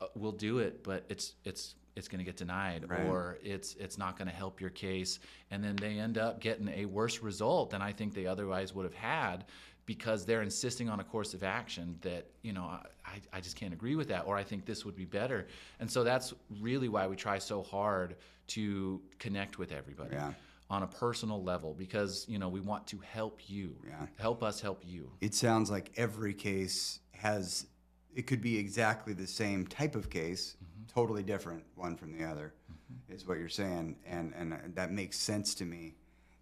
uh, 0.00 0.06
we'll 0.14 0.32
do 0.32 0.58
it 0.58 0.82
but 0.82 1.04
it's 1.10 1.34
it's 1.44 1.74
it's 1.96 2.08
going 2.08 2.20
to 2.20 2.24
get 2.24 2.36
denied 2.36 2.88
Right. 2.88 3.04
or 3.06 3.36
it's 3.42 3.74
it's 3.74 3.98
not 3.98 4.16
going 4.16 4.28
to 4.28 4.34
help 4.34 4.60
your 4.62 4.70
case 4.70 5.18
and 5.50 5.62
then 5.62 5.76
they 5.76 5.98
end 5.98 6.16
up 6.16 6.40
getting 6.40 6.68
a 6.68 6.86
worse 6.86 7.20
result 7.20 7.70
than 7.70 7.82
I 7.82 7.92
think 7.92 8.14
they 8.14 8.26
otherwise 8.26 8.74
would 8.74 8.84
have 8.84 8.94
had 8.94 9.44
because 9.90 10.24
they're 10.24 10.42
insisting 10.42 10.88
on 10.88 11.00
a 11.00 11.02
course 11.02 11.34
of 11.34 11.42
action 11.42 11.98
that 12.00 12.24
you 12.42 12.52
know 12.52 12.62
I, 12.62 13.16
I 13.32 13.40
just 13.40 13.56
can't 13.56 13.72
agree 13.72 13.96
with 13.96 14.06
that 14.10 14.22
or 14.24 14.36
i 14.36 14.44
think 14.44 14.64
this 14.64 14.84
would 14.84 14.94
be 14.94 15.04
better. 15.04 15.48
And 15.80 15.90
so 15.90 16.04
that's 16.04 16.32
really 16.60 16.88
why 16.88 17.08
we 17.08 17.16
try 17.16 17.38
so 17.38 17.60
hard 17.60 18.14
to 18.54 19.02
connect 19.18 19.58
with 19.58 19.72
everybody 19.72 20.14
Yeah. 20.14 20.32
on 20.68 20.84
a 20.84 20.86
personal 20.86 21.42
level 21.42 21.74
because 21.74 22.24
you 22.28 22.38
know 22.38 22.48
we 22.48 22.60
want 22.60 22.86
to 22.92 23.00
help 23.00 23.50
you. 23.50 23.74
Yeah. 23.84 24.06
help 24.16 24.44
us 24.44 24.60
help 24.60 24.80
you. 24.86 25.10
It 25.20 25.34
sounds 25.34 25.72
like 25.72 25.90
every 25.96 26.34
case 26.34 27.00
has 27.10 27.66
it 28.14 28.28
could 28.28 28.40
be 28.40 28.56
exactly 28.58 29.12
the 29.12 29.26
same 29.26 29.66
type 29.66 29.96
of 29.96 30.08
case 30.08 30.56
mm-hmm. 30.56 30.84
totally 31.00 31.24
different 31.24 31.64
one 31.74 31.96
from 31.96 32.16
the 32.16 32.24
other 32.24 32.54
mm-hmm. 32.70 33.12
is 33.12 33.26
what 33.26 33.38
you're 33.38 33.58
saying. 33.64 33.96
And 34.06 34.32
and 34.38 34.72
that 34.76 34.92
makes 34.92 35.18
sense 35.18 35.52
to 35.56 35.64
me 35.64 35.96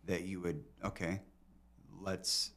that 0.05 0.25
you 0.25 0.43
would 0.43 0.63
okay 0.85 1.23
let's 2.01 2.53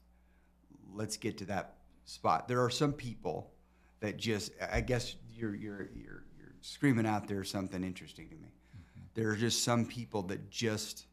let's 0.94 1.18
get 1.18 1.38
to 1.40 1.46
that 1.46 1.76
spot. 2.06 2.48
There 2.48 2.64
are 2.64 2.70
some 2.70 2.94
people 2.94 3.52
that 4.00 4.18
just, 4.18 4.52
I 4.72 4.82
guess 4.82 5.16
you're 5.36 5.56
you're 5.56 5.90
you're 5.96 6.24
you're 6.38 6.56
screaming 6.62 7.06
out 7.06 7.28
there 7.28 7.44
something 7.44 7.84
interesting 7.84 8.30
to 8.30 8.36
me. 8.36 8.48
Mm-hmm. 8.48 9.02
There 9.16 9.30
are 9.30 9.36
just 9.36 9.64
some 9.64 9.86
people 9.86 10.24
that 10.24 10.50
just 10.50 11.06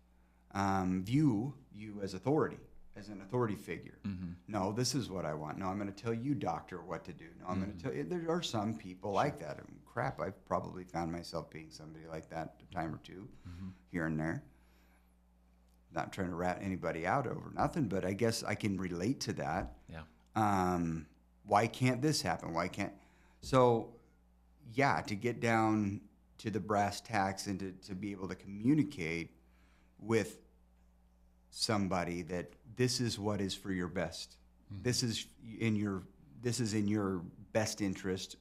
um, 0.54 1.02
view 1.04 1.54
you 1.72 2.00
as 2.02 2.14
authority, 2.14 2.58
as 2.96 3.08
an 3.08 3.20
authority 3.22 3.56
figure. 3.56 3.98
Mm-hmm. 4.06 4.32
No, 4.48 4.72
this 4.72 4.94
is 4.94 5.10
what 5.10 5.24
I 5.24 5.34
want. 5.34 5.58
No, 5.58 5.66
I'm 5.66 5.78
going 5.78 5.92
to 5.92 6.02
tell 6.02 6.14
you, 6.14 6.34
doctor, 6.34 6.78
what 6.82 7.04
to 7.04 7.12
do. 7.12 7.26
No, 7.40 7.46
I'm 7.48 7.60
going 7.60 7.72
to 7.72 7.78
mm-hmm. 7.78 7.88
tell 7.88 7.96
you. 7.96 8.04
There 8.04 8.30
are 8.30 8.42
some 8.42 8.74
people 8.74 9.12
like 9.12 9.38
that. 9.40 9.58
And 9.58 9.78
crap, 9.86 10.20
I've 10.20 10.44
probably 10.46 10.84
found 10.84 11.12
myself 11.12 11.50
being 11.50 11.70
somebody 11.70 12.06
like 12.10 12.28
that 12.30 12.54
a 12.70 12.74
time 12.74 12.94
or 12.94 13.00
2 13.04 13.28
here 13.90 14.06
and 14.06 14.18
there. 14.18 14.42
Not 15.94 16.12
trying 16.12 16.29
to 16.29 16.35
rat 16.35 16.59
anybody 16.62 17.07
out 17.07 17.27
over 17.27 17.51
nothing, 17.55 17.85
but 17.85 18.05
I 18.05 18.12
guess 18.12 18.42
I 18.44 18.55
can 18.55 18.79
relate 18.79 19.20
to 19.20 19.33
that. 19.35 19.72
Yeah. 19.90 20.03
Um, 20.37 21.07
why 21.46 21.66
can't 21.66 22.03
this 22.03 22.20
happen? 22.20 22.53
Why 22.53 22.68
can't? 22.68 22.92
So, 23.40 23.94
yeah, 24.74 25.01
to 25.03 25.14
get 25.14 25.40
down 25.40 26.03
to 26.38 26.51
the 26.51 26.61
brass 26.61 27.01
tacks 27.01 27.46
and 27.46 27.59
to, 27.59 27.72
to 27.88 27.94
be 27.94 28.12
able 28.12 28.29
to 28.29 28.35
communicate 28.35 29.31
with 29.98 30.38
somebody 31.51 32.22
that 32.22 32.53
this 32.77 33.01
is 33.01 33.18
what 33.18 33.40
is 33.40 33.55
for 33.55 33.72
your 33.72 33.88
best. 33.88 34.37
This 34.83 35.03
is 35.03 35.27
in 35.59 35.77
your 35.77 36.03
this 36.42 36.61
is 36.61 36.74
in 36.74 36.87
your 36.87 37.22
best 37.53 37.81
interest 37.81 38.37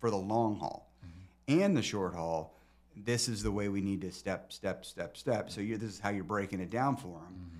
for 0.00 0.10
the 0.10 0.16
long 0.16 0.56
haul 0.56 0.92
and 1.48 1.76
the 1.76 1.82
short 1.82 2.14
haul. 2.14 2.55
This 2.96 3.28
is 3.28 3.42
the 3.42 3.52
way 3.52 3.68
we 3.68 3.82
need 3.82 4.00
to 4.00 4.10
step, 4.12 4.52
step, 4.52 4.84
step, 4.84 5.16
step. 5.16 5.50
So 5.50 5.60
this 5.60 5.82
is 5.82 6.00
how 6.00 6.08
you're 6.10 6.24
breaking 6.24 6.60
it 6.60 6.70
down 6.70 6.96
for 6.96 7.20
them. 7.20 7.50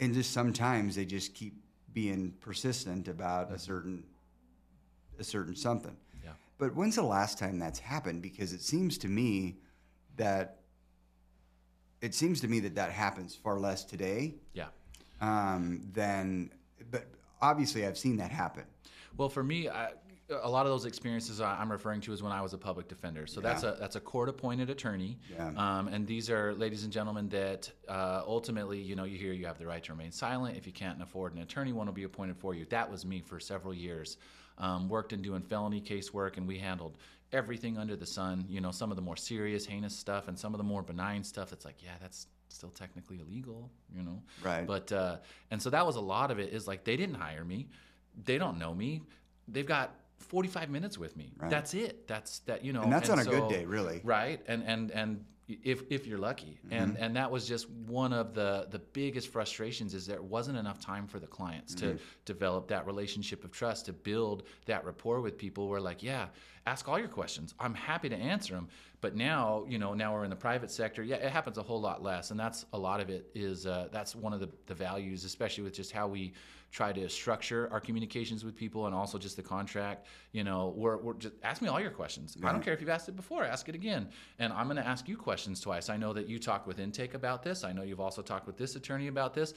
And 0.00 0.14
just 0.14 0.32
sometimes 0.32 0.96
they 0.96 1.04
just 1.04 1.34
keep 1.34 1.54
being 1.92 2.32
persistent 2.40 3.08
about 3.08 3.52
a 3.52 3.58
certain 3.58 4.04
a 5.18 5.24
certain 5.24 5.54
something. 5.54 5.94
Yeah. 6.24 6.30
But 6.58 6.74
when's 6.74 6.96
the 6.96 7.02
last 7.02 7.38
time 7.38 7.58
that's 7.58 7.78
happened? 7.78 8.22
Because 8.22 8.52
it 8.54 8.62
seems 8.62 8.96
to 8.98 9.08
me 9.08 9.58
that 10.16 10.56
it 12.00 12.14
seems 12.14 12.40
to 12.40 12.48
me 12.48 12.60
that 12.60 12.74
that 12.76 12.90
happens 12.90 13.34
far 13.34 13.60
less 13.60 13.84
today 13.84 14.34
Yeah. 14.54 14.68
um, 15.20 15.82
than. 15.92 16.50
But 16.90 17.06
obviously, 17.40 17.86
I've 17.86 17.98
seen 17.98 18.16
that 18.16 18.32
happen. 18.32 18.64
Well, 19.16 19.28
for 19.28 19.44
me, 19.44 19.68
I, 19.68 19.92
a 20.42 20.48
lot 20.48 20.66
of 20.66 20.72
those 20.72 20.84
experiences 20.86 21.40
I'm 21.40 21.70
referring 21.70 22.00
to 22.02 22.12
is 22.12 22.22
when 22.22 22.32
I 22.32 22.40
was 22.40 22.52
a 22.54 22.58
public 22.58 22.88
defender. 22.88 23.26
So 23.26 23.40
that's 23.40 23.62
a 23.62 23.76
that's 23.78 23.96
a 23.96 24.00
court-appointed 24.00 24.70
attorney, 24.70 25.18
Yeah. 25.30 25.52
um, 25.56 25.88
and 25.88 26.06
these 26.06 26.30
are 26.30 26.54
ladies 26.54 26.84
and 26.84 26.92
gentlemen 26.92 27.28
that 27.30 27.70
uh, 27.88 28.22
ultimately, 28.26 28.80
you 28.80 28.96
know, 28.96 29.04
you 29.04 29.18
hear 29.18 29.32
you 29.32 29.46
have 29.46 29.58
the 29.58 29.66
right 29.66 29.82
to 29.84 29.92
remain 29.92 30.10
silent. 30.12 30.56
If 30.56 30.66
you 30.66 30.72
can't 30.72 31.00
afford 31.02 31.34
an 31.34 31.42
attorney, 31.42 31.72
one 31.72 31.86
will 31.86 31.94
be 31.94 32.04
appointed 32.04 32.36
for 32.36 32.54
you. 32.54 32.64
That 32.70 32.90
was 32.90 33.04
me 33.04 33.20
for 33.20 33.38
several 33.40 33.74
years. 33.74 34.16
Um, 34.58 34.88
worked 34.88 35.12
in 35.12 35.22
doing 35.22 35.42
felony 35.42 35.80
casework, 35.80 36.36
and 36.36 36.46
we 36.46 36.58
handled 36.58 36.98
everything 37.32 37.78
under 37.78 37.96
the 37.96 38.06
sun. 38.06 38.44
You 38.48 38.60
know, 38.60 38.70
some 38.70 38.90
of 38.90 38.96
the 38.96 39.02
more 39.02 39.16
serious, 39.16 39.64
heinous 39.66 39.96
stuff, 39.96 40.28
and 40.28 40.38
some 40.38 40.52
of 40.54 40.58
the 40.58 40.64
more 40.64 40.82
benign 40.82 41.24
stuff. 41.24 41.50
That's 41.50 41.64
like, 41.64 41.82
yeah, 41.82 41.94
that's 42.00 42.26
still 42.48 42.68
technically 42.70 43.18
illegal. 43.20 43.70
You 43.96 44.02
know, 44.02 44.22
Right. 44.42 44.66
but 44.66 44.92
uh, 44.92 45.16
and 45.50 45.60
so 45.60 45.70
that 45.70 45.86
was 45.86 45.96
a 45.96 46.00
lot 46.00 46.30
of 46.30 46.38
it. 46.38 46.52
Is 46.52 46.66
like 46.68 46.84
they 46.84 46.96
didn't 46.96 47.16
hire 47.16 47.44
me, 47.44 47.68
they 48.24 48.36
don't 48.38 48.58
know 48.58 48.74
me. 48.74 49.02
They've 49.48 49.66
got 49.66 49.94
45 50.22 50.70
minutes 50.70 50.98
with 50.98 51.16
me. 51.16 51.32
Right. 51.36 51.50
That's 51.50 51.74
it. 51.74 52.06
That's 52.08 52.40
that. 52.40 52.64
You 52.64 52.72
know, 52.72 52.82
And 52.82 52.92
that's 52.92 53.10
on 53.10 53.18
a 53.18 53.24
good 53.24 53.48
day, 53.48 53.64
really. 53.64 54.00
Right. 54.04 54.40
And 54.46 54.62
and 54.64 54.90
and 54.90 55.24
if 55.48 55.82
if 55.90 56.06
you're 56.06 56.18
lucky, 56.18 56.58
and 56.70 56.94
Mm-hmm. 56.94 57.02
and 57.02 57.16
that 57.16 57.30
was 57.30 57.46
just 57.48 57.68
one 57.70 58.12
of 58.12 58.32
the 58.32 58.66
the 58.70 58.78
biggest 58.78 59.28
frustrations 59.28 59.92
is 59.94 60.06
there 60.06 60.22
wasn't 60.22 60.56
enough 60.56 60.80
time 60.80 61.06
for 61.06 61.18
the 61.18 61.26
clients 61.26 61.74
to 61.76 61.86
Mm-hmm. 61.86 61.96
develop 62.24 62.68
that 62.68 62.86
relationship 62.86 63.44
of 63.44 63.50
trust, 63.50 63.86
to 63.86 63.92
build 63.92 64.44
that 64.66 64.84
rapport 64.84 65.20
with 65.20 65.36
people. 65.36 65.68
Where 65.68 65.80
like, 65.80 66.02
yeah, 66.02 66.28
ask 66.66 66.88
all 66.88 66.98
your 66.98 67.08
questions. 67.08 67.54
I'm 67.58 67.74
happy 67.74 68.08
to 68.08 68.16
answer 68.16 68.54
them. 68.54 68.68
But 69.00 69.16
now, 69.16 69.64
you 69.68 69.78
know, 69.78 69.94
now 69.94 70.14
we're 70.14 70.24
in 70.24 70.30
the 70.30 70.36
private 70.36 70.70
sector. 70.70 71.02
Yeah, 71.02 71.16
it 71.16 71.32
happens 71.32 71.58
a 71.58 71.62
whole 71.62 71.80
lot 71.80 72.02
less, 72.02 72.30
and 72.30 72.38
that's 72.38 72.66
a 72.72 72.78
lot 72.78 73.00
of 73.00 73.10
it. 73.10 73.26
Is 73.34 73.66
uh, 73.66 73.88
that's 73.90 74.14
one 74.14 74.32
of 74.32 74.40
the 74.40 74.48
the 74.66 74.74
values, 74.74 75.24
especially 75.24 75.64
with 75.64 75.74
just 75.74 75.90
how 75.90 76.06
we 76.06 76.32
try 76.72 76.90
to 76.90 77.06
structure 77.08 77.68
our 77.70 77.80
communications 77.80 78.44
with 78.44 78.56
people 78.56 78.86
and 78.86 78.94
also 78.94 79.18
just 79.18 79.36
the 79.36 79.42
contract. 79.42 80.06
You 80.32 80.42
know, 80.42 80.72
we're, 80.74 80.96
we're 80.96 81.12
just 81.14 81.34
ask 81.42 81.60
me 81.60 81.68
all 81.68 81.78
your 81.78 81.90
questions. 81.90 82.36
I 82.42 82.50
don't 82.50 82.62
care 82.62 82.72
if 82.72 82.80
you've 82.80 82.88
asked 82.88 83.10
it 83.10 83.16
before, 83.16 83.44
ask 83.44 83.68
it 83.68 83.74
again. 83.74 84.08
And 84.38 84.54
I'm 84.54 84.66
going 84.66 84.78
to 84.78 84.86
ask 84.86 85.06
you 85.06 85.16
questions 85.18 85.60
twice. 85.60 85.90
I 85.90 85.98
know 85.98 86.14
that 86.14 86.28
you 86.28 86.38
talked 86.38 86.66
with 86.66 86.80
intake 86.80 87.12
about 87.12 87.42
this. 87.42 87.62
I 87.62 87.72
know 87.72 87.82
you've 87.82 88.00
also 88.00 88.22
talked 88.22 88.46
with 88.46 88.56
this 88.56 88.74
attorney 88.74 89.08
about 89.08 89.34
this. 89.34 89.52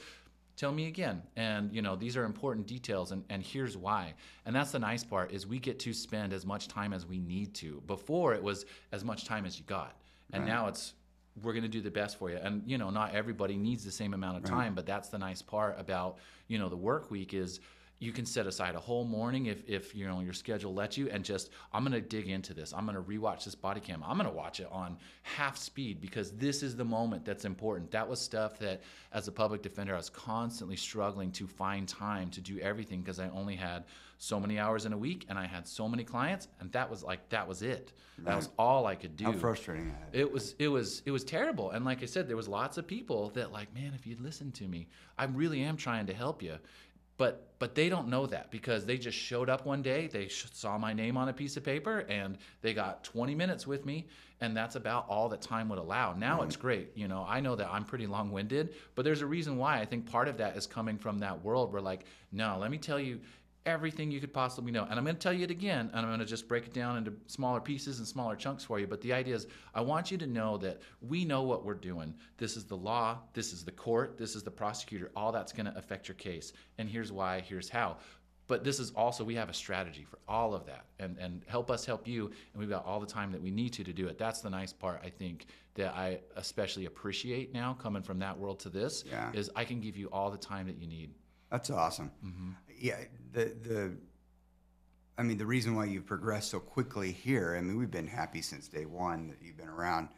Tell 0.56 0.72
me 0.72 0.86
again. 0.86 1.22
And 1.36 1.72
you 1.72 1.82
know, 1.82 1.96
these 1.96 2.16
are 2.16 2.24
important 2.24 2.66
details 2.66 3.12
and, 3.12 3.24
and 3.28 3.42
here's 3.42 3.76
why. 3.76 4.14
And 4.46 4.54
that's 4.54 4.72
the 4.72 4.78
nice 4.78 5.04
part 5.04 5.32
is 5.32 5.46
we 5.46 5.58
get 5.58 5.78
to 5.80 5.92
spend 5.92 6.32
as 6.32 6.46
much 6.46 6.68
time 6.68 6.92
as 6.92 7.06
we 7.06 7.18
need 7.18 7.54
to. 7.56 7.82
Before 7.86 8.34
it 8.34 8.42
was 8.42 8.64
as 8.92 9.04
much 9.04 9.24
time 9.24 9.44
as 9.44 9.58
you 9.58 9.64
got. 9.66 9.96
And 10.32 10.44
now 10.44 10.66
it's 10.66 10.94
we're 11.42 11.52
going 11.52 11.62
to 11.62 11.68
do 11.68 11.80
the 11.80 11.90
best 11.90 12.18
for 12.18 12.30
you 12.30 12.38
and 12.42 12.62
you 12.66 12.78
know 12.78 12.90
not 12.90 13.14
everybody 13.14 13.56
needs 13.56 13.84
the 13.84 13.90
same 13.90 14.14
amount 14.14 14.38
of 14.38 14.44
time 14.44 14.74
but 14.74 14.86
that's 14.86 15.10
the 15.10 15.18
nice 15.18 15.42
part 15.42 15.78
about 15.78 16.16
you 16.48 16.58
know 16.58 16.68
the 16.68 16.76
work 16.76 17.10
week 17.10 17.34
is 17.34 17.60
you 17.98 18.12
can 18.12 18.26
set 18.26 18.46
aside 18.46 18.74
a 18.74 18.78
whole 18.78 19.04
morning 19.04 19.46
if, 19.46 19.66
if 19.66 19.94
you 19.94 20.06
know 20.06 20.20
your 20.20 20.32
schedule 20.32 20.74
lets 20.74 20.98
you 20.98 21.08
and 21.08 21.24
just 21.24 21.50
i'm 21.72 21.82
going 21.82 21.92
to 21.92 22.00
dig 22.00 22.28
into 22.28 22.54
this. 22.54 22.72
I'm 22.72 22.84
going 22.84 22.96
to 22.96 23.02
rewatch 23.02 23.44
this 23.44 23.54
body 23.54 23.80
cam. 23.80 24.02
I'm 24.06 24.16
going 24.16 24.28
to 24.28 24.34
watch 24.34 24.60
it 24.60 24.68
on 24.70 24.96
half 25.22 25.56
speed 25.56 26.00
because 26.00 26.32
this 26.32 26.62
is 26.62 26.76
the 26.76 26.84
moment 26.84 27.24
that's 27.24 27.44
important. 27.44 27.90
That 27.90 28.08
was 28.08 28.20
stuff 28.20 28.58
that 28.58 28.82
as 29.12 29.28
a 29.28 29.32
public 29.32 29.62
defender 29.62 29.94
i 29.94 29.96
was 29.96 30.10
constantly 30.10 30.76
struggling 30.76 31.30
to 31.32 31.46
find 31.46 31.88
time 31.88 32.30
to 32.30 32.40
do 32.40 32.58
everything 32.60 33.00
because 33.00 33.18
i 33.18 33.28
only 33.30 33.56
had 33.56 33.84
so 34.18 34.38
many 34.38 34.58
hours 34.58 34.86
in 34.86 34.92
a 34.92 34.98
week 34.98 35.24
and 35.28 35.38
i 35.38 35.46
had 35.46 35.66
so 35.66 35.88
many 35.88 36.04
clients 36.04 36.48
and 36.60 36.70
that 36.72 36.88
was 36.88 37.02
like 37.02 37.26
that 37.30 37.46
was 37.48 37.62
it. 37.62 37.92
That 38.18 38.36
was 38.36 38.48
all 38.58 38.86
i 38.86 38.94
could 38.94 39.16
do. 39.16 39.24
How 39.24 39.32
frustrating 39.32 39.94
it 40.12 40.30
was 40.30 40.54
it 40.58 40.68
was 40.68 41.02
it 41.06 41.10
was 41.10 41.24
terrible. 41.24 41.70
And 41.70 41.84
like 41.84 42.02
i 42.02 42.06
said 42.06 42.28
there 42.28 42.36
was 42.36 42.48
lots 42.48 42.78
of 42.78 42.86
people 42.86 43.30
that 43.30 43.52
like 43.52 43.74
man 43.74 43.92
if 43.94 44.06
you'd 44.06 44.20
listen 44.20 44.52
to 44.52 44.68
me 44.68 44.86
i 45.18 45.24
really 45.24 45.62
am 45.62 45.76
trying 45.76 46.06
to 46.06 46.14
help 46.14 46.42
you 46.42 46.56
but 47.16 47.42
but 47.58 47.74
they 47.74 47.88
don't 47.88 48.08
know 48.08 48.26
that 48.26 48.50
because 48.50 48.84
they 48.84 48.98
just 48.98 49.16
showed 49.16 49.48
up 49.48 49.64
one 49.64 49.80
day 49.80 50.06
they 50.08 50.28
saw 50.28 50.76
my 50.76 50.92
name 50.92 51.16
on 51.16 51.28
a 51.28 51.32
piece 51.32 51.56
of 51.56 51.64
paper 51.64 52.00
and 52.08 52.36
they 52.60 52.74
got 52.74 53.02
20 53.04 53.34
minutes 53.34 53.66
with 53.66 53.86
me 53.86 54.06
and 54.42 54.54
that's 54.54 54.76
about 54.76 55.06
all 55.08 55.30
that 55.30 55.40
time 55.40 55.70
would 55.70 55.78
allow. 55.78 56.12
Now 56.12 56.36
mm-hmm. 56.36 56.46
it's 56.46 56.56
great 56.56 56.90
you 56.94 57.08
know 57.08 57.24
i 57.28 57.40
know 57.40 57.56
that 57.56 57.68
i'm 57.70 57.84
pretty 57.84 58.06
long-winded 58.06 58.74
but 58.94 59.04
there's 59.04 59.22
a 59.22 59.26
reason 59.26 59.56
why 59.56 59.80
i 59.80 59.84
think 59.84 60.06
part 60.06 60.28
of 60.28 60.36
that 60.38 60.56
is 60.56 60.66
coming 60.66 60.98
from 60.98 61.18
that 61.18 61.42
world 61.44 61.72
where 61.72 61.82
like 61.82 62.04
no 62.32 62.58
let 62.60 62.70
me 62.70 62.78
tell 62.78 63.00
you 63.00 63.20
everything 63.66 64.10
you 64.10 64.20
could 64.20 64.32
possibly 64.32 64.72
know. 64.72 64.84
And 64.88 64.94
I'm 64.94 65.04
going 65.04 65.16
to 65.16 65.20
tell 65.20 65.32
you 65.32 65.44
it 65.44 65.50
again, 65.50 65.90
and 65.92 66.00
I'm 66.00 66.06
going 66.06 66.20
to 66.20 66.24
just 66.24 66.48
break 66.48 66.66
it 66.66 66.72
down 66.72 66.96
into 66.96 67.12
smaller 67.26 67.60
pieces 67.60 67.98
and 67.98 68.06
smaller 68.08 68.36
chunks 68.36 68.64
for 68.64 68.78
you. 68.78 68.86
But 68.86 69.00
the 69.02 69.12
idea 69.12 69.34
is, 69.34 69.46
I 69.74 69.80
want 69.82 70.10
you 70.10 70.16
to 70.18 70.26
know 70.26 70.56
that 70.58 70.80
we 71.02 71.24
know 71.24 71.42
what 71.42 71.64
we're 71.64 71.74
doing. 71.74 72.14
This 72.38 72.56
is 72.56 72.64
the 72.64 72.76
law, 72.76 73.18
this 73.34 73.52
is 73.52 73.64
the 73.64 73.72
court, 73.72 74.16
this 74.16 74.34
is 74.36 74.42
the 74.42 74.50
prosecutor. 74.50 75.10
All 75.16 75.32
that's 75.32 75.52
going 75.52 75.66
to 75.66 75.76
affect 75.76 76.08
your 76.08 76.14
case. 76.14 76.52
And 76.78 76.88
here's 76.88 77.12
why, 77.12 77.40
here's 77.40 77.68
how. 77.68 77.98
But 78.48 78.62
this 78.62 78.78
is 78.78 78.92
also, 78.92 79.24
we 79.24 79.34
have 79.34 79.48
a 79.48 79.52
strategy 79.54 80.04
for 80.08 80.20
all 80.28 80.54
of 80.54 80.66
that 80.66 80.84
and, 81.00 81.18
and 81.18 81.42
help 81.48 81.68
us 81.68 81.84
help 81.84 82.06
you. 82.06 82.26
And 82.26 82.60
we've 82.60 82.70
got 82.70 82.86
all 82.86 83.00
the 83.00 83.06
time 83.06 83.32
that 83.32 83.42
we 83.42 83.50
need 83.50 83.72
to 83.72 83.82
to 83.82 83.92
do 83.92 84.06
it. 84.06 84.18
That's 84.18 84.40
the 84.40 84.50
nice 84.50 84.72
part, 84.72 85.00
I 85.04 85.10
think, 85.10 85.46
that 85.74 85.96
I 85.96 86.20
especially 86.36 86.84
appreciate 86.84 87.52
now 87.52 87.74
coming 87.74 88.02
from 88.02 88.20
that 88.20 88.38
world 88.38 88.60
to 88.60 88.68
this 88.68 89.04
Yeah. 89.10 89.32
is 89.32 89.50
I 89.56 89.64
can 89.64 89.80
give 89.80 89.96
you 89.96 90.08
all 90.12 90.30
the 90.30 90.38
time 90.38 90.68
that 90.68 90.76
you 90.76 90.86
need. 90.86 91.10
That's 91.50 91.70
awesome. 91.70 92.12
Mm-hmm. 92.24 92.50
Yeah, 92.78 92.98
the 93.32 93.44
the. 93.62 93.96
I 95.18 95.22
mean, 95.22 95.38
the 95.38 95.46
reason 95.46 95.74
why 95.74 95.86
you've 95.86 96.04
progressed 96.04 96.50
so 96.50 96.60
quickly 96.60 97.10
here. 97.10 97.56
I 97.56 97.62
mean, 97.62 97.78
we've 97.78 97.90
been 97.90 98.06
happy 98.06 98.42
since 98.42 98.68
day 98.68 98.84
one 98.84 99.28
that 99.28 99.38
you've 99.40 99.56
been 99.56 99.68
around. 99.68 100.08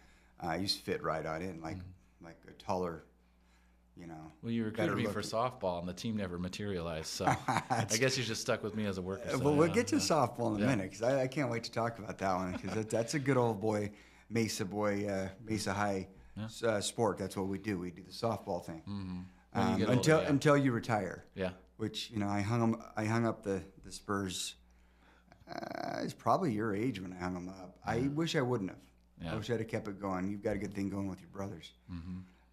Uh, 0.44 0.54
you 0.54 0.66
just 0.66 0.80
fit 0.80 1.02
right 1.04 1.24
on 1.24 1.40
in, 1.40 1.60
like 1.60 1.76
like 2.20 2.36
a 2.48 2.52
taller, 2.54 3.04
you 3.96 4.08
know. 4.08 4.32
Well, 4.42 4.50
you 4.50 4.64
recruited 4.64 4.96
me 4.96 5.06
for 5.06 5.22
softball, 5.22 5.78
and 5.78 5.88
the 5.88 5.92
team 5.92 6.16
never 6.16 6.36
materialized. 6.36 7.06
So 7.06 7.26
I 7.48 7.84
guess 7.98 8.18
you 8.18 8.24
just 8.24 8.40
stuck 8.40 8.64
with 8.64 8.74
me 8.74 8.86
as 8.86 8.98
a 8.98 9.02
worker. 9.02 9.22
Uh, 9.28 9.32
so 9.32 9.38
well, 9.38 9.54
we'll 9.54 9.68
yeah, 9.68 9.74
get 9.74 9.86
to 9.88 9.96
yeah. 9.96 10.02
softball 10.02 10.56
in 10.56 10.62
a 10.62 10.64
Yeah. 10.66 10.70
minute 10.74 10.90
because 10.90 11.02
I, 11.02 11.22
I 11.22 11.26
can't 11.28 11.50
wait 11.50 11.62
to 11.64 11.70
talk 11.70 11.98
about 12.00 12.18
that 12.18 12.34
one 12.34 12.52
because 12.52 12.74
that, 12.74 12.90
that's 12.90 13.14
a 13.14 13.18
good 13.20 13.36
old 13.36 13.60
boy 13.60 13.90
Mesa 14.30 14.64
boy 14.64 15.06
uh, 15.08 15.28
Mesa 15.44 15.72
High 15.72 16.08
uh, 16.64 16.80
sport. 16.80 17.18
That's 17.18 17.36
what 17.36 17.46
we 17.46 17.58
do. 17.58 17.78
We 17.78 17.92
do 17.92 18.02
the 18.02 18.10
softball 18.12 18.64
thing 18.64 18.82
Mm-hmm. 18.88 19.20
Um, 19.54 19.72
older, 19.80 19.92
until 19.92 20.18
until 20.20 20.56
you 20.56 20.72
retire. 20.72 21.24
Yeah. 21.36 21.50
Which 21.78 22.10
you 22.10 22.18
know, 22.18 22.28
I 22.28 22.42
hung 22.42 22.62
'em- 22.62 22.82
I 22.96 23.06
hung 23.06 23.24
up 23.26 23.42
the 23.42 23.62
the 23.84 23.90
Spurs. 23.92 24.56
Uh, 25.50 26.00
it's 26.02 26.12
probably 26.12 26.52
your 26.52 26.74
age 26.74 27.00
when 27.00 27.12
I 27.12 27.16
hung 27.16 27.32
them 27.34 27.48
up. 27.48 27.78
I 27.86 28.08
wish 28.08 28.36
I 28.36 28.42
wouldn't 28.42 28.68
have. 28.70 28.78
Yeah. 29.22 29.32
I 29.32 29.36
wish 29.36 29.48
I'd 29.50 29.60
have 29.60 29.68
kept 29.68 29.88
it 29.88 29.98
going. 29.98 30.28
You've 30.28 30.42
got 30.42 30.54
a 30.56 30.58
good 30.58 30.74
thing 30.74 30.90
going 30.90 31.08
with 31.08 31.20
your 31.20 31.30
brothers. 31.30 31.72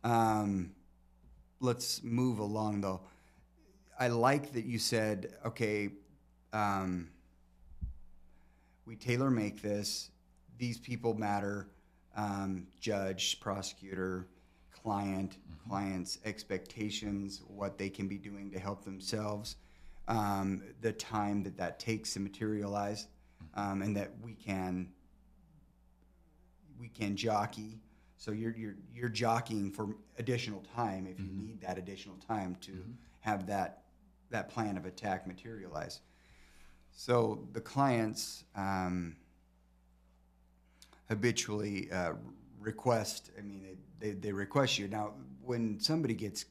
Um, 0.03 0.71
let's 1.59 2.01
move 2.03 2.39
along 2.39 2.81
though. 2.81 3.01
I 3.99 4.07
like 4.09 4.53
that 4.53 4.65
you 4.65 4.77
said, 4.79 5.33
okay, 5.45 5.89
um, 6.53 7.09
we 8.85 8.95
tailor 8.95 9.29
make 9.31 9.61
this. 9.61 10.09
These 10.57 10.77
people 10.79 11.13
matter. 11.15 11.67
Um, 12.15 12.67
judge, 12.79 13.39
prosecutor, 13.41 14.27
client, 14.83 15.37
clients' 15.67 16.19
expectations, 16.25 17.41
what 17.47 17.77
they 17.77 17.89
can 17.89 18.07
be 18.07 18.17
doing 18.17 18.51
to 18.51 18.59
help 18.59 18.83
themselves, 18.83 19.55
um, 20.07 20.61
the 20.81 20.91
time 20.91 21.43
that 21.43 21.57
that 21.57 21.79
takes 21.79 22.13
to 22.13 22.19
materialize, 22.19 23.07
um, 23.55 23.81
and 23.81 23.95
that 23.95 24.11
we 24.21 24.33
can 24.33 24.91
we 26.79 26.87
can 26.89 27.15
jockey. 27.15 27.79
So 28.17 28.31
you're 28.31 28.55
you're 28.55 28.75
you're 28.93 29.09
jockeying 29.09 29.71
for 29.71 29.95
additional 30.17 30.63
time 30.75 31.07
if 31.07 31.19
you 31.19 31.31
need 31.31 31.61
that 31.61 31.77
additional 31.77 32.17
time 32.27 32.55
to 32.61 32.83
have 33.21 33.47
that 33.47 33.83
that 34.29 34.49
plan 34.49 34.77
of 34.77 34.85
attack 34.85 35.27
materialize. 35.27 36.01
So 36.91 37.47
the 37.53 37.61
clients 37.61 38.45
um, 38.55 39.15
habitually 41.09 41.91
uh, 41.91 42.13
request. 42.65 43.31
I 43.37 43.41
mean, 43.41 43.61
they, 43.99 44.07
they, 44.07 44.13
they 44.15 44.31
request 44.31 44.77
you 44.77 44.87
now. 44.87 45.13
When 45.43 45.79
somebody 45.79 46.15
gets 46.15 46.45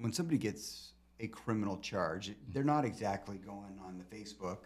when 0.00 0.12
somebody 0.12 0.38
gets 0.38 0.92
a 1.20 1.26
criminal 1.26 1.76
charge, 1.78 2.32
they're 2.52 2.62
not 2.62 2.84
exactly 2.84 3.36
going 3.38 3.78
on 3.84 3.98
the 3.98 4.16
Facebook 4.16 4.58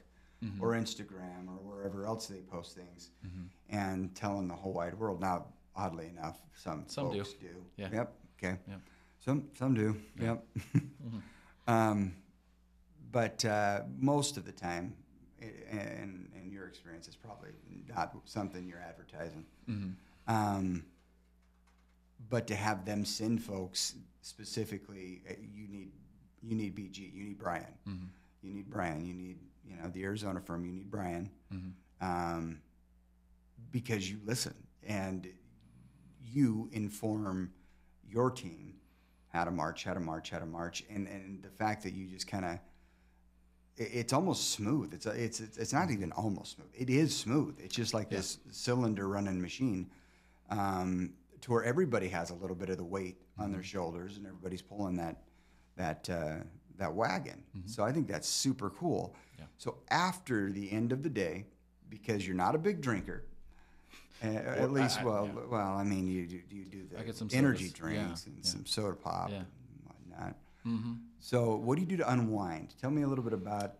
or 0.61 0.73
Instagram 0.73 1.47
or 1.49 1.55
wherever 1.63 2.05
else 2.05 2.27
they 2.27 2.41
post 2.41 2.77
things 2.77 3.11
and 3.71 4.15
telling 4.15 4.49
the 4.49 4.55
whole 4.55 4.73
wide 4.73 4.99
world. 4.99 5.21
Now, 5.21 5.47
oddly 5.77 6.09
enough, 6.09 6.39
some, 6.55 6.85
Some 6.89 7.13
do. 7.13 7.19
folks 7.19 7.35
do. 7.35 7.47
Yeah. 7.77 7.89
Yep. 7.93 8.13
Okay. 8.39 8.59
Yep. 8.69 8.81
Some 9.25 9.49
some 9.55 9.73
do. 9.75 9.97
Yep. 10.21 10.45
um, 11.69 12.15
but 13.13 13.45
uh, 13.45 13.83
most 13.99 14.37
of 14.37 14.45
the 14.45 14.53
time, 14.53 14.95
and 15.71 16.29
in 16.41 16.51
your 16.51 16.67
experience, 16.67 17.07
it's 17.07 17.17
probably 17.17 17.51
not 17.89 18.15
something 18.25 18.67
you're 18.67 18.81
advertising. 18.81 19.45
Um, 20.29 20.85
but 22.31 22.47
to 22.47 22.55
have 22.55 22.85
them 22.85 23.05
send 23.05 23.43
folks 23.43 23.95
specifically, 24.23 25.23
uh, 25.29 25.35
you 25.41 25.69
need 25.69 25.93
you 26.43 26.57
need 26.57 26.75
BG, 26.77 27.13
you 27.13 27.25
need 27.25 27.39
Brian, 27.39 27.67
you 28.43 28.53
need 28.53 28.71
Brian, 28.71 29.05
you 29.07 29.15
need 29.15 29.39
you 29.65 29.77
know 29.77 29.89
the 29.91 30.03
Arizona 30.05 30.41
firm, 30.41 30.65
you 30.65 30.73
need 30.73 30.91
Brian, 30.91 31.31
um, 32.01 32.61
because 33.71 34.11
you 34.11 34.19
listen 34.25 34.55
and 34.87 35.29
you 36.25 36.69
inform 36.73 37.53
your 38.09 38.31
team 38.31 38.75
how 39.29 39.45
to 39.45 39.51
march, 39.51 39.85
how 39.85 39.95
to 39.95 40.01
march, 40.01 40.31
how 40.31 40.39
to 40.39 40.47
march, 40.47 40.85
and 40.91 41.07
and 41.09 41.43
the 41.43 41.49
fact 41.51 41.83
that 41.85 41.95
you 41.95 42.07
just 42.07 42.27
kind 42.27 42.45
of 42.45 42.59
it's 43.77 44.13
almost 44.13 44.51
smooth. 44.51 44.93
It's 44.93 45.07
it's 45.07 45.41
it's 45.41 45.57
it's 45.59 45.73
not 45.73 45.91
even 45.91 46.13
almost 46.13 46.57
smooth. 46.57 46.69
It 46.75 46.91
is 46.91 47.17
smooth. 47.17 47.57
It's 47.59 47.75
just 47.75 47.95
like 47.95 48.11
this 48.11 48.39
cylinder 48.51 49.09
running 49.09 49.41
machine, 49.41 49.91
um, 50.59 51.13
to 51.41 51.51
where 51.51 51.65
everybody 51.65 52.09
has 52.09 52.31
a 52.31 52.35
little 52.35 52.57
bit 52.57 52.69
of 52.71 52.77
the 52.77 52.85
weight 52.85 53.17
on 53.39 53.51
their 53.53 53.63
shoulders, 53.63 54.17
and 54.17 54.27
everybody's 54.27 54.63
pulling 54.63 54.97
that 54.97 55.17
that 55.77 56.09
uh, 56.11 56.37
that 56.79 56.93
wagon. 56.95 57.43
So 57.67 57.83
I 57.85 57.93
think 57.93 58.07
that's 58.09 58.29
super 58.29 58.71
cool. 58.71 59.15
Yeah. 59.39 59.45
So 59.59 59.79
after 59.91 60.51
the 60.51 60.71
end 60.71 60.93
of 60.93 61.03
the 61.03 61.11
day, 61.11 61.47
because 61.89 62.27
you're 62.27 62.37
not 62.37 62.55
a 62.55 62.59
big 62.59 62.81
drinker, 62.81 63.25
uh, 64.23 64.27
at 64.29 64.71
least 64.73 65.01
I- 65.01 65.05
well, 65.05 65.27
yeah. 65.27 65.41
well, 65.51 65.73
I 65.77 65.85
mean, 65.85 66.07
you 66.07 66.27
do 66.27 66.41
you 66.51 66.65
do 66.65 66.83
the 66.91 67.01
I 67.01 67.03
get 67.03 67.17
some 67.17 67.29
energy 67.33 67.69
sodas. 67.69 67.79
Yeah, 67.93 68.03
drinks 68.03 68.27
and 68.27 68.37
yeah. 68.37 68.43
some 68.51 68.67
soda 68.67 68.97
pop 68.97 69.31
Yeah. 69.31 69.37
and 69.39 69.47
whatnot. 69.85 70.37
Mm-hmm. 70.67 70.93
So, 71.19 71.57
what 71.57 71.75
do 71.77 71.81
you 71.83 71.89
do 71.89 71.97
to 71.99 72.11
unwind? 72.13 72.75
Tell 72.81 72.91
me 72.91 73.03
a 73.03 73.09
little 73.09 73.25
bit 73.25 73.33
about 73.33 73.75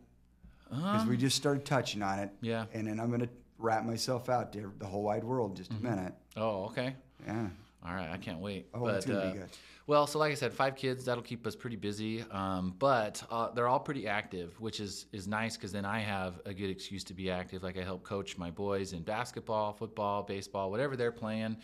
because 0.71 1.07
we 1.07 1.17
just 1.19 1.37
started 1.37 1.65
touching 1.67 2.03
on 2.03 2.19
it. 2.19 2.31
Um, 2.31 2.37
Yeah. 2.41 2.65
And 2.73 2.87
then 2.87 2.99
I'm 2.99 3.09
going 3.09 3.21
to 3.21 3.29
wrap 3.59 3.85
myself 3.85 4.29
out 4.31 4.53
to 4.55 4.73
the 4.79 4.87
whole 4.87 5.03
wide 5.03 5.23
world 5.23 5.51
in 5.51 5.57
just 5.57 5.71
Mm-hmm. 5.73 5.87
a 5.87 5.91
minute. 5.91 6.15
Oh, 6.37 6.65
okay. 6.65 6.95
Yeah. 7.27 7.49
All 7.85 7.95
right, 7.95 8.11
I 8.11 8.17
can't 8.17 8.39
wait. 8.39 8.69
Oh, 8.75 8.87
it's 8.87 9.07
gonna 9.07 9.33
be 9.33 9.39
uh, 9.39 9.43
good. 9.43 9.51
Well, 9.89 10.07
so 10.07 10.21
like 10.21 10.31
I 10.31 10.35
said, 10.37 10.53
five 10.53 10.77
kids 10.77 11.05
that'll 11.05 11.23
keep 11.23 11.45
us 11.47 11.57
pretty 11.57 11.75
busy. 11.75 12.25
Um, 12.31 12.75
but 12.79 13.23
uh, 13.31 13.51
they're 13.51 13.67
all 13.67 13.81
pretty 13.81 14.07
active, 14.07 14.59
which 14.61 14.79
is 14.79 15.07
is 15.13 15.27
nice 15.27 15.57
because 15.57 15.73
then 15.73 15.85
I 15.85 15.99
have 15.99 16.41
a 16.47 16.55
good 16.55 16.71
excuse 16.71 17.03
to 17.05 17.15
be 17.15 17.31
active. 17.31 17.65
Like 17.65 17.77
I 17.77 17.83
help 17.83 18.05
coach 18.05 18.39
my 18.39 18.51
boys 18.51 18.93
in 18.93 19.03
basketball, 19.03 19.73
football, 19.73 20.23
baseball, 20.23 20.71
whatever 20.71 20.97
they're 20.97 21.11
playing. 21.11 21.57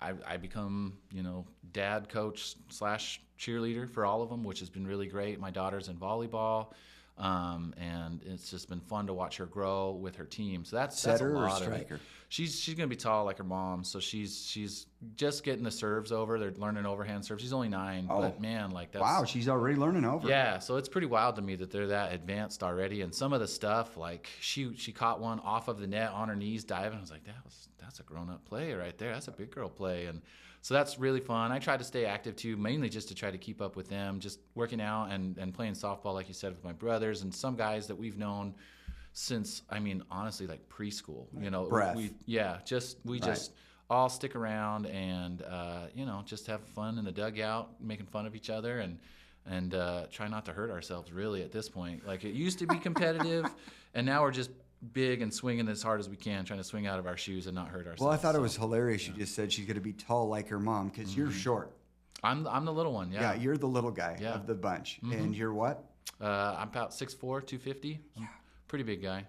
I, 0.00 0.12
I 0.26 0.36
become 0.36 0.98
you 1.12 1.24
know 1.24 1.44
dad 1.72 2.08
coach 2.08 2.54
slash 2.68 3.20
cheerleader 3.38 3.90
for 3.90 4.06
all 4.06 4.22
of 4.22 4.30
them, 4.30 4.44
which 4.44 4.60
has 4.60 4.70
been 4.70 4.86
really 4.86 5.08
great. 5.08 5.40
My 5.40 5.50
daughter's 5.50 5.88
in 5.88 5.96
volleyball. 5.96 6.68
Um, 7.16 7.74
and 7.76 8.20
it's 8.26 8.50
just 8.50 8.68
been 8.68 8.80
fun 8.80 9.06
to 9.06 9.14
watch 9.14 9.36
her 9.36 9.46
grow 9.46 9.92
with 9.92 10.16
her 10.16 10.24
team. 10.24 10.64
So 10.64 10.76
that's 10.76 11.00
that's 11.00 11.20
a 11.20 11.24
Setter 11.24 11.36
or 11.36 11.42
lot 11.42 11.60
of 11.60 11.66
striker? 11.66 12.00
She's 12.34 12.58
she's 12.58 12.74
gonna 12.74 12.88
be 12.88 12.96
tall 12.96 13.24
like 13.26 13.38
her 13.38 13.44
mom, 13.44 13.84
so 13.84 14.00
she's 14.00 14.44
she's 14.44 14.86
just 15.14 15.44
getting 15.44 15.62
the 15.62 15.70
serves 15.70 16.10
over. 16.10 16.36
They're 16.36 16.50
learning 16.50 16.84
overhand 16.84 17.24
serves. 17.24 17.42
She's 17.44 17.52
only 17.52 17.68
nine, 17.68 18.08
Oh. 18.10 18.22
but 18.22 18.40
man, 18.40 18.72
like 18.72 18.90
that's 18.90 19.02
Wow, 19.04 19.22
she's 19.24 19.48
already 19.48 19.76
learning 19.78 20.04
over. 20.04 20.28
yeah. 20.28 20.58
So 20.58 20.74
it's 20.76 20.88
pretty 20.88 21.06
wild 21.06 21.36
to 21.36 21.42
me 21.42 21.54
that 21.54 21.70
they're 21.70 21.86
that 21.86 22.12
advanced 22.12 22.64
already. 22.64 23.02
And 23.02 23.14
some 23.14 23.32
of 23.32 23.38
the 23.38 23.46
stuff, 23.46 23.96
like 23.96 24.28
she 24.40 24.74
she 24.74 24.90
caught 24.90 25.20
one 25.20 25.38
off 25.40 25.68
of 25.68 25.78
the 25.78 25.86
net 25.86 26.10
on 26.10 26.26
her 26.26 26.34
knees 26.34 26.64
diving. 26.64 26.98
I 26.98 27.00
was 27.00 27.12
like, 27.12 27.22
that 27.22 27.36
was 27.44 27.68
that's 27.78 28.00
a 28.00 28.02
grown 28.02 28.28
up 28.28 28.44
play 28.46 28.72
right 28.74 28.98
there. 28.98 29.12
That's 29.12 29.28
a 29.28 29.30
big 29.32 29.52
girl 29.52 29.68
play. 29.68 30.06
And 30.06 30.20
so 30.60 30.74
that's 30.74 30.98
really 30.98 31.20
fun. 31.20 31.52
I 31.52 31.60
try 31.60 31.76
to 31.76 31.84
stay 31.84 32.04
active 32.04 32.34
too, 32.34 32.56
mainly 32.56 32.88
just 32.88 33.06
to 33.10 33.14
try 33.14 33.30
to 33.30 33.38
keep 33.38 33.62
up 33.62 33.76
with 33.76 33.88
them, 33.88 34.18
just 34.18 34.40
working 34.56 34.80
out 34.80 35.12
and 35.12 35.38
and 35.38 35.54
playing 35.54 35.74
softball, 35.74 36.14
like 36.14 36.26
you 36.26 36.34
said, 36.34 36.50
with 36.50 36.64
my 36.64 36.72
brothers 36.72 37.22
and 37.22 37.32
some 37.32 37.54
guys 37.54 37.86
that 37.86 37.94
we've 37.94 38.18
known 38.18 38.56
since 39.14 39.62
I 39.70 39.78
mean 39.78 40.02
honestly 40.10 40.46
like 40.46 40.68
preschool. 40.68 41.26
You 41.40 41.50
know, 41.50 41.64
Breath. 41.64 41.96
we 41.96 42.10
yeah, 42.26 42.58
just 42.66 42.98
we 43.04 43.18
Right. 43.20 43.22
just 43.30 43.52
all 43.88 44.08
stick 44.08 44.34
around 44.34 44.86
and 44.86 45.40
uh, 45.42 45.86
you 45.94 46.04
know 46.04 46.22
just 46.26 46.46
have 46.48 46.60
fun 46.60 46.98
in 46.98 47.04
the 47.04 47.12
dugout, 47.12 47.80
making 47.80 48.06
fun 48.06 48.26
of 48.26 48.34
each 48.36 48.50
other 48.50 48.80
and 48.80 48.98
and 49.46 49.74
uh, 49.74 50.06
try 50.10 50.26
not 50.26 50.44
to 50.46 50.52
hurt 50.52 50.70
ourselves 50.70 51.12
really 51.12 51.42
at 51.42 51.52
this 51.52 51.68
point. 51.68 52.06
Like 52.06 52.24
it 52.24 52.34
used 52.34 52.58
to 52.58 52.66
be 52.66 52.76
competitive, 52.78 53.46
and 53.94 54.04
now 54.04 54.22
we're 54.22 54.30
just 54.32 54.50
big 54.92 55.22
and 55.22 55.32
swinging 55.32 55.68
as 55.68 55.82
hard 55.82 56.00
as 56.00 56.08
we 56.10 56.16
can, 56.16 56.44
trying 56.44 56.58
to 56.60 56.64
swing 56.64 56.86
out 56.86 56.98
of 56.98 57.06
our 57.06 57.16
shoes 57.16 57.46
and 57.46 57.54
not 57.54 57.68
hurt 57.68 57.80
ourselves. 57.86 58.00
Well, 58.02 58.10
I 58.10 58.16
thought 58.16 58.34
it 58.34 58.40
was 58.40 58.56
hilarious. 58.56 59.06
You 59.06 59.14
just 59.14 59.34
said 59.34 59.50
she's 59.52 59.64
going 59.64 59.76
to 59.76 59.80
be 59.80 59.92
tall 59.92 60.28
like 60.28 60.48
her 60.48 60.58
mom 60.58 60.88
because 60.88 61.16
you're 61.16 61.30
short. 61.30 61.70
I'm 62.22 62.46
I'm 62.48 62.64
the 62.64 62.72
little 62.72 62.92
one. 62.92 63.12
Yeah. 63.12 63.20
Yeah. 63.20 63.34
you're 63.34 63.56
the 63.56 63.68
little 63.68 63.90
guy 63.92 64.18
Yeah. 64.20 64.34
of 64.34 64.46
the 64.46 64.54
bunch. 64.54 64.98
And 65.02 65.36
you're 65.36 65.52
what? 65.54 65.84
Uh, 66.20 66.56
I'm 66.58 66.68
about 66.68 66.90
6'4", 66.92 67.18
250. 67.46 68.00
I'm 68.16 68.22
a 68.22 68.26
pretty 68.68 68.84
big 68.84 69.02
guy 69.02 69.24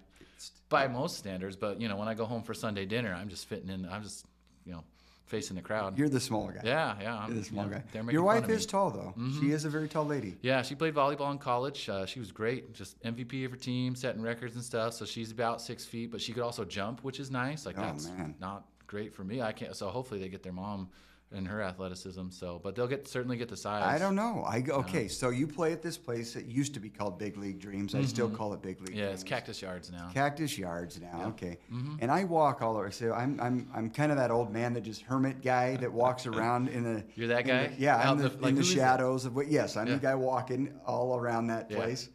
by 0.68 0.88
most 0.88 1.16
standards. 1.18 1.56
But 1.56 1.80
you 1.80 1.88
know, 1.88 1.96
when 1.96 2.08
I 2.08 2.14
go 2.14 2.24
home 2.24 2.42
for 2.42 2.54
Sunday 2.54 2.86
dinner, 2.86 3.14
I'm 3.14 3.28
just 3.28 3.46
fitting 3.48 3.68
in. 3.70 3.86
I'm 3.88 4.02
just 4.02 4.24
you 4.64 4.72
know 4.72 4.84
facing 5.26 5.56
the 5.56 5.62
crowd. 5.62 5.98
You're 5.98 6.08
the 6.08 6.20
smaller 6.20 6.52
guy. 6.52 6.60
yeah, 6.64 6.94
yeah. 7.00 7.18
I'm 7.18 7.30
You're 7.30 7.38
the 7.40 7.44
small 7.44 7.64
you 7.64 7.70
know, 7.72 7.82
guy. 8.04 8.12
Your 8.12 8.22
wife 8.22 8.48
is 8.48 8.64
tall, 8.64 8.90
though. 8.90 9.12
She 9.40 9.50
is 9.50 9.64
a 9.64 9.68
very 9.68 9.88
tall 9.88 10.04
lady. 10.06 10.36
Yeah, 10.40 10.62
she 10.62 10.76
played 10.76 10.94
volleyball 10.94 11.32
in 11.32 11.38
college. 11.38 11.88
Uh, 11.88 12.06
she 12.06 12.20
was 12.20 12.30
great, 12.30 12.72
just 12.74 13.02
MVP 13.02 13.44
of 13.44 13.50
her 13.50 13.56
team, 13.56 13.96
setting 13.96 14.22
records 14.22 14.54
and 14.54 14.62
stuff. 14.62 14.94
So 14.94 15.04
she's 15.04 15.32
about 15.32 15.60
six 15.60 15.84
feet, 15.84 16.12
but 16.12 16.20
she 16.20 16.32
could 16.32 16.44
also 16.44 16.64
jump, 16.64 17.02
which 17.02 17.18
is 17.18 17.30
nice. 17.30 17.66
Like 17.66 17.76
Oh, 17.76 17.82
that's 17.82 18.06
man. 18.08 18.36
not 18.40 18.66
great 18.86 19.12
for 19.14 19.24
me. 19.24 19.42
I 19.42 19.50
can't. 19.50 19.74
So 19.74 19.88
hopefully 19.88 20.20
they 20.20 20.28
get 20.28 20.44
their 20.44 20.52
mom 20.52 20.90
and 21.32 21.46
her 21.48 21.60
athleticism. 21.60 22.30
So, 22.30 22.60
but 22.62 22.74
they'll 22.76 22.86
get 22.86 23.08
certainly 23.08 23.36
get 23.36 23.48
the 23.48 23.56
size. 23.56 23.82
I 23.84 23.98
don't 23.98 24.14
know. 24.14 24.44
I 24.46 24.60
go, 24.60 24.74
okay, 24.76 25.08
so 25.08 25.30
you 25.30 25.46
play 25.46 25.72
at 25.72 25.82
this 25.82 25.98
place 25.98 26.34
that 26.34 26.46
used 26.46 26.72
to 26.74 26.80
be 26.80 26.88
called 26.88 27.18
Big 27.18 27.36
League 27.36 27.58
Dreams. 27.58 27.94
I 27.94 28.02
still 28.04 28.30
call 28.30 28.52
it 28.54 28.62
Big 28.62 28.80
League 28.80 28.90
Mm-hmm. 28.90 28.98
Yeah, 28.98 29.04
Dreams. 29.06 29.22
it's 29.22 29.28
Cactus 29.28 29.60
Yards 29.60 29.90
now. 29.90 30.10
Cactus 30.14 30.56
Yards 30.56 31.00
now. 31.00 31.24
Okay. 31.28 31.58
Mm-hmm. 31.72 31.96
And 32.00 32.10
I 32.10 32.24
walk 32.24 32.62
all 32.62 32.76
over. 32.76 32.90
So 32.90 33.12
I'm 33.12 33.38
I'm 33.40 33.68
I'm 33.74 33.90
kind 33.90 34.12
of 34.12 34.18
that 34.18 34.30
old 34.30 34.52
man 34.52 34.72
that 34.74 34.82
just 34.82 35.02
hermit 35.02 35.42
guy 35.42 35.76
that 35.76 35.92
walks 35.92 36.26
around 36.26 36.68
in 36.68 36.84
the. 36.84 37.04
You're 37.16 37.28
that 37.28 37.46
guy? 37.46 37.66
the- 37.68 37.80
yeah, 37.80 37.96
Out 37.96 38.06
I'm 38.06 38.18
the, 38.18 38.28
the- 38.28 38.36
like, 38.38 38.50
in 38.50 38.54
the 38.54 38.60
who 38.62 38.68
is 38.68 38.74
that? 38.74 38.80
shadows 38.80 39.24
of 39.24 39.34
what? 39.34 39.48
Yes, 39.48 39.76
I'm 39.76 39.86
Yeah. 39.88 39.94
the 39.94 40.00
guy 40.00 40.14
walking 40.14 40.72
all 40.86 41.16
around 41.18 41.48
that 41.48 41.70
Yeah. 41.70 41.76
place, 41.78 42.08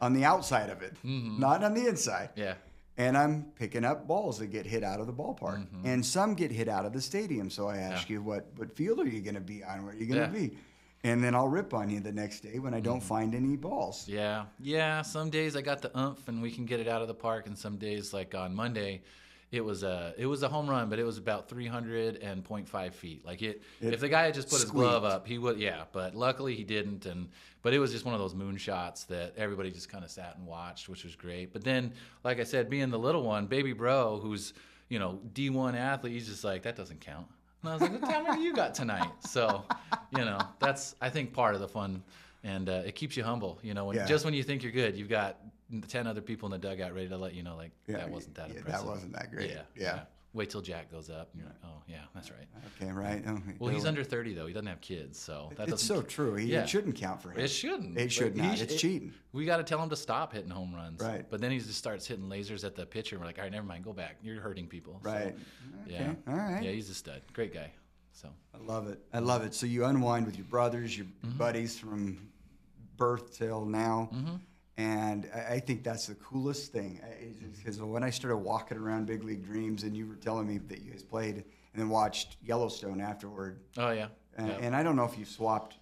on 0.00 0.12
the 0.14 0.24
outside 0.24 0.70
of 0.70 0.82
it, 0.82 0.94
not 1.04 1.62
on 1.62 1.74
the 1.74 1.86
inside. 1.86 2.30
Yeah. 2.36 2.54
And 2.98 3.16
I'm 3.16 3.44
picking 3.56 3.84
up 3.84 4.06
balls 4.08 4.38
that 4.38 4.46
get 4.46 4.64
hit 4.64 4.82
out 4.82 5.00
of 5.00 5.06
the 5.06 5.12
ballpark, 5.12 5.58
Mm-hmm. 5.58 5.86
and 5.86 6.04
some 6.04 6.34
get 6.34 6.50
hit 6.50 6.68
out 6.68 6.86
of 6.86 6.92
the 6.92 7.00
stadium. 7.00 7.50
So 7.50 7.68
I 7.68 7.76
ask 7.76 8.08
you, 8.08 8.22
what 8.22 8.46
what 8.56 8.74
field 8.74 9.00
are 9.00 9.06
you 9.08 9.20
going 9.20 9.34
to 9.34 9.40
be 9.40 9.62
on? 9.62 9.84
Where 9.84 9.92
are 9.92 9.96
you 9.96 10.06
going 10.06 10.30
to 10.32 10.38
Yeah. 10.38 10.48
be? 10.48 10.56
And 11.04 11.22
then 11.22 11.34
I'll 11.34 11.46
rip 11.48 11.72
on 11.74 11.88
you 11.90 12.00
the 12.00 12.10
next 12.10 12.40
day 12.40 12.58
when 12.58 12.74
I 12.74 12.80
don't 12.80 13.02
find 13.02 13.34
any 13.34 13.54
balls. 13.56 14.08
Yeah, 14.08 14.46
yeah. 14.58 15.02
Some 15.02 15.30
days 15.30 15.54
I 15.54 15.60
got 15.60 15.80
the 15.82 15.96
umph 15.96 16.26
and 16.26 16.40
we 16.42 16.50
can 16.50 16.64
get 16.64 16.80
it 16.80 16.88
out 16.88 17.02
of 17.02 17.06
the 17.08 17.14
park, 17.14 17.46
and 17.46 17.56
some 17.56 17.76
days, 17.76 18.12
like 18.14 18.34
on 18.34 18.54
Monday, 18.54 19.02
it 19.52 19.60
was 19.64 19.82
a 19.82 20.12
it 20.18 20.26
was 20.26 20.42
a 20.42 20.48
home 20.48 20.68
run, 20.68 20.88
but 20.90 20.98
it 20.98 21.04
was 21.04 21.18
about 21.18 21.48
300 21.48 22.16
and 22.16 22.42
0.5 22.44 22.92
feet. 22.94 23.24
Like 23.24 23.42
it, 23.42 23.62
It 23.80 23.94
if 23.94 24.00
the 24.00 24.08
guy 24.08 24.24
had 24.24 24.34
just 24.34 24.48
put 24.50 24.60
his 24.60 24.70
glove 24.70 25.04
up, 25.04 25.26
he 25.26 25.38
would. 25.38 25.58
Yeah, 25.58 25.84
but 25.92 26.14
luckily 26.14 26.54
he 26.54 26.64
didn't, 26.64 27.06
and 27.06 27.28
but 27.62 27.72
it 27.72 27.78
was 27.78 27.92
just 27.92 28.04
one 28.04 28.14
of 28.14 28.20
those 28.20 28.34
moon 28.34 28.56
shots 28.56 29.04
that 29.04 29.34
everybody 29.36 29.70
just 29.70 29.88
kind 29.88 30.04
of 30.04 30.10
sat 30.10 30.36
and 30.36 30.46
watched, 30.46 30.88
which 30.88 31.04
was 31.04 31.14
great. 31.16 31.52
But 31.52 31.62
then, 31.64 31.92
like 32.24 32.40
I 32.40 32.44
said, 32.44 32.68
being 32.68 32.90
the 32.90 32.98
little 32.98 33.22
one, 33.22 33.46
baby 33.46 33.72
bro, 33.72 34.18
who's 34.18 34.52
you 34.88 34.98
know 34.98 35.20
D1 35.32 35.74
athlete, 35.76 36.12
he's 36.12 36.26
just 36.28 36.44
like 36.44 36.62
that 36.62 36.76
doesn't 36.76 37.00
count. 37.00 37.26
And 37.62 37.70
I 37.70 37.72
was 37.74 37.82
like, 37.82 37.92
what 38.00 38.02
time 38.10 38.24
many 38.24 38.44
you 38.44 38.52
got 38.52 38.74
tonight? 38.74 39.10
So, 39.20 39.64
you 40.16 40.24
know, 40.24 40.38
that's 40.58 40.94
I 41.00 41.08
think 41.08 41.32
part 41.32 41.54
of 41.54 41.60
the 41.60 41.68
fun, 41.68 42.02
and 42.44 42.68
uh, 42.68 42.82
it 42.84 42.94
keeps 42.96 43.16
you 43.16 43.22
humble. 43.24 43.58
You 43.62 43.74
know, 43.74 43.86
when, 43.86 43.96
Yeah. 43.96 44.06
just 44.06 44.24
when 44.24 44.34
you 44.34 44.42
think 44.42 44.62
you're 44.62 44.72
good, 44.72 44.96
you've 44.96 45.08
got 45.08 45.38
ten 45.88 46.06
other 46.06 46.20
people 46.20 46.46
in 46.52 46.60
the 46.60 46.68
dugout 46.68 46.94
ready 46.94 47.08
to 47.08 47.16
let 47.16 47.34
you 47.34 47.42
know, 47.42 47.56
like 47.56 47.72
Yeah, 47.86 47.98
that 47.98 48.10
wasn't 48.10 48.34
that 48.36 48.50
yeah, 48.50 48.56
impressive. 48.58 48.84
That 48.86 48.90
wasn't 48.90 49.12
that 49.14 49.30
great. 49.32 49.50
Yeah, 49.50 49.62
yeah. 49.76 49.82
yeah. 49.82 50.00
Wait 50.32 50.50
till 50.50 50.60
Jack 50.60 50.90
goes 50.92 51.08
up. 51.08 51.30
Like, 51.34 51.46
oh 51.64 51.82
yeah, 51.88 52.00
that's 52.14 52.30
right. 52.30 52.46
Okay, 52.78 52.92
right. 52.92 53.24
Oh, 53.26 53.40
Well, 53.58 53.72
he's 53.72 53.86
under 53.86 54.04
30 54.04 54.34
though. 54.34 54.46
He 54.46 54.52
doesn't 54.52 54.66
have 54.66 54.82
kids, 54.82 55.18
so 55.18 55.50
that 55.56 55.68
It's 55.70 55.82
so 55.82 56.02
true. 56.02 56.34
He, 56.34 56.52
Yeah. 56.52 56.62
It 56.62 56.68
shouldn't 56.68 56.94
count 56.94 57.22
for 57.22 57.30
him. 57.30 57.40
It 57.40 57.48
shouldn't. 57.48 57.96
It 57.98 58.12
should 58.12 58.36
not. 58.36 58.60
It's 58.60 58.74
it- 58.74 58.76
cheating. 58.76 59.14
We 59.32 59.46
got 59.46 59.56
to 59.58 59.62
tell 59.64 59.82
him 59.82 59.88
to 59.88 59.96
stop 59.96 60.34
hitting 60.34 60.50
home 60.50 60.74
runs. 60.74 61.00
Right. 61.00 61.24
But 61.30 61.40
then 61.40 61.52
he 61.52 61.58
just 61.58 61.74
starts 61.74 62.06
hitting 62.06 62.26
lasers 62.26 62.64
at 62.64 62.74
the 62.74 62.84
pitcher. 62.84 63.16
And 63.16 63.20
we're 63.22 63.28
like, 63.28 63.38
all 63.38 63.44
right, 63.44 63.52
never 63.52 63.66
mind. 63.66 63.84
Go 63.84 63.94
back. 63.94 64.16
You're 64.22 64.40
hurting 64.42 64.66
people. 64.66 65.00
So, 65.02 65.10
Right. 65.10 65.34
Okay. 65.86 65.94
yeah. 65.94 66.14
All 66.28 66.34
right. 66.36 66.62
Yeah, 66.62 66.70
he's 66.72 66.90
a 66.90 66.94
stud. 66.94 67.22
Great 67.32 67.54
guy. 67.54 67.72
So. 68.12 68.28
I 68.54 68.58
love 68.62 68.88
it. 68.88 69.00
I 69.14 69.20
love 69.20 69.42
it. 69.42 69.54
So 69.54 69.64
you 69.64 69.86
unwind 69.86 70.26
with 70.26 70.36
your 70.36 70.46
brothers, 70.46 70.96
your 70.98 71.06
Mm-hmm. 71.24 71.38
buddies 71.38 71.78
from 71.78 72.28
birth 72.98 73.36
till 73.38 73.64
now, 73.64 74.10
and 74.76 75.28
I, 75.34 75.54
I 75.54 75.60
think 75.60 75.82
that's 75.84 76.06
the 76.06 76.14
coolest 76.16 76.72
thing. 76.72 77.00
Because 77.56 77.80
when 77.80 78.02
I 78.02 78.10
started 78.10 78.36
walking 78.38 78.78
around 78.78 79.06
Big 79.06 79.24
League 79.24 79.44
Dreams, 79.44 79.82
and 79.84 79.96
you 79.96 80.06
were 80.06 80.16
telling 80.16 80.46
me 80.46 80.58
that 80.58 80.82
you 80.82 80.90
guys 80.90 81.02
played 81.02 81.36
and 81.36 81.44
then 81.82 81.88
watched 81.88 82.36
Yellowstone 82.42 83.00
afterward, 83.00 83.60
Oh 83.78 83.90
yeah. 83.90 84.08
and, 84.36 84.48
Yeah. 84.48 84.54
and 84.60 84.76
I 84.76 84.82
don't 84.82 84.96
know 84.96 85.04
if 85.04 85.18
you've 85.18 85.28
swapped. 85.28 85.76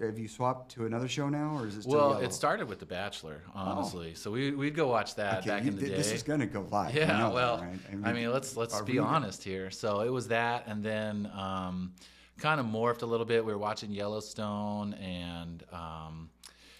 Have 0.00 0.16
you 0.16 0.28
swapped 0.28 0.70
to 0.74 0.86
another 0.86 1.08
show 1.08 1.28
now, 1.28 1.56
or 1.58 1.66
is 1.66 1.76
it 1.78 1.82
still 1.82 1.92
Well, 1.94 2.10
Yellow? 2.10 2.22
it 2.22 2.32
started 2.32 2.68
with 2.68 2.78
The 2.78 2.86
Bachelor, 2.86 3.42
honestly. 3.52 4.14
So 4.14 4.30
we 4.30 4.52
we'd 4.52 4.76
go 4.76 4.86
watch 4.86 5.16
that 5.16 5.38
Okay, 5.38 5.48
back 5.48 5.62
you- 5.64 5.70
in 5.70 5.74
the 5.74 5.80
th- 5.80 5.90
day. 5.92 5.96
This 5.96 6.12
is 6.12 6.22
going 6.22 6.38
to 6.38 6.46
go 6.46 6.60
live. 6.70 6.94
I 6.94 6.98
Yeah, 7.00 7.06
know 7.18 7.28
that, 7.30 7.34
well, 7.34 7.58
right? 7.62 7.78
I 8.04 8.12
mean, 8.12 8.30
let's 8.30 8.56
let's 8.56 8.80
be 8.82 8.94
gonna- 8.94 9.08
honest 9.08 9.42
here. 9.42 9.72
So 9.72 10.02
it 10.02 10.10
was 10.10 10.28
that, 10.28 10.68
and 10.68 10.84
then 10.84 11.28
um, 11.34 11.92
kind 12.38 12.60
of 12.60 12.66
morphed 12.66 13.02
a 13.02 13.06
little 13.06 13.26
bit. 13.26 13.44
We 13.44 13.50
were 13.52 13.58
watching 13.58 13.90
Yellowstone, 13.90 14.94
and 14.94 15.64
um, 15.72 16.30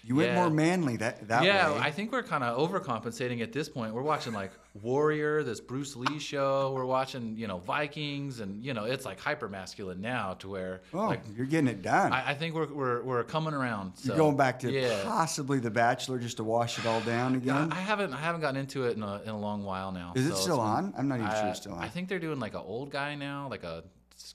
You 0.08 0.14
went 0.14 0.30
yeah. 0.30 0.36
more 0.36 0.48
manly 0.48 0.96
that 0.96 1.28
that 1.28 1.44
yeah, 1.44 1.70
way. 1.70 1.80
I 1.80 1.90
think 1.90 2.12
we're 2.12 2.22
kind 2.22 2.42
of 2.42 2.56
overcompensating 2.56 3.42
at 3.42 3.52
this 3.52 3.68
point. 3.68 3.92
We're 3.92 4.00
watching 4.00 4.32
like 4.32 4.52
Warrior, 4.80 5.42
this 5.42 5.60
Bruce 5.60 5.96
Lee 5.96 6.18
show. 6.18 6.72
We're 6.74 6.86
watching, 6.86 7.36
you 7.36 7.46
know, 7.46 7.58
Vikings, 7.58 8.40
and 8.40 8.64
you 8.64 8.72
know, 8.72 8.84
it's 8.84 9.04
like 9.04 9.20
hyper 9.20 9.50
masculine 9.50 10.00
now 10.00 10.32
to 10.38 10.48
where 10.48 10.80
oh, 10.94 11.08
like 11.08 11.20
you're 11.36 11.44
getting 11.44 11.68
it 11.68 11.82
done. 11.82 12.14
I, 12.14 12.30
I 12.30 12.34
think 12.34 12.54
we're, 12.54 12.72
we're 12.72 13.02
we're 13.02 13.24
coming 13.24 13.52
around. 13.52 13.96
So, 13.96 14.08
you're 14.08 14.16
going 14.16 14.38
back 14.38 14.60
to 14.60 14.72
yeah. 14.72 15.02
possibly 15.04 15.58
The 15.58 15.70
Bachelor 15.70 16.18
just 16.18 16.38
to 16.38 16.44
wash 16.44 16.78
it 16.78 16.86
all 16.86 17.02
down 17.02 17.34
again. 17.34 17.70
I 17.70 17.76
I 17.76 17.80
haven't 17.80 18.14
I 18.14 18.20
haven't 18.20 18.40
gotten 18.40 18.58
into 18.58 18.84
it 18.84 18.96
in 18.96 19.02
a, 19.02 19.20
in 19.20 19.28
a 19.28 19.38
long 19.38 19.62
while 19.62 19.92
now. 19.92 20.14
Is 20.16 20.24
it 20.24 20.28
so 20.30 20.32
it's 20.32 20.42
still 20.42 20.56
been- 20.56 20.66
on? 20.66 20.94
I'm 20.96 21.08
not 21.08 21.18
even 21.18 21.30
sure 21.32 21.48
it's 21.48 21.60
still 21.60 21.74
on. 21.74 21.84
I 21.84 21.88
think 21.88 22.08
they're 22.08 22.18
doing 22.18 22.40
like 22.40 22.54
an 22.54 22.62
old 22.64 22.90
guy 22.90 23.14
now, 23.14 23.48
like 23.50 23.62
a 23.62 23.84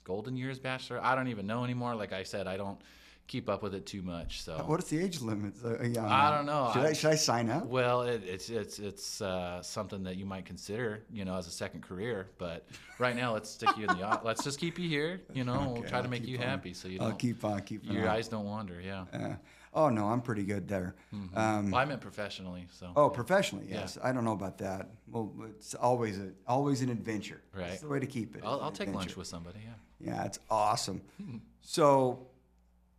Golden 0.04 0.36
Years 0.36 0.60
Bachelor. 0.60 1.00
I 1.02 1.16
don't 1.16 1.26
even 1.26 1.48
know 1.48 1.64
anymore. 1.64 1.96
Like 1.96 2.12
I 2.12 2.22
said, 2.22 2.46
I 2.46 2.56
don't 2.56 2.80
keep 3.26 3.48
up 3.48 3.62
with 3.62 3.74
it 3.74 3.86
too 3.86 4.02
much. 4.02 4.42
So 4.42 4.56
What 4.66 4.80
is 4.82 4.88
the 4.88 4.98
age 5.02 5.20
limit? 5.20 5.54
Uh, 5.64 5.82
yeah, 5.82 6.04
I 6.06 6.30
don't 6.36 6.46
know. 6.46 6.70
Should 6.74 6.82
I, 6.82 6.88
I- 6.88 6.92
should 6.92 7.10
I 7.10 7.14
sign 7.16 7.48
up? 7.50 7.66
well, 7.66 8.02
it, 8.02 8.22
it's 8.24 8.50
it's 8.50 8.78
it's 8.78 9.20
uh, 9.22 9.62
something 9.62 10.02
that 10.04 10.16
you 10.16 10.26
might 10.26 10.44
consider, 10.44 11.04
you 11.10 11.24
know, 11.24 11.36
as 11.36 11.46
a 11.46 11.50
second 11.50 11.82
career. 11.82 12.28
But 12.38 12.66
right 12.98 13.16
now, 13.16 13.32
let's 13.32 13.50
stick 13.50 13.70
you 13.76 13.86
in 13.88 13.96
the. 13.98 14.20
Let's 14.24 14.44
just 14.44 14.58
keep 14.60 14.78
you 14.78 14.88
here. 14.88 15.22
You 15.32 15.44
know, 15.44 15.72
we'll 15.74 15.82
try 15.82 15.98
to 16.00 16.04
I'll 16.04 16.10
make 16.10 16.26
you 16.26 16.36
on. 16.38 16.42
happy, 16.44 16.74
so 16.74 16.88
you 16.88 16.98
I'll 17.00 17.08
don't. 17.10 17.18
keep 17.18 17.44
on 17.44 17.60
keeping 17.62 17.92
your 17.92 18.08
on. 18.08 18.16
eyes 18.16 18.28
don't 18.28 18.44
wander. 18.44 18.80
Yeah. 18.80 19.04
Uh, 19.12 19.34
oh 19.72 19.88
no, 19.88 20.06
I'm 20.06 20.20
pretty 20.20 20.44
good 20.44 20.68
there. 20.68 20.94
Um, 21.12 21.70
well, 21.70 21.80
I 21.80 21.84
meant 21.86 22.00
professionally. 22.02 22.66
So. 22.78 22.92
oh, 22.94 23.08
professionally, 23.10 23.66
yes. 23.70 23.96
I 24.02 24.12
don't 24.12 24.24
know 24.24 24.32
about 24.32 24.58
that. 24.58 24.90
Well, 25.10 25.32
it's 25.48 25.74
always 25.74 26.18
a 26.18 26.30
always 26.46 26.82
an 26.82 26.90
adventure. 26.90 27.40
Right. 27.54 27.68
That's 27.68 27.80
the 27.80 27.88
way 27.88 28.00
to 28.00 28.06
keep 28.06 28.36
it. 28.36 28.42
I'll, 28.44 28.60
I'll 28.60 28.70
take 28.72 28.92
lunch 28.92 29.16
with 29.16 29.26
somebody. 29.26 29.60
Yeah. 29.64 29.72
Yeah, 30.12 30.24
it's 30.24 30.38
awesome. 30.50 31.00
so 31.62 32.26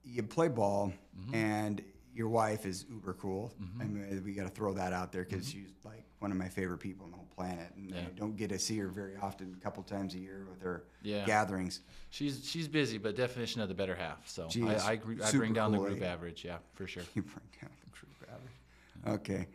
you 0.05 0.23
play 0.23 0.47
ball, 0.47 0.93
Mm-hmm. 1.17 1.33
and 1.35 1.81
your 2.13 2.27
wife 2.29 2.65
is 2.65 2.85
uber 2.89 3.13
cool. 3.13 3.53
I 3.79 3.85
mean, 3.85 4.21
we 4.23 4.33
got 4.33 4.43
to 4.43 4.49
throw 4.49 4.73
that 4.73 4.91
out 4.93 5.11
there 5.13 5.23
because 5.25 5.49
she's 5.49 5.69
like 5.85 6.03
one 6.19 6.29
of 6.31 6.37
my 6.37 6.47
favorite 6.49 6.77
people 6.79 7.05
on 7.05 7.11
the 7.11 7.17
whole 7.17 7.27
planet, 7.35 7.71
and 7.75 7.93
I 7.93 7.97
Mm-hmm. 7.99 8.15
Don't 8.15 8.35
get 8.37 8.49
to 8.49 8.59
see 8.59 8.77
her 8.79 8.87
very 8.89 9.15
often. 9.21 9.55
A 9.57 9.63
couple 9.63 9.81
times 9.83 10.13
a 10.15 10.19
year 10.19 10.45
with 10.49 10.61
her 10.61 10.83
Yeah. 11.03 11.25
gatherings. 11.25 11.81
She's 12.09 12.45
she's 12.49 12.67
busy, 12.67 12.97
but 12.97 13.15
definition 13.15 13.61
of 13.61 13.69
the 13.69 13.75
better 13.75 13.95
half. 13.95 14.27
So 14.27 14.47
I 14.63 14.75
I, 14.75 14.91
I 15.23 15.31
bring 15.31 15.53
down 15.53 15.71
cool, 15.73 15.83
the 15.83 15.89
group 15.89 16.01
eh? 16.01 16.05
average. 16.05 16.43
Yeah, 16.45 16.57
for 16.73 16.85
sure. 16.87 17.03
You 17.15 17.21
bring 17.21 17.47
down 17.61 17.71
the 17.83 17.89
group 17.91 18.29
average. 18.29 19.19
Okay. 19.21 19.47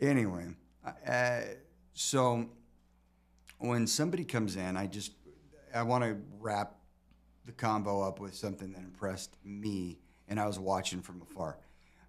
Anyway, 0.00 0.46
uh, 1.06 1.40
so 1.94 2.48
when 3.58 3.86
somebody 3.88 4.24
comes 4.24 4.54
in, 4.56 4.76
I 4.76 4.86
just 4.86 5.12
I 5.74 5.82
want 5.82 6.04
to 6.04 6.16
wrap 6.40 6.76
the 7.48 7.54
combo 7.54 8.02
up 8.02 8.20
with 8.20 8.34
something 8.34 8.72
that 8.72 8.80
impressed 8.80 9.34
me, 9.42 9.98
and 10.28 10.38
I 10.38 10.46
was 10.46 10.58
watching 10.58 11.00
from 11.00 11.22
afar. 11.22 11.56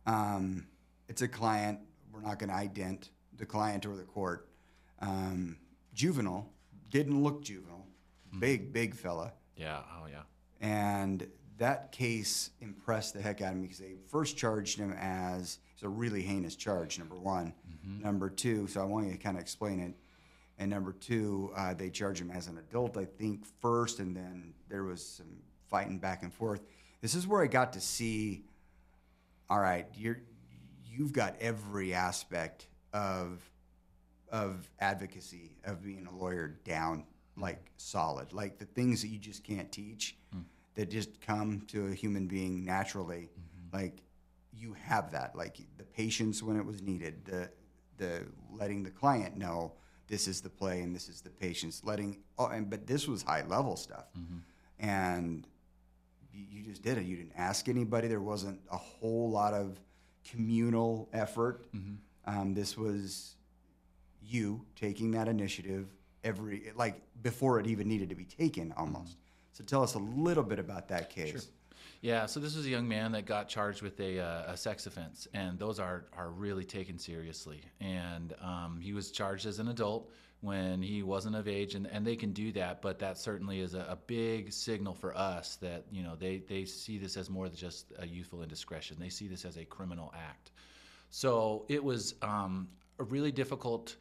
Um, 0.06 0.68
it's 1.08 1.22
a 1.22 1.30
client. 1.30 1.80
We're 2.12 2.20
not 2.20 2.40
going 2.40 2.50
to 2.50 2.56
ident 2.56 3.10
the 3.38 3.46
client 3.46 3.86
or 3.86 3.96
the 3.96 4.04
court. 4.04 4.50
Um, 5.00 5.58
juvenile 5.94 6.50
didn't 6.90 7.24
look 7.24 7.42
juvenile. 7.42 7.88
Big, 8.40 8.74
big 8.74 8.94
fella. 8.94 9.32
Yeah. 9.56 9.80
Oh 9.98 10.08
yeah. 10.08 10.24
And 10.60 11.26
that 11.58 11.94
case 11.94 12.50
impressed 12.60 13.14
the 13.14 13.22
heck 13.22 13.42
out 13.42 13.54
of 13.54 13.60
me 13.60 13.64
because 13.64 13.80
they 13.80 13.96
first 14.10 14.36
charged 14.36 14.78
him 14.78 14.94
as 15.00 15.60
it's 15.74 15.84
a 15.84 15.90
really 15.90 16.22
heinous 16.22 16.58
charge. 16.58 17.00
Number 17.00 17.16
one, 17.16 17.54
number 18.04 18.30
two. 18.30 18.68
So 18.68 18.82
I 18.82 18.84
want 18.84 19.06
you 19.06 19.14
to 19.14 19.18
kind 19.18 19.38
of 19.38 19.42
explain 19.42 19.80
it. 19.80 19.94
And 20.60 20.70
number 20.70 20.92
two, 20.92 21.52
uh, 21.56 21.74
they 21.74 21.90
charged 21.90 22.22
him 22.22 22.32
as 22.32 22.48
an 22.48 22.58
adult, 22.58 22.98
I 22.98 23.06
think, 23.06 23.46
first, 23.62 24.00
and 24.00 24.16
then 24.16 24.54
there 24.68 24.84
was 24.84 25.04
some 25.04 25.38
fighting 25.70 26.00
back 26.00 26.22
and 26.22 26.34
forth. 26.34 26.62
This 27.02 27.16
is 27.16 27.26
where 27.26 27.42
I 27.42 27.48
got 27.48 27.74
to 27.74 27.82
see. 27.82 28.44
All 29.50 29.60
right, 29.60 29.88
you're 29.96 30.20
you've 30.86 31.14
got 31.14 31.36
every 31.40 31.94
aspect 31.94 32.68
of 32.94 33.42
of 34.32 34.70
advocacy 34.80 35.52
of 35.64 35.82
being 35.82 36.06
a 36.06 36.16
lawyer 36.16 36.60
down 36.64 37.06
like 37.36 37.72
solid 37.78 38.32
like 38.34 38.60
the 38.60 38.66
things 38.66 39.02
that 39.02 39.08
you 39.08 39.18
just 39.18 39.44
can't 39.44 39.72
teach 39.72 40.18
that 40.76 40.90
just 40.90 41.20
come 41.22 41.62
to 41.68 41.88
a 41.88 41.94
human 41.94 42.28
being 42.28 42.64
naturally 42.64 43.30
like 43.74 44.04
you 44.54 44.74
have 44.74 45.12
that 45.12 45.36
like 45.36 45.58
the 45.78 45.84
patience 45.84 46.44
when 46.44 46.58
it 46.58 46.66
was 46.66 46.82
needed 46.82 47.26
the 47.26 47.50
the 47.98 48.24
letting 48.52 48.84
the 48.84 48.92
client 48.92 49.36
know 49.36 49.74
this 50.10 50.28
is 50.28 50.42
the 50.42 50.50
play 50.50 50.82
and 50.82 50.96
this 50.96 51.08
is 51.08 51.22
the 51.22 51.30
patience 51.30 51.82
letting 51.86 52.18
oh 52.38 52.48
and 52.48 52.70
but 52.70 52.86
this 52.86 53.08
was 53.08 53.24
high 53.24 53.46
level 53.48 53.76
stuff. 53.76 54.06
Mm-hmm. 54.18 54.38
And 54.80 55.48
you, 56.34 56.46
you 56.52 56.64
just 56.64 56.82
did 56.82 56.98
it. 56.98 57.06
You 57.06 57.16
didn't 57.18 57.34
ask 57.38 57.70
anybody. 57.70 58.08
There 58.08 58.20
wasn't 58.20 58.60
a 58.72 58.78
whole 58.78 59.30
lot 59.30 59.54
of 59.54 59.80
communal 60.30 61.10
effort. 61.14 61.72
Mm-hmm. 61.74 61.96
Um, 62.26 62.54
this 62.54 62.78
was 62.78 63.36
you 64.22 64.66
taking 64.76 65.12
that 65.12 65.28
initiative 65.28 65.88
every 66.24 66.72
like 66.76 67.02
before 67.22 67.60
it 67.60 67.68
even 67.68 67.88
needed 67.88 68.10
to 68.10 68.16
be 68.16 68.26
taken 68.26 68.74
almost. 68.76 69.12
Mm-hmm. 69.12 69.54
So 69.54 69.64
tell 69.64 69.84
us 69.84 69.94
a 69.94 70.00
little 70.00 70.44
bit 70.44 70.60
about 70.60 70.88
that 70.90 71.10
case 71.10 71.50
Yeah, 72.02 72.28
so 72.28 72.40
this 72.40 72.56
was 72.56 72.66
a 72.66 72.70
young 72.70 72.88
man 72.88 73.12
that 73.12 73.26
got 73.26 73.50
charged 73.50 73.82
with 73.82 74.00
a, 74.00 74.20
uh, 74.20 74.54
a 74.54 74.58
sex 74.58 74.86
offense, 74.86 75.28
and 75.34 75.60
those 75.60 75.80
are, 75.80 76.06
are 76.16 76.30
really 76.30 76.64
taken 76.64 76.98
seriously. 76.98 77.62
And 77.82 78.34
um, 78.42 78.80
he 78.82 78.94
was 78.94 79.12
charged 79.12 79.46
as 79.46 79.60
an 79.60 79.68
adult 79.68 80.10
when 80.40 80.82
he 80.82 81.04
wasn't 81.04 81.36
of 81.36 81.50
age, 81.50 81.76
and, 81.76 81.86
and 81.88 82.08
they 82.08 82.16
can 82.16 82.32
do 82.32 82.54
that, 82.54 82.82
but 82.82 83.00
that 83.00 83.18
certainly 83.18 83.60
is 83.60 83.74
a, 83.74 83.86
a 83.90 83.98
big 84.08 84.54
signal 84.54 84.94
for 84.94 85.16
us 85.18 85.58
that 85.58 85.84
you 85.92 86.02
know 86.02 86.16
they, 86.16 86.38
they 86.48 86.64
see 86.64 86.98
this 86.98 87.18
as 87.18 87.30
more 87.30 87.50
than 87.50 87.58
just 87.58 87.92
a 88.00 88.08
youthful 88.08 88.42
indiscretion. 88.42 88.96
They 88.98 89.10
see 89.10 89.28
this 89.28 89.44
as 89.44 89.58
a 89.58 89.66
criminal 89.66 90.14
act. 90.16 90.52
So 91.10 91.66
it 91.68 91.84
was 91.84 92.16
um, 92.22 92.70
a 93.00 93.04
really 93.04 93.34
difficult 93.34 93.98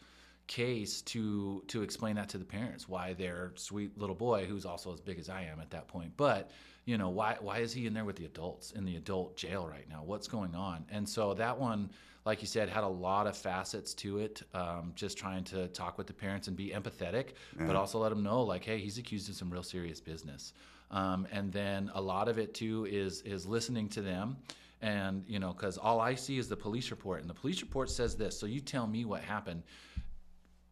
case 0.47 1.03
to 1.03 1.63
to 1.67 1.83
explain 1.83 2.17
that 2.17 2.29
to 2.31 2.39
the 2.39 2.45
parents 2.45 2.89
why 2.89 3.13
their 3.13 3.53
sweet 3.57 3.99
little 3.99 4.15
boy 4.15 4.47
who's 4.47 4.65
also 4.65 4.93
as 4.95 5.01
big 5.01 5.19
as 5.19 5.29
I 5.29 5.43
am 5.43 5.61
at 5.61 5.69
that 5.71 5.89
point 5.89 6.13
but 6.17 6.51
you 6.89 6.97
know 6.97 7.11
why 7.11 7.37
why 7.41 7.59
is 7.59 7.75
he 7.75 7.87
in 7.87 7.93
there 7.93 8.07
with 8.07 8.17
the 8.17 8.25
adults 8.25 8.71
in 8.71 8.87
the 8.87 8.97
adult 8.97 9.37
jail 9.37 9.69
right 9.69 9.87
now? 9.91 10.03
What's 10.03 10.27
going 10.27 10.55
on? 10.55 10.87
And 10.91 11.07
so 11.07 11.35
that 11.35 11.59
one 11.59 11.91
like 12.25 12.41
you 12.41 12.47
said 12.47 12.71
had 12.71 12.83
a 12.83 12.89
lot 12.89 13.27
of 13.27 13.37
facets 13.37 13.93
to 13.95 14.19
it 14.21 14.43
um, 14.55 14.93
just 14.95 15.19
trying 15.19 15.45
to 15.45 15.69
talk 15.69 15.99
with 15.99 16.07
the 16.07 16.15
parents 16.15 16.49
and 16.49 16.57
be 16.57 16.71
empathetic 16.71 17.35
but 17.59 17.77
also 17.77 17.99
let 17.99 18.09
them 18.09 18.23
know 18.23 18.43
like 18.43 18.65
hey 18.65 18.79
he's 18.79 18.97
accused 18.97 19.29
of 19.29 19.35
some 19.35 19.51
real 19.51 19.63
serious 19.63 20.01
business. 20.01 20.55
Um, 20.91 21.27
and 21.31 21.53
then 21.53 21.91
a 21.95 22.01
lot 22.01 22.27
of 22.27 22.39
it 22.39 22.55
too 22.55 22.87
is 22.91 23.21
is 23.23 23.45
listening 23.45 23.91
to 23.91 24.01
them. 24.01 24.39
And 24.81 25.25
you 25.27 25.41
know 25.41 25.53
because 25.53 25.77
all 25.77 26.01
i 26.01 26.15
see 26.15 26.39
is 26.39 26.49
the 26.49 26.57
police 26.57 26.91
report 26.91 27.21
and 27.21 27.29
the 27.29 27.35
police 27.35 27.61
report 27.61 27.91
says 27.91 28.15
this 28.15 28.39
so 28.39 28.47
you 28.47 28.61
tell 28.61 28.87
me 28.87 29.05
what 29.05 29.21
happened 29.21 29.63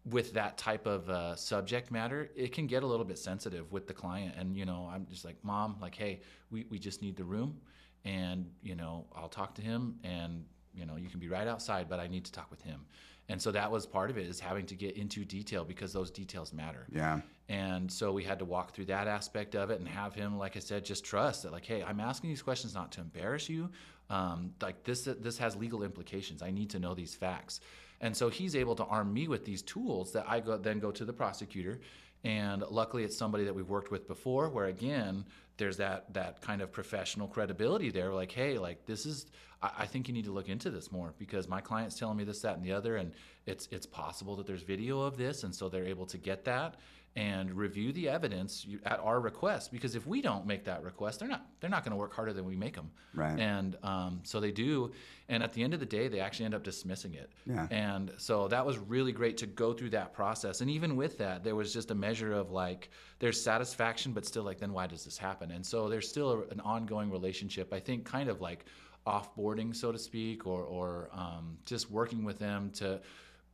with 0.09 0.33
that 0.35 0.57
type 0.57 0.87
of 0.87 1.09
uh, 1.11 1.35
subject 1.35 1.91
matter, 1.91 2.31
it 2.37 2.53
can 2.53 2.67
get 2.67 2.83
a 2.83 2.87
little 2.87 3.05
bit 3.05 3.19
sensitive 3.19 3.73
with 3.73 3.87
the 3.87 3.95
client. 3.95 4.35
And, 4.39 4.57
you 4.57 4.65
know, 4.65 4.89
I'm 4.93 5.07
just 5.11 5.25
like, 5.25 5.37
Mom, 5.43 5.77
like, 5.81 5.95
hey, 5.95 6.21
we, 6.51 6.65
we 6.71 6.79
just 6.79 7.03
need 7.03 7.17
the 7.17 7.25
room. 7.25 7.61
And, 8.05 8.49
you 8.63 8.77
know, 8.77 9.07
I'll 9.17 9.29
talk 9.29 9.55
to 9.57 9.63
him 9.63 9.97
and, 10.05 10.45
you 10.73 10.87
know, 10.87 10.95
you 10.97 11.09
can 11.09 11.19
be 11.19 11.29
right 11.29 11.49
outside, 11.49 11.89
but 11.89 11.99
I 11.99 12.07
need 12.07 12.25
to 12.27 12.33
talk 12.33 12.51
with 12.51 12.63
him. 12.63 12.87
And 13.29 13.43
so 13.43 13.51
that 13.51 13.69
was 13.69 13.85
part 13.85 14.11
of 14.11 14.19
it 14.19 14.27
is 14.27 14.39
having 14.39 14.67
to 14.67 14.77
get 14.77 14.97
into 14.97 15.25
detail 15.25 15.65
because 15.65 15.93
those 15.93 16.13
details 16.13 16.53
matter. 16.53 16.87
yeah 16.93 17.21
And 17.49 17.91
so 17.91 18.13
we 18.13 18.23
had 18.23 18.39
to 18.39 18.45
walk 18.45 18.73
through 18.73 18.85
that 18.87 19.09
aspect 19.09 19.57
of 19.57 19.71
it 19.71 19.81
and 19.81 19.89
have 19.89 20.15
him, 20.15 20.39
like 20.39 20.57
I 20.57 20.61
said, 20.61 20.85
just 20.85 21.05
trust 21.05 21.43
that, 21.43 21.51
like, 21.51 21.65
hey, 21.65 21.83
I'm 21.83 21.99
asking 21.99 22.31
these 22.31 22.43
questions 22.43 22.75
not 22.75 22.93
to 22.93 23.01
embarrass 23.01 23.49
you. 23.49 23.71
Um, 24.09 24.53
like 24.63 24.85
this, 24.85 25.09
this 25.21 25.39
has 25.39 25.57
legal 25.57 25.83
implications. 25.83 26.41
I 26.41 26.53
need 26.53 26.71
to 26.71 26.79
know 26.79 26.95
these 26.95 27.17
facts. 27.17 27.61
And 28.01 28.17
so 28.17 28.29
he's 28.29 28.55
able 28.55 28.75
to 28.77 28.85
arm 28.85 29.13
me 29.13 29.29
with 29.29 29.45
these 29.45 29.63
tools 29.63 30.13
that 30.13 30.27
I 30.29 30.41
go, 30.41 30.57
then 30.59 30.79
go 30.79 30.91
to 30.91 31.05
the 31.05 31.13
prosecutor. 31.13 31.81
And 32.25 32.63
luckily, 32.71 33.05
it's 33.05 33.17
somebody 33.17 33.45
that 33.45 33.55
we've 33.55 33.69
worked 33.69 33.91
with 33.91 34.09
before, 34.09 34.49
where 34.49 34.67
again, 34.67 35.25
there's 35.59 35.77
that 35.79 36.13
that 36.15 36.41
kind 36.41 36.61
of 36.61 36.73
professional 36.73 37.29
credibility 37.29 37.91
there. 37.91 38.13
Like, 38.13 38.33
hey, 38.33 38.59
like 38.59 38.85
this 38.87 39.07
is, 39.07 39.27
I, 39.63 39.71
I 39.81 39.87
think 39.87 40.09
you 40.09 40.15
need 40.15 40.25
to 40.25 40.33
look 40.33 40.49
into 40.49 40.71
this 40.71 40.91
more 40.91 41.15
because 41.19 41.49
my 41.49 41.61
client's 41.61 41.99
telling 41.99 42.17
me 42.17 42.25
this, 42.25 42.41
that, 42.43 42.57
and 42.57 42.65
the 42.65 42.73
other, 42.73 42.97
and 42.97 43.13
it's 43.47 43.69
it's 43.71 43.87
possible 43.87 44.37
that 44.37 44.47
there's 44.47 44.63
video 44.63 45.01
of 45.01 45.17
this, 45.17 45.45
and 45.45 45.55
so 45.55 45.69
they're 45.69 45.87
able 45.87 46.07
to 46.07 46.19
get 46.19 46.45
that 46.45 46.77
and 47.17 47.51
review 47.53 47.93
the 47.93 48.09
evidence 48.09 48.67
at 48.85 49.01
our 49.01 49.21
request. 49.21 49.73
Because 49.73 49.95
if 49.95 50.07
we 50.07 50.21
don't 50.21 50.47
make 50.47 50.65
that 50.65 50.83
request, 50.83 51.19
they're 51.19 51.29
not 51.29 51.47
they're 51.61 51.71
not 51.71 51.83
going 51.83 51.93
to 51.93 51.97
work 51.97 52.15
harder 52.15 52.35
than 52.35 52.45
we 52.45 52.55
make 52.55 52.77
them. 52.77 52.91
Right. 53.15 53.39
And 53.41 53.77
um, 53.83 54.21
so 54.23 54.39
they 54.39 54.53
do, 54.53 54.93
and 55.31 55.43
at 55.43 55.55
the 55.55 55.63
end 55.63 55.73
of 55.73 55.81
the 55.81 55.87
day, 55.87 56.09
they 56.09 56.21
actually 56.21 56.45
end 56.45 56.55
up 56.55 56.63
dismissing 56.63 57.15
it. 57.15 57.33
Yeah. 57.47 57.67
And 57.71 58.13
so 58.19 58.49
that 58.49 58.65
was 58.65 58.79
really 58.79 59.13
great 59.13 59.39
to 59.39 59.47
go 59.47 59.73
through 59.73 59.91
that 59.91 60.13
process. 60.13 60.61
And 60.61 60.71
even 60.71 60.95
with 60.95 61.17
that, 61.19 61.43
there 61.43 61.57
was 61.57 61.73
just 61.73 61.91
a 61.91 61.95
measure 61.95 62.35
of 62.35 62.51
like, 62.51 62.91
there's 63.19 63.41
satisfaction, 63.41 64.13
but 64.13 64.27
still 64.27 64.43
like, 64.43 64.59
then 64.59 64.73
why 64.73 64.87
does 64.87 65.05
this 65.05 65.17
happen? 65.17 65.51
And 65.53 65.65
so 65.65 65.89
there's 65.89 66.09
still 66.09 66.31
a, 66.33 66.41
an 66.53 66.61
ongoing 66.61 67.11
relationship, 67.11 67.73
I 67.73 67.81
think, 67.81 68.05
kind 68.05 68.29
of 68.29 68.43
like 68.43 68.67
offboarding, 69.07 69.75
so 69.75 69.91
to 69.91 69.99
speak, 69.99 70.47
or, 70.47 70.65
or 70.65 71.09
um, 71.15 71.57
just 71.65 71.91
working 71.91 72.25
with 72.25 72.39
them 72.39 72.71
to 72.75 73.01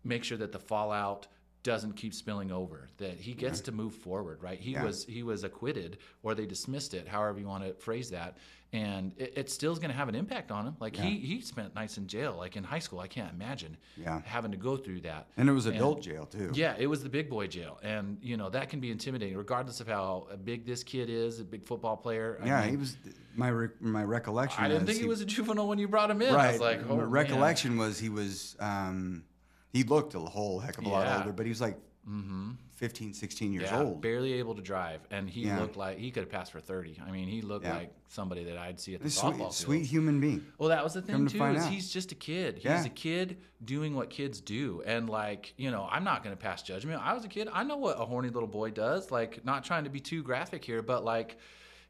make 0.02 0.24
sure 0.24 0.38
that 0.38 0.50
the 0.50 0.58
fallout 0.58 1.28
doesn't 1.62 1.92
keep 1.94 2.12
spilling 2.14 2.50
over 2.50 2.88
that 2.98 3.18
he 3.20 3.32
gets 3.34 3.60
to 3.60 3.72
move 3.72 3.94
forward 3.94 4.42
right 4.42 4.58
he 4.60 4.72
Yeah. 4.72 4.84
was 4.84 5.04
he 5.04 5.22
was 5.22 5.44
acquitted 5.44 5.98
or 6.22 6.34
they 6.34 6.46
dismissed 6.46 6.92
it 6.94 7.06
however 7.06 7.38
you 7.38 7.46
want 7.46 7.64
to 7.64 7.72
phrase 7.74 8.10
that 8.10 8.36
and 8.72 9.12
it, 9.18 9.34
it 9.36 9.50
still 9.50 9.70
is 9.72 9.78
going 9.78 9.90
to 9.90 9.96
have 9.96 10.08
an 10.08 10.14
impact 10.14 10.50
on 10.50 10.66
him 10.66 10.74
like 10.80 10.96
he 10.96 11.18
he 11.18 11.40
spent 11.40 11.72
nights 11.74 11.98
in 11.98 12.06
jail 12.08 12.34
like 12.36 12.56
in 12.56 12.64
high 12.64 12.78
school 12.80 12.98
i 13.00 13.06
can't 13.06 13.30
imagine 13.32 13.76
Yeah. 13.96 14.20
having 14.24 14.50
to 14.50 14.56
go 14.56 14.76
through 14.76 15.02
that 15.02 15.28
And 15.36 15.48
it 15.48 15.52
was 15.52 15.66
adult 15.66 16.02
jail 16.02 16.26
too. 16.26 16.50
yeah, 16.54 16.74
it 16.78 16.86
was 16.88 17.02
the 17.02 17.08
big 17.08 17.28
boy 17.30 17.46
jail, 17.46 17.78
and 17.82 18.18
you 18.22 18.36
know 18.36 18.48
that 18.50 18.68
can 18.68 18.80
be 18.80 18.90
intimidating, 18.90 19.36
regardless 19.36 19.80
of 19.80 19.86
how 19.86 20.26
big 20.44 20.64
this 20.66 20.82
kid 20.82 21.10
is, 21.10 21.38
a 21.40 21.44
big 21.44 21.64
football 21.64 21.96
player. 21.96 22.38
I 22.42 22.46
Yeah, 22.46 22.60
mean, 22.62 22.70
he 22.70 22.76
was. 22.76 22.96
My 23.36 23.48
re, 23.48 23.68
my 23.80 24.04
recollection. 24.04 24.62
I 24.64 24.68
didn't 24.68 24.86
think 24.86 24.98
he 24.98 25.06
was 25.06 25.20
a 25.20 25.24
juvenile 25.24 25.68
when 25.68 25.78
you 25.78 25.88
brought 25.88 26.10
him 26.10 26.20
in. 26.22 26.34
right. 26.34 26.48
I 26.48 26.52
was 26.52 26.60
like, 26.60 26.80
oh, 26.88 26.96
my 26.96 27.02
man. 27.02 27.10
recollection 27.10 27.76
was 27.78 27.98
he 27.98 28.08
was. 28.08 28.56
Um, 28.60 29.24
he 29.72 29.82
looked 29.84 30.14
a 30.14 30.20
whole 30.20 30.58
heck 30.60 30.78
of 30.78 30.84
a 30.84 30.88
lot 30.88 31.06
Yeah. 31.06 31.18
older, 31.18 31.32
but 31.32 31.46
he 31.46 31.50
was 31.50 31.60
like 31.60 31.78
mm-hmm. 32.08 32.52
15, 32.76 33.14
16 33.14 33.52
years 33.52 33.68
Yeah, 33.70 33.80
old. 33.80 34.00
barely 34.00 34.32
able 34.34 34.54
to 34.56 34.62
drive, 34.62 35.00
and 35.12 35.30
he 35.30 35.42
Yeah. 35.42 35.60
looked 35.60 35.76
like 35.76 35.98
he 35.98 36.10
could 36.10 36.24
have 36.24 36.30
passed 36.30 36.50
for 36.50 36.60
thirty. 36.60 37.00
I 37.06 37.12
mean, 37.12 37.28
he 37.28 37.40
looked 37.40 37.64
Yeah. 37.64 37.76
like 37.76 37.94
somebody 38.08 38.42
that 38.44 38.58
I'd 38.58 38.80
see 38.80 38.94
at 38.94 39.00
the 39.02 39.06
A 39.06 39.10
softball 39.10 39.22
sweet, 39.32 39.36
field. 39.38 39.54
sweet 39.54 39.86
human 39.86 40.20
being. 40.20 40.44
Well, 40.58 40.68
that 40.70 40.82
was 40.82 40.94
the 40.94 41.02
thing 41.02 41.14
Come 41.14 41.26
too. 41.28 41.44
Is 41.44 41.62
out. 41.64 41.70
he's 41.72 41.92
just 41.92 42.10
a 42.10 42.16
kid. 42.16 42.58
He's 42.58 42.84
a 42.84 42.88
kid 42.90 43.38
doing 43.64 43.94
what 43.94 44.10
kids 44.10 44.40
do, 44.40 44.82
and 44.84 45.08
like 45.08 45.54
you 45.56 45.70
know, 45.70 45.86
I'm 45.90 46.02
not 46.02 46.24
going 46.24 46.34
to 46.36 46.42
pass 46.42 46.62
judgment. 46.62 47.00
I 47.00 47.14
was 47.14 47.24
a 47.24 47.28
kid. 47.28 47.48
I 47.52 47.62
know 47.62 47.76
what 47.76 48.00
a 48.00 48.04
horny 48.04 48.30
little 48.30 48.48
boy 48.48 48.70
does. 48.70 49.10
Like, 49.12 49.44
not 49.44 49.64
trying 49.64 49.84
to 49.84 49.90
be 49.90 50.00
too 50.00 50.22
graphic 50.24 50.64
here, 50.64 50.82
but 50.82 51.04
like, 51.04 51.36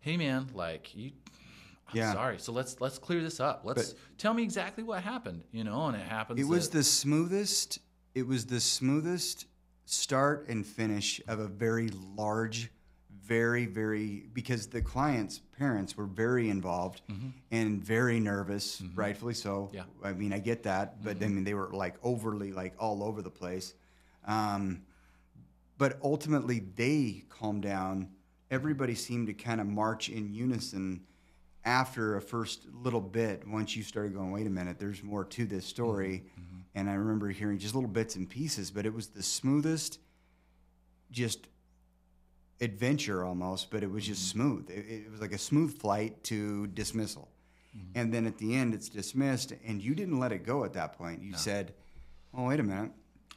hey 0.01 0.17
man, 0.19 0.49
like 0.53 0.95
you. 0.95 1.13
Yeah. 1.93 2.13
sorry. 2.13 2.39
So 2.39 2.53
let's 2.53 2.81
let's 2.81 2.99
clear 2.99 3.23
this 3.23 3.41
up. 3.41 3.63
Let's 3.65 3.95
tell 4.19 4.35
me 4.35 4.43
exactly 4.43 4.85
what 4.85 5.03
happened. 5.03 5.45
You 5.53 5.65
know, 5.65 5.87
and 5.87 5.97
it 5.97 6.07
happens. 6.07 6.41
It 6.41 6.45
was 6.45 6.69
the 6.69 6.83
smoothest. 6.83 7.79
It 8.15 8.27
was 8.27 8.47
the 8.47 8.61
smoothest 8.61 9.47
start 9.85 10.49
and 10.49 10.67
finish 10.67 11.21
of 11.29 11.39
a 11.39 11.49
very 11.49 11.91
large, 12.17 12.71
very 13.11 13.67
very 13.67 14.29
because 14.33 14.67
the 14.67 14.83
client's 14.83 15.41
parents 15.59 15.97
were 15.97 16.07
very 16.07 16.51
involved 16.51 17.03
mm-hmm. 17.11 17.29
and 17.51 17.83
very 17.85 18.19
nervous, 18.19 18.81
mm-hmm. 18.81 18.99
rightfully 18.99 19.35
so. 19.35 19.71
Yeah. 19.73 19.83
I 20.03 20.13
mean, 20.13 20.33
I 20.33 20.39
get 20.39 20.65
that, 20.65 21.03
but 21.03 21.11
I 21.11 21.15
mm-hmm. 21.21 21.35
mean, 21.37 21.45
they 21.45 21.55
were 21.55 21.71
like 21.73 21.97
overly 22.03 22.53
like 22.53 22.75
all 22.79 23.03
over 23.03 23.23
the 23.23 23.31
place. 23.31 23.75
Um, 24.27 24.83
but 25.79 25.99
ultimately, 26.03 26.61
they 26.77 27.25
calmed 27.29 27.63
down. 27.63 28.09
Everybody 28.51 28.95
seemed 28.95 29.29
to 29.29 29.35
kind 29.35 29.61
of 29.61 29.67
march 29.67 30.09
in 30.09 30.33
unison 30.33 31.03
after 31.65 32.17
a 32.17 32.21
first 32.21 32.67
little 32.73 33.01
bit. 33.01 33.47
Once 33.47 33.77
you 33.77 33.83
started 33.83 34.15
going, 34.15 34.33
wait 34.33 34.47
a 34.47 34.51
minute, 34.51 34.79
there's 34.79 35.03
more 35.03 35.25
to 35.25 35.45
this 35.45 35.65
mm-hmm, 35.65 35.71
story. 35.71 36.25
Mm-hmm. 36.39 36.59
And 36.75 36.91
I 36.91 36.95
remember 36.95 37.29
hearing 37.29 37.59
just 37.59 37.75
little 37.75 37.91
bits 37.91 38.17
and 38.17 38.29
pieces, 38.29 38.71
but 38.71 38.87
it 38.87 38.95
was 38.95 39.09
the 39.09 39.23
smoothest, 39.23 39.99
just 41.11 41.49
adventure 42.61 43.25
almost, 43.25 43.71
but 43.71 43.83
it 43.83 43.91
was 43.91 44.07
just 44.07 44.29
mm-hmm. 44.29 44.41
smooth. 44.41 44.71
It, 44.71 44.87
it 44.89 45.11
was 45.11 45.21
like 45.21 45.33
a 45.33 45.39
smooth 45.39 45.79
flight 45.79 46.23
to 46.25 46.67
dismissal. 46.69 47.29
And 47.95 48.13
then 48.13 48.27
at 48.27 48.37
the 48.37 48.55
end, 48.55 48.75
it's 48.75 48.91
dismissed, 48.91 49.55
and 49.67 49.83
you 49.83 49.95
didn't 49.95 50.21
let 50.21 50.31
it 50.31 50.45
go 50.45 50.65
at 50.65 50.75
that 50.75 50.93
point. 50.99 51.23
You 51.23 51.35
said, 51.35 51.73
"Oh, 52.35 52.49
wait 52.49 52.61
a 52.61 52.63
minute. 52.63 52.93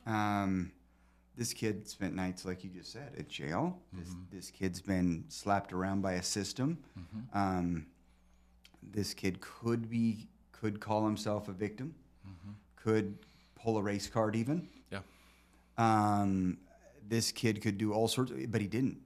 Um, 0.05 0.73
this 1.38 1.53
kid 1.53 1.88
spent 1.88 2.15
nights, 2.15 2.43
like 2.43 2.63
you 2.63 2.69
just 2.69 2.91
said, 2.91 3.13
at 3.17 3.30
jail. 3.30 3.80
This, 3.93 4.09
this 4.32 4.51
kid's 4.51 4.82
been 4.82 5.23
slapped 5.30 5.71
around 5.73 6.01
by 6.01 6.13
a 6.13 6.23
system. 6.23 6.78
Um, 7.34 7.86
this 8.91 9.13
kid 9.13 9.39
could 9.41 9.89
be 9.89 10.27
could 10.51 10.79
call 10.79 11.05
himself 11.05 11.47
a 11.47 11.51
victim. 11.51 11.93
Could 12.75 13.17
pull 13.55 13.77
a 13.77 13.81
race 13.81 14.07
card 14.07 14.36
even. 14.36 14.67
yeah. 14.91 14.99
Um, 15.77 16.57
this 17.07 17.31
kid 17.31 17.61
could 17.61 17.77
do 17.77 17.93
all 17.93 18.07
sorts, 18.07 18.31
of, 18.31 18.51
but 18.51 18.61
he 18.61 18.67
didn't. 18.67 18.97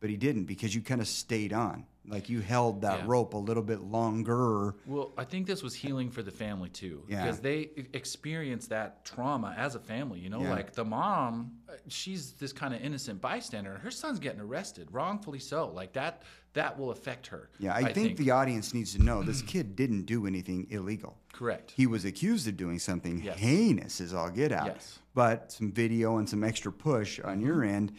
But 0.00 0.10
he 0.10 0.16
didn't 0.16 0.44
because 0.44 0.76
you 0.76 0.80
kind 0.80 1.00
of 1.00 1.08
stayed 1.08 1.52
on, 1.52 1.84
like 2.06 2.28
you 2.28 2.40
held 2.40 2.82
that 2.82 3.00
Yeah. 3.00 3.04
rope 3.08 3.34
a 3.34 3.38
little 3.38 3.64
bit 3.64 3.80
longer. 3.80 4.76
Well, 4.86 5.10
I 5.18 5.24
think 5.24 5.48
this 5.48 5.60
was 5.60 5.74
healing 5.74 6.08
for 6.12 6.22
the 6.22 6.30
family 6.30 6.68
too, 6.68 7.02
Yeah. 7.08 7.24
because 7.24 7.40
they 7.40 7.70
experienced 7.92 8.68
that 8.68 9.04
trauma 9.04 9.54
as 9.58 9.74
a 9.74 9.80
family. 9.80 10.20
You 10.20 10.28
know, 10.30 10.40
Yeah. 10.42 10.50
like 10.50 10.74
the 10.74 10.84
mom, 10.84 11.58
uh, 11.68 11.72
she's 11.88 12.30
this 12.34 12.52
kind 12.52 12.74
of 12.74 12.80
innocent 12.80 13.20
bystander, 13.20 13.72
and 13.72 13.82
her 13.82 13.90
son's 13.90 14.20
getting 14.20 14.40
arrested, 14.40 14.92
wrongfully 14.92 15.40
so. 15.40 15.68
Like 15.72 15.94
that, 15.94 16.22
that 16.58 16.76
will 16.78 16.90
affect 16.90 17.28
her. 17.28 17.48
Yeah, 17.60 17.72
I, 17.74 17.92
think, 17.92 18.16
the 18.16 18.32
audience 18.32 18.74
needs 18.74 18.92
to 18.94 19.02
know 19.02 19.22
this 19.22 19.42
kid 19.42 19.76
didn't 19.76 20.02
do 20.06 20.26
anything 20.26 20.66
illegal. 20.70 21.16
correct. 21.32 21.70
He 21.76 21.86
was 21.86 22.04
accused 22.04 22.48
of 22.48 22.56
doing 22.56 22.78
something 22.80 23.22
Yes. 23.22 23.38
heinous 23.38 24.00
as 24.00 24.12
all 24.12 24.28
get 24.28 24.50
out. 24.50 24.66
Yes. 24.66 24.98
But 25.14 25.52
some 25.52 25.70
video 25.70 26.18
and 26.18 26.28
some 26.28 26.42
extra 26.42 26.72
push 26.72 27.20
on 27.20 27.40
your 27.40 27.58
Mm-hmm. 27.58 27.74
end. 27.76 27.92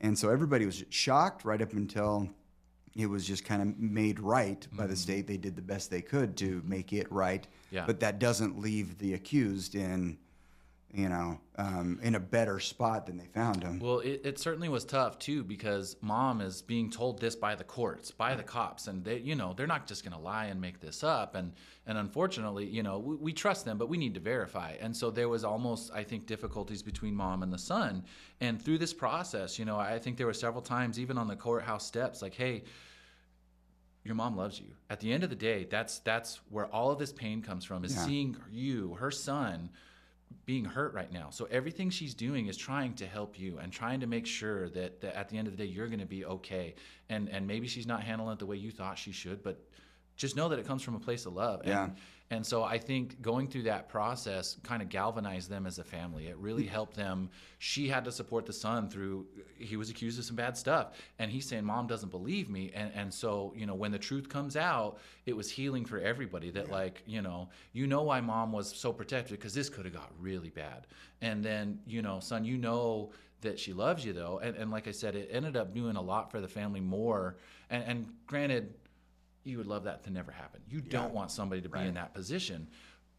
And 0.00 0.18
so 0.18 0.28
everybody 0.30 0.66
was 0.66 0.82
shocked 0.90 1.44
right 1.44 1.62
up 1.62 1.72
until 1.72 2.28
it 2.96 3.06
was 3.06 3.24
just 3.26 3.44
kind 3.44 3.62
of 3.62 3.78
made 3.78 4.18
right 4.18 4.66
by 4.72 4.86
the 4.88 4.96
state. 4.96 5.28
They 5.28 5.36
did 5.36 5.54
the 5.54 5.62
best 5.62 5.90
they 5.90 6.02
could 6.02 6.36
to 6.38 6.62
make 6.64 6.92
it 6.92 7.06
right. 7.12 7.42
Mm-hmm. 7.42 7.76
Yeah. 7.76 7.84
But 7.86 8.00
that 8.00 8.18
doesn't 8.18 8.58
leave 8.60 8.98
the 8.98 9.14
accused 9.14 9.74
in, 9.76 10.18
you 10.92 11.08
know, 11.08 11.38
um, 11.56 12.00
in 12.02 12.14
a 12.16 12.20
better 12.20 12.58
spot 12.58 13.06
than 13.06 13.16
they 13.16 13.26
found 13.26 13.62
him. 13.62 13.78
Well, 13.78 14.00
it, 14.00 14.22
it 14.24 14.38
certainly 14.38 14.68
was 14.68 14.84
tough 14.84 15.18
too 15.18 15.44
because 15.44 15.96
mom 16.00 16.40
is 16.40 16.62
being 16.62 16.90
told 16.90 17.20
this 17.20 17.36
by 17.36 17.54
the 17.54 17.64
courts, 17.64 18.10
by 18.10 18.34
the 18.34 18.42
cops, 18.42 18.88
and 18.88 19.04
they, 19.04 19.18
you 19.18 19.34
know, 19.34 19.52
they're 19.56 19.66
not 19.68 19.86
just 19.86 20.02
going 20.04 20.14
to 20.16 20.18
lie 20.22 20.46
and 20.46 20.60
make 20.60 20.80
this 20.80 21.04
up. 21.04 21.34
And 21.34 21.52
and 21.86 21.96
unfortunately, 21.98 22.66
you 22.66 22.82
know, 22.82 22.98
we, 22.98 23.16
we 23.16 23.32
trust 23.32 23.64
them, 23.64 23.78
but 23.78 23.88
we 23.88 23.98
need 23.98 24.14
to 24.14 24.20
verify. 24.20 24.74
And 24.80 24.96
so 24.96 25.10
there 25.10 25.28
was 25.28 25.44
almost, 25.44 25.92
I 25.92 26.02
think, 26.04 26.26
difficulties 26.26 26.82
between 26.82 27.14
mom 27.14 27.42
and 27.42 27.52
the 27.52 27.58
son. 27.58 28.04
And 28.40 28.60
through 28.60 28.78
this 28.78 28.92
process, 28.94 29.58
you 29.58 29.64
know, 29.64 29.78
I 29.78 29.98
think 29.98 30.16
there 30.16 30.26
were 30.26 30.32
several 30.32 30.62
times, 30.62 30.98
even 30.98 31.18
on 31.18 31.28
the 31.28 31.36
courthouse 31.36 31.86
steps, 31.86 32.20
like, 32.22 32.34
hey, 32.34 32.64
your 34.04 34.14
mom 34.14 34.36
loves 34.36 34.58
you. 34.58 34.68
At 34.88 35.00
the 35.00 35.12
end 35.12 35.24
of 35.24 35.30
the 35.30 35.36
day, 35.36 35.66
that's 35.70 35.98
that's 36.00 36.40
where 36.48 36.66
all 36.66 36.90
of 36.90 36.98
this 36.98 37.12
pain 37.12 37.42
comes 37.42 37.64
from 37.64 37.84
is 37.84 37.94
Yeah. 37.94 38.06
seeing 38.06 38.36
you, 38.50 38.94
her 38.94 39.10
son, 39.10 39.70
being 40.46 40.64
hurt 40.64 40.94
right 40.94 41.12
now. 41.12 41.28
So 41.30 41.46
everything 41.50 41.90
she's 41.90 42.14
doing 42.14 42.46
is 42.46 42.56
trying 42.56 42.94
to 42.94 43.06
help 43.06 43.38
you 43.38 43.58
and 43.58 43.72
trying 43.72 44.00
to 44.00 44.06
make 44.06 44.26
sure 44.26 44.68
that, 44.70 45.00
that 45.00 45.16
at 45.16 45.28
the 45.28 45.38
end 45.38 45.48
of 45.48 45.56
the 45.56 45.64
day 45.64 45.70
you're 45.70 45.86
going 45.86 46.00
to 46.00 46.06
be 46.06 46.24
okay. 46.24 46.74
And 47.08 47.28
and 47.28 47.46
maybe 47.46 47.66
she's 47.66 47.86
not 47.86 48.02
handling 48.02 48.32
it 48.32 48.38
the 48.38 48.46
way 48.46 48.56
you 48.56 48.70
thought 48.70 48.98
she 48.98 49.12
should, 49.12 49.42
but 49.42 49.62
just 50.16 50.36
know 50.36 50.48
that 50.48 50.58
it 50.58 50.66
comes 50.66 50.82
from 50.82 50.94
a 50.94 51.00
place 51.00 51.26
of 51.26 51.34
love. 51.34 51.62
Yeah. 51.64 51.90
And, 52.30 52.46
so 52.46 52.62
I 52.62 52.78
think 52.78 53.20
going 53.20 53.48
through 53.48 53.64
that 53.64 53.88
process 53.88 54.56
kind 54.62 54.82
of 54.82 54.88
galvanized 54.88 55.50
them 55.50 55.66
as 55.66 55.78
a 55.78 55.84
family. 55.84 56.28
It 56.28 56.36
really 56.36 56.64
mm. 56.64 56.68
helped 56.68 56.96
them. 56.96 57.28
She 57.58 57.88
had 57.88 58.04
to 58.04 58.12
support 58.12 58.46
the 58.46 58.52
son 58.52 58.88
through, 58.88 59.26
he 59.58 59.76
was 59.76 59.90
accused 59.90 60.18
of 60.18 60.24
some 60.24 60.36
bad 60.36 60.56
stuff. 60.56 60.92
And 61.18 61.30
he's 61.30 61.46
saying, 61.46 61.64
Mom 61.64 61.86
doesn't 61.86 62.10
believe 62.10 62.48
me. 62.48 62.70
And, 62.74 62.90
and 62.94 63.12
so, 63.12 63.52
you 63.56 63.66
know, 63.66 63.74
when 63.74 63.90
the 63.90 63.98
truth 63.98 64.28
comes 64.28 64.56
out, 64.56 64.98
it 65.26 65.36
was 65.36 65.50
healing 65.50 65.84
for 65.84 65.98
everybody 65.98 66.50
that, 66.50 66.70
like, 66.70 67.02
you 67.06 67.20
know, 67.20 67.48
you 67.72 67.86
know 67.86 68.02
why 68.02 68.20
mom 68.20 68.52
was 68.52 68.74
so 68.74 68.92
protective 68.92 69.38
because 69.38 69.54
this 69.54 69.68
could 69.68 69.84
have 69.84 69.94
got 69.94 70.10
really 70.18 70.50
bad. 70.50 70.86
And 71.20 71.44
then, 71.44 71.80
you 71.86 72.02
know, 72.02 72.20
son, 72.20 72.44
you 72.44 72.56
know 72.56 73.10
that 73.40 73.58
she 73.58 73.72
loves 73.72 74.04
you 74.04 74.12
though. 74.12 74.40
And, 74.42 74.56
and 74.56 74.70
like 74.70 74.86
I 74.86 74.92
said, 74.92 75.14
it 75.14 75.28
ended 75.32 75.56
up 75.56 75.74
doing 75.74 75.96
a 75.96 76.02
lot 76.02 76.30
for 76.30 76.40
the 76.40 76.48
family 76.48 76.80
more. 76.80 77.36
And, 77.70 77.84
and 77.84 78.12
granted, 78.26 78.74
you 79.44 79.58
would 79.58 79.66
love 79.66 79.84
that 79.84 80.04
to 80.04 80.10
never 80.10 80.32
happen. 80.32 80.60
You 80.68 80.80
don't 80.80 81.14
want 81.14 81.30
somebody 81.30 81.60
to 81.62 81.68
be 81.68 81.80
in 81.80 81.94
that 81.94 82.14
position. 82.14 82.68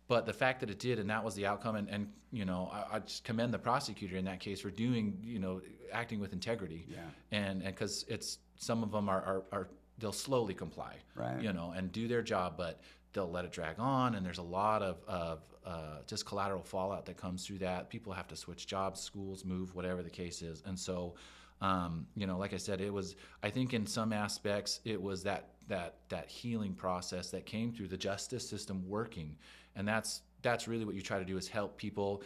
But 0.07 0.25
the 0.25 0.33
fact 0.33 0.59
that 0.59 0.69
it 0.69 0.77
did, 0.77 0.99
and 0.99 1.09
that 1.09 1.23
was 1.23 1.35
the 1.35 1.45
outcome, 1.45 1.77
and, 1.77 1.87
and 1.89 2.09
you 2.31 2.43
know, 2.43 2.69
I, 2.71 2.97
I 2.97 2.99
just 2.99 3.23
commend 3.23 3.53
the 3.53 3.59
prosecutor 3.59 4.17
in 4.17 4.25
that 4.25 4.41
case 4.41 4.59
for 4.59 4.69
doing, 4.69 5.17
you 5.23 5.39
know, 5.39 5.61
acting 5.93 6.19
with 6.19 6.33
integrity. 6.33 6.85
Yeah. 6.89 6.97
And 7.31 7.61
and 7.61 7.73
because 7.73 8.03
it's 8.09 8.39
some 8.57 8.83
of 8.83 8.91
them 8.91 9.07
are, 9.07 9.21
are 9.21 9.43
are 9.53 9.67
they'll 9.99 10.11
slowly 10.11 10.53
comply. 10.53 10.97
Right. 11.15 11.41
You 11.41 11.53
know, 11.53 11.73
and 11.75 11.93
do 11.93 12.09
their 12.09 12.21
job, 12.21 12.55
but 12.57 12.81
they'll 13.13 13.31
let 13.31 13.45
it 13.45 13.53
drag 13.53 13.79
on, 13.79 14.15
and 14.15 14.25
there's 14.25 14.39
a 14.39 14.43
lot 14.43 14.81
of 14.81 14.97
of 15.07 15.39
uh, 15.65 15.99
just 16.07 16.25
collateral 16.25 16.63
fallout 16.63 17.05
that 17.05 17.15
comes 17.15 17.47
through 17.47 17.59
that. 17.59 17.89
People 17.89 18.11
have 18.11 18.27
to 18.27 18.35
switch 18.35 18.67
jobs, 18.67 18.99
schools, 18.99 19.45
move, 19.45 19.73
whatever 19.75 20.03
the 20.03 20.09
case 20.09 20.41
is, 20.41 20.61
and 20.65 20.77
so. 20.77 21.15
Um, 21.61 22.07
you 22.15 22.25
know, 22.25 22.39
like 22.39 22.55
I 22.55 22.57
said, 22.57 22.81
it 22.81 22.91
was. 22.91 23.15
I 23.43 23.51
think 23.51 23.75
in 23.75 23.85
some 23.85 24.11
aspects, 24.13 24.79
it 24.83 24.99
was 24.99 25.21
that 25.23 25.50
that 25.67 25.95
that 26.09 26.29
healing 26.29 26.73
process 26.73 27.29
that 27.31 27.45
came 27.45 27.71
through 27.71 27.87
the 27.87 27.97
justice 27.97 28.47
system 28.47 28.83
working, 28.87 29.35
and 29.75 29.87
that's 29.87 30.21
that's 30.41 30.67
really 30.67 30.85
what 30.85 30.95
you 30.95 31.01
try 31.01 31.19
to 31.19 31.25
do 31.25 31.37
is 31.37 31.47
help 31.47 31.77
people 31.77 32.23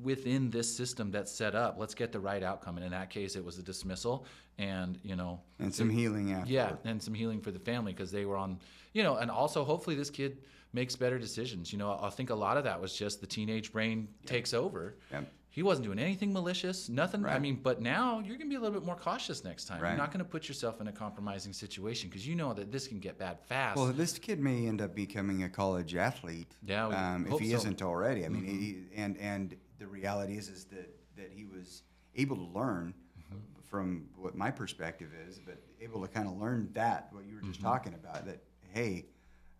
within 0.00 0.50
this 0.50 0.74
system 0.74 1.10
that's 1.10 1.30
set 1.30 1.54
up. 1.54 1.76
Let's 1.78 1.94
get 1.94 2.12
the 2.12 2.20
right 2.20 2.42
outcome, 2.42 2.76
and 2.76 2.84
in 2.84 2.92
that 2.92 3.10
case, 3.10 3.36
it 3.36 3.44
was 3.44 3.58
a 3.58 3.62
dismissal, 3.62 4.26
and 4.58 4.98
you 5.02 5.16
know, 5.16 5.40
and 5.58 5.74
some 5.74 5.90
healing 5.90 6.32
after. 6.32 6.52
yeah, 6.52 6.72
and 6.84 7.02
some 7.02 7.14
healing 7.14 7.40
for 7.40 7.50
the 7.50 7.58
family 7.58 7.92
because 7.92 8.10
they 8.10 8.24
were 8.24 8.36
on, 8.36 8.58
you 8.92 9.02
know, 9.02 9.16
and 9.16 9.30
also 9.30 9.64
hopefully 9.64 9.96
this 9.96 10.10
kid 10.10 10.38
makes 10.72 10.96
better 10.96 11.18
decisions. 11.18 11.72
You 11.72 11.78
know, 11.78 11.98
I 12.00 12.10
think 12.10 12.30
a 12.30 12.34
lot 12.34 12.56
of 12.56 12.64
that 12.64 12.80
was 12.80 12.94
just 12.94 13.20
the 13.20 13.26
teenage 13.26 13.72
brain 13.72 14.08
takes 14.26 14.54
over. 14.54 14.96
Yep. 15.10 15.30
He 15.52 15.62
wasn't 15.62 15.84
doing 15.84 15.98
anything 15.98 16.32
malicious, 16.32 16.88
nothing. 16.88 17.26
I 17.26 17.38
mean, 17.38 17.60
but 17.62 17.82
now 17.82 18.20
you're 18.20 18.38
going 18.38 18.48
to 18.48 18.48
be 18.48 18.54
a 18.54 18.58
little 18.58 18.72
bit 18.74 18.86
more 18.86 18.96
cautious 18.96 19.44
next 19.44 19.66
time. 19.66 19.82
Right. 19.82 19.90
You're 19.90 19.98
not 19.98 20.10
going 20.10 20.24
to 20.24 20.30
put 20.30 20.48
yourself 20.48 20.80
in 20.80 20.88
a 20.88 20.92
compromising 20.92 21.52
situation 21.52 22.08
because 22.08 22.26
you 22.26 22.34
know 22.34 22.54
that 22.54 22.72
this 22.72 22.88
can 22.88 22.98
get 22.98 23.18
bad 23.18 23.38
fast. 23.38 23.76
Well, 23.76 23.88
this 23.92 24.18
kid 24.18 24.40
may 24.40 24.66
end 24.66 24.80
up 24.80 24.94
becoming 24.94 25.42
a 25.42 25.50
college 25.50 25.94
athlete. 25.94 26.56
Yeah, 26.66 26.86
um, 26.86 27.26
if 27.30 27.38
he 27.38 27.50
so. 27.50 27.56
Mm-hmm. 27.56 27.56
isn't 27.56 27.82
already. 27.82 28.24
I 28.24 28.30
mean, 28.30 28.46
he, 28.46 28.98
and 28.98 29.18
and 29.18 29.54
the 29.78 29.86
reality 29.86 30.38
is 30.38 30.48
is 30.48 30.64
that 30.66 30.88
that 31.18 31.30
he 31.34 31.44
was 31.44 31.82
able 32.16 32.36
to 32.36 32.58
learn 32.58 32.94
Mm-hmm. 33.30 33.60
from 33.62 34.08
what 34.16 34.34
my 34.34 34.50
perspective 34.50 35.10
is, 35.28 35.38
but 35.38 35.58
able 35.82 36.00
to 36.00 36.08
kind 36.08 36.26
of 36.28 36.38
learn 36.38 36.70
that 36.72 37.08
what 37.12 37.24
you 37.26 37.34
were 37.34 37.42
just 37.42 37.60
Mm-hmm. 37.60 37.68
talking 37.68 37.94
about. 37.94 38.24
That 38.24 38.42
hey, 38.72 39.04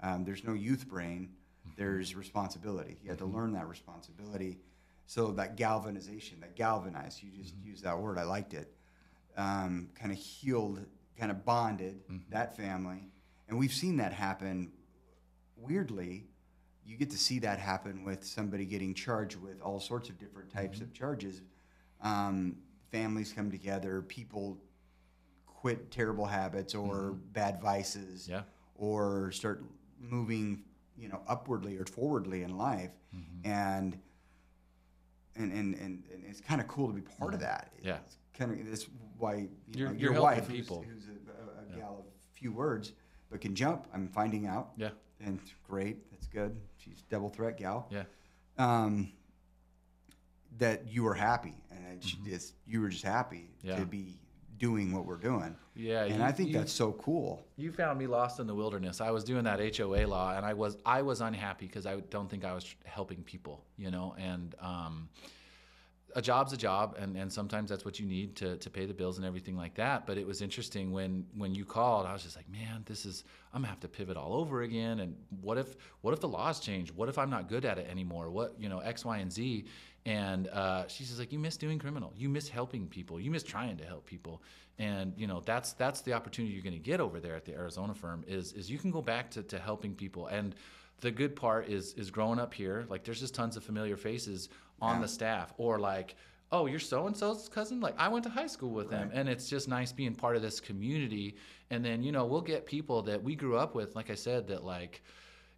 um, 0.03 0.25
there's 0.25 0.43
no 0.43 0.55
youth 0.55 0.89
brain. 0.89 1.29
Mm-hmm. 1.67 1.71
There's 1.77 2.15
responsibility. 2.17 2.97
You 3.05 3.11
had 3.11 3.19
to 3.19 3.27
learn 3.27 3.53
that 3.53 3.69
responsibility. 3.69 4.59
So 5.13 5.31
that 5.33 5.57
galvanization, 5.57 6.41
that 6.41 6.57
galvanized, 6.57 7.23
you 7.23 7.31
just 7.33 7.55
Mm-hmm. 7.55 7.69
used 7.69 7.85
that 7.85 7.99
word. 7.99 8.17
I 8.17 8.23
liked 8.23 8.55
it. 8.55 8.73
Um, 9.37 9.91
kind 9.95 10.11
of 10.11 10.17
healed, 10.17 10.87
kind 11.19 11.31
of 11.31 11.45
bonded 11.45 12.01
Mm-hmm. 12.11 12.31
that 12.31 12.57
family, 12.57 13.11
and 13.47 13.59
we've 13.59 13.75
seen 13.75 13.99
that 13.99 14.15
happen. 14.15 14.73
Weirdly, 15.57 16.25
you 16.87 16.97
get 16.97 17.11
to 17.11 17.19
see 17.19 17.39
that 17.41 17.59
happen 17.59 18.05
with 18.05 18.25
somebody 18.25 18.65
getting 18.65 18.95
charged 18.95 19.37
with 19.37 19.61
all 19.61 19.81
sorts 19.81 20.09
of 20.09 20.19
different 20.19 20.51
types 20.51 20.77
Mm-hmm. 20.79 20.85
of 20.85 20.95
charges. 20.95 21.43
Um, 22.01 22.57
families 22.91 23.35
come 23.35 23.51
together, 23.51 24.01
people 24.01 24.57
quit 25.45 25.91
terrible 25.91 26.25
habits 26.25 26.75
or 26.75 27.13
bad 27.35 27.61
vices, 27.61 28.23
Mm-hmm. 28.23 28.33
Yeah. 28.33 28.43
or 28.77 29.31
start 29.33 29.63
moving, 30.01 30.65
you 30.97 31.09
know, 31.11 31.21
upwardly 31.29 31.77
or 31.77 31.85
forwardly 31.85 32.45
in 32.45 32.57
life, 32.57 32.93
Mm-hmm. 33.15 33.47
and 33.51 33.99
and 35.37 35.53
and 35.53 35.75
and, 35.75 36.03
and 36.13 36.25
it's 36.29 36.41
kind 36.41 36.61
of 36.61 36.69
cool 36.69 36.89
to 36.89 36.93
be 36.95 37.01
part 37.03 37.35
of 37.35 37.41
that. 37.41 37.73
Mm-hmm. 37.79 37.89
Yeah. 37.89 37.99
It's 38.07 38.17
kind 38.39 38.51
of 38.53 38.69
that's 38.69 38.87
why 39.19 39.35
you 39.35 39.49
You're- 39.75 39.93
know, 39.93 39.99
your 39.99 40.21
wife, 40.21 40.47
who's- 40.47 40.61
people. 40.61 40.85
who's, 40.89 41.05
a, 41.09 41.71
a, 41.71 41.75
a 41.75 41.79
gal 41.79 41.97
of 42.01 42.05
few 42.33 42.53
words, 42.53 42.93
but 43.31 43.41
can 43.41 43.55
jump. 43.55 43.87
I'm 43.95 44.09
finding 44.09 44.47
out. 44.47 44.71
yeah, 44.77 44.91
And 45.25 45.39
great, 45.69 46.11
that's 46.11 46.27
good. 46.27 46.57
She's 46.77 47.03
double 47.09 47.29
threat 47.29 47.57
gal. 47.57 47.87
yeah, 47.91 48.03
Um, 48.59 49.13
that 50.59 50.87
you 50.89 51.03
were 51.05 51.15
happy, 51.15 51.55
and 51.71 51.87
it 51.95 52.01
just 52.25 52.55
you 52.67 52.81
were 52.81 52.89
just 52.89 53.05
happy 53.05 53.49
Mm-hmm. 53.59 53.69
Yeah. 53.69 53.77
to 53.77 53.87
be 53.87 54.19
doing 54.63 54.93
what 54.93 55.05
we're 55.05 55.17
doing. 55.17 55.57
yeah. 55.75 56.05
and 56.05 56.17
you- 56.19 56.23
I 56.23 56.31
think 56.33 56.51
you- 56.51 56.59
that's 56.59 56.73
so 56.73 56.93
cool. 56.93 57.45
You 57.57 57.73
found 57.73 57.99
me 57.99 58.07
lost 58.07 58.39
in 58.39 58.47
the 58.47 58.55
wilderness. 58.55 59.01
I 59.01 59.11
was 59.11 59.25
doing 59.25 59.45
that 59.45 59.59
HOA 59.61 60.07
law, 60.07 60.37
and 60.37 60.47
I 60.47 60.55
was 60.55 60.77
I 60.87 61.03
was 61.03 61.21
unhappy 61.21 61.67
because 61.67 61.85
I 61.85 61.95
don't 62.15 62.31
think 62.31 62.45
I 62.45 62.55
was 62.55 62.65
helping 62.85 63.23
people, 63.25 63.65
you 63.77 63.91
know. 63.91 64.15
And 64.17 64.55
um, 64.61 65.09
a 66.15 66.23
job's 66.23 66.53
a 66.53 66.57
job, 66.59 66.97
and, 67.01 67.17
and 67.17 67.33
sometimes 67.33 67.71
that's 67.71 67.85
what 67.87 67.99
you 67.99 68.07
need 68.07 68.37
to, 68.37 68.57
to 68.59 68.69
pay 68.71 68.85
the 68.87 68.93
bills 68.95 69.17
and 69.17 69.27
everything 69.27 69.57
like 69.57 69.75
that. 69.77 70.07
But 70.07 70.17
it 70.19 70.27
was 70.27 70.43
interesting 70.43 70.93
when 70.93 71.27
when 71.37 71.55
you 71.57 71.65
called, 71.65 72.07
I 72.07 72.13
was 72.13 72.23
just 72.23 72.37
like, 72.37 72.49
man, 72.49 72.83
this 72.85 73.05
is 73.05 73.25
I'm 73.53 73.63
gonna 73.63 73.69
have 73.71 73.81
to 73.81 73.89
pivot 73.89 74.17
all 74.17 74.35
over 74.35 74.63
again. 74.63 75.01
And 75.01 75.17
what 75.41 75.59
if 75.59 75.75
what 76.03 76.15
if 76.15 76.21
the 76.21 76.29
laws 76.29 76.61
change? 76.61 76.93
What 76.93 77.09
if 77.09 77.19
I'm 77.19 77.31
not 77.31 77.49
good 77.49 77.65
at 77.65 77.79
it 77.79 77.89
anymore? 77.91 78.31
What 78.31 78.55
you 78.61 78.69
know 78.69 78.79
X, 78.79 79.05
Y, 79.05 79.19
and 79.19 79.33
Z. 79.33 79.65
And 80.05 80.49
uh, 80.49 80.89
she's 80.89 81.09
just 81.09 81.21
like, 81.21 81.33
you 81.33 81.39
miss 81.39 81.57
doing 81.57 81.79
criminal. 81.79 82.13
You 82.17 82.29
miss 82.29 82.49
helping 82.49 82.89
people. 82.89 83.21
You 83.21 83.31
miss 83.31 83.43
trying 83.45 83.77
to 83.77 83.85
help 83.85 84.05
people. 84.05 84.43
And 84.79 85.13
you 85.17 85.27
know 85.27 85.43
that's 85.45 85.75
that's 85.75 86.01
the 86.01 86.13
opportunity 86.15 86.55
you're 86.55 86.63
going 86.63 86.73
to 86.73 86.79
get 86.79 86.99
over 87.01 87.21
there 87.21 87.37
at 87.37 87.45
the 87.45 87.53
Arizona 87.53 87.95
firm 87.95 88.25
is 88.27 88.53
is 88.55 88.71
you 88.71 88.79
can 88.79 88.91
go 88.91 89.03
back 89.03 89.31
to, 89.33 89.43
to 89.45 89.59
helping 89.59 89.95
people. 89.95 90.27
And 90.27 90.55
the 91.01 91.11
good 91.11 91.37
part 91.37 91.69
is 91.69 91.93
is 91.95 92.11
growing 92.11 92.41
up 92.41 92.53
here. 92.55 92.85
Like 92.89 93.05
there's 93.05 93.21
just 93.21 93.35
tons 93.35 93.57
of 93.57 93.63
familiar 93.63 93.97
faces 93.97 94.49
on 94.81 94.97
Yeah. 94.97 95.03
the 95.03 95.09
staff, 95.09 95.53
or 95.59 95.79
like, 95.79 96.17
oh, 96.51 96.67
you're 96.67 96.81
so 96.81 97.07
and 97.07 97.17
so's 97.17 97.49
cousin. 97.49 97.81
Like 97.81 97.95
I 97.99 98.09
went 98.09 98.25
to 98.25 98.31
high 98.31 98.47
school 98.49 98.71
with 98.71 98.91
them, 98.91 99.11
and 99.13 99.29
it's 99.29 99.49
just 99.49 99.69
nice 99.69 99.93
being 99.93 100.15
part 100.15 100.35
of 100.37 100.43
this 100.43 100.59
community. 100.59 101.37
And 101.71 101.85
then 101.85 102.03
you 102.03 102.11
know 102.11 102.25
we'll 102.25 102.41
get 102.41 102.67
people 102.67 103.03
that 103.03 103.23
we 103.23 103.37
grew 103.37 103.57
up 103.57 103.75
with, 103.77 103.95
like 103.95 104.11
I 104.11 104.15
said, 104.17 104.49
that 104.49 104.65
like 104.65 105.03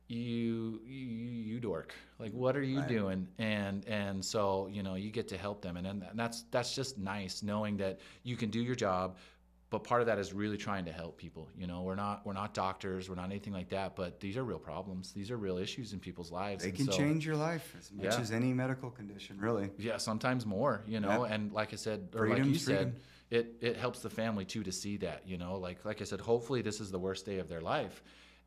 you 0.09 0.81
you 0.85 1.07
you 1.07 1.61
dork 1.61 1.95
like 2.19 2.33
what 2.33 2.57
are 2.57 2.62
you 2.62 2.81
Right. 2.81 2.89
doing? 2.89 3.29
And 3.39 3.85
and 3.87 4.25
so 4.25 4.69
you 4.71 4.83
know 4.83 4.95
you 4.95 5.11
get 5.11 5.29
to 5.29 5.37
help 5.39 5.62
them. 5.62 5.77
And, 5.77 5.87
and 5.87 6.05
that's 6.15 6.43
that's 6.51 6.75
just 6.75 6.99
nice 6.99 7.43
knowing 7.43 7.77
that 7.79 8.01
you 8.23 8.37
can 8.37 8.51
do 8.51 8.61
your 8.61 8.75
job 8.77 9.17
but 9.71 9.83
part 9.83 10.01
of 10.01 10.07
that 10.07 10.21
is 10.21 10.33
really 10.33 10.57
trying 10.57 10.85
to 10.85 10.93
help 10.93 11.17
people. 11.19 11.49
You 11.59 11.67
know 11.67 11.83
we're 11.83 11.97
not 11.97 12.25
we're 12.25 12.33
not 12.35 12.55
doctors 12.55 13.09
we're 13.09 13.17
not 13.17 13.25
anything 13.25 13.53
like 13.53 13.71
that 13.71 13.97
but 13.97 14.21
these 14.21 14.37
are 14.37 14.45
real 14.45 14.59
problems. 14.59 15.12
These 15.12 15.33
are 15.33 15.37
real 15.37 15.59
issues 15.59 15.93
in 15.93 15.99
people's 15.99 16.31
lives. 16.31 16.62
They 16.62 16.69
and 16.69 16.77
can 16.79 16.87
so- 16.87 16.93
change 16.97 17.27
your 17.27 17.37
life 17.37 17.75
as 17.79 17.91
much 17.91 18.05
Yeah. 18.05 18.21
as 18.21 18.31
any 18.31 18.53
medical 18.53 18.91
condition, 18.91 19.41
really. 19.41 19.71
yeah, 19.79 19.97
sometimes 19.97 20.47
more, 20.47 20.85
you 20.87 21.01
know, 21.01 21.25
and 21.25 21.51
like 21.53 21.73
I 21.73 21.77
said, 21.77 22.11
or 22.15 22.29
like 22.29 22.39
you 22.39 22.45
Freedom's 22.45 22.62
said, 22.65 23.01
it 23.31 23.57
it 23.61 23.77
helps 23.77 23.99
the 24.01 24.11
family 24.11 24.45
too 24.45 24.62
to 24.62 24.71
see 24.71 24.97
that, 24.99 25.27
you 25.27 25.39
know, 25.39 25.57
like 25.59 25.85
like 25.85 26.01
I 26.01 26.05
said, 26.05 26.21
hopefully 26.21 26.62
this 26.62 26.79
is 26.81 26.93
the 26.93 26.99
worst 27.01 27.27
day 27.27 27.39
of 27.39 27.49
their 27.49 27.62
life, 27.62 28.01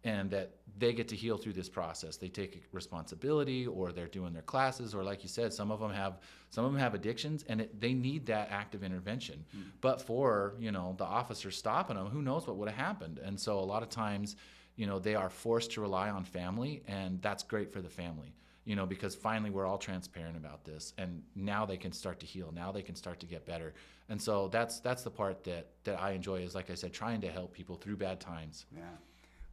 and 0.04 0.30
that 0.32 0.52
they 0.78 0.93
get 0.93 1.08
to 1.08 1.16
heal 1.16 1.38
through 1.38 1.54
this 1.54 1.70
process. 1.70 2.18
They 2.18 2.30
take 2.30 2.64
responsibility, 2.72 3.66
or 3.66 3.91
they're 3.91 4.08
doing 4.08 4.34
their 4.34 4.43
classes, 4.43 4.93
or 4.93 5.04
like 5.04 5.24
you 5.24 5.30
said, 5.30 5.54
some 5.54 5.72
of 5.72 5.80
them 5.80 5.91
have 5.91 6.20
some 6.50 6.66
of 6.66 6.72
them 6.72 6.80
have 6.80 6.93
addictions, 6.93 7.43
and 7.50 7.62
it, 7.62 7.82
they 7.82 7.93
need 7.93 8.26
that 8.28 8.50
active 8.52 8.84
intervention. 8.84 9.43
Hmm. 9.52 9.62
But 9.82 10.02
for 10.02 10.56
you 10.60 10.72
know 10.72 10.95
the 10.98 11.06
officer 11.06 11.52
stopping 11.52 11.98
them, 11.98 12.08
who 12.08 12.22
knows 12.22 12.48
what 12.48 12.58
would 12.58 12.70
have 12.70 12.78
happened? 12.78 13.20
And 13.20 13.39
so 13.39 13.60
a 13.60 13.62
lot 13.62 13.84
of 13.84 13.89
times, 13.89 14.36
you 14.76 14.86
know, 14.86 15.00
they 15.00 15.16
are 15.16 15.30
forced 15.30 15.72
to 15.72 15.82
rely 15.82 16.10
on 16.10 16.24
family, 16.24 16.84
and 16.88 17.22
that's 17.22 17.43
great 17.43 17.72
for 17.72 17.82
the 17.82 17.89
family 17.89 18.34
you 18.68 18.76
know, 18.76 18.86
because 18.86 19.16
finally 19.16 19.50
we're 19.50 19.66
all 19.66 19.78
transparent 19.78 20.36
about 20.36 20.66
this, 20.66 20.93
and 20.98 21.24
now 21.36 21.66
they 21.66 21.78
can 21.78 21.93
start 21.93 22.20
to 22.20 22.26
heal. 22.26 22.52
Now 22.54 22.70
they 22.70 22.82
can 22.82 22.95
start 22.95 23.18
to 23.22 23.26
get 23.26 23.45
better, 23.45 23.74
and 24.10 24.22
so 24.22 24.50
that's 24.50 24.82
that's 24.82 25.04
the 25.04 25.10
part 25.10 25.45
that 25.45 25.68
that 25.86 26.02
I 26.02 26.12
enjoy 26.12 26.41
is 26.41 26.54
like 26.54 26.70
I 26.70 26.76
said, 26.76 26.91
trying 26.91 27.22
to 27.22 27.32
help 27.32 27.54
people 27.54 27.78
through 27.78 27.95
bad 27.95 28.20
times. 28.20 28.66
Yeah. 28.76 28.82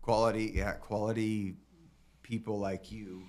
Quality, 0.05 0.53
yeah, 0.55 0.73
quality 0.73 1.55
people 2.23 2.59
like 2.59 2.93
you 2.93 3.23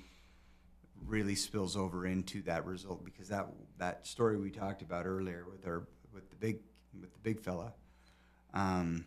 really 1.05 1.35
spills 1.35 1.77
over 1.77 2.05
into 2.05 2.41
that 2.41 2.65
result 2.65 3.05
because 3.05 3.29
that 3.29 3.47
that 3.77 4.05
story 4.05 4.35
we 4.37 4.51
talked 4.51 4.81
about 4.81 5.05
earlier 5.05 5.45
with 5.49 5.65
our 5.65 5.87
with 6.13 6.29
the 6.29 6.35
big 6.35 6.57
with 6.99 7.13
the 7.13 7.19
big 7.19 7.39
fella, 7.39 7.71
um, 8.53 9.05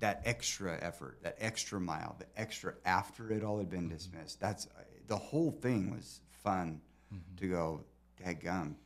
that 0.00 0.22
extra 0.24 0.78
effort, 0.80 1.18
that 1.22 1.36
extra 1.38 1.78
mile, 1.78 2.16
the 2.18 2.40
extra 2.40 2.72
after 2.86 3.30
it 3.30 3.44
all 3.44 3.58
had 3.58 3.68
been 3.68 3.90
dismissed. 3.90 4.40
That's 4.40 4.66
the 5.08 5.18
whole 5.18 5.50
thing 5.50 5.90
was 5.90 6.22
fun 6.42 6.80
to 7.36 7.48
go. 7.50 7.84
Gum, 8.42 8.76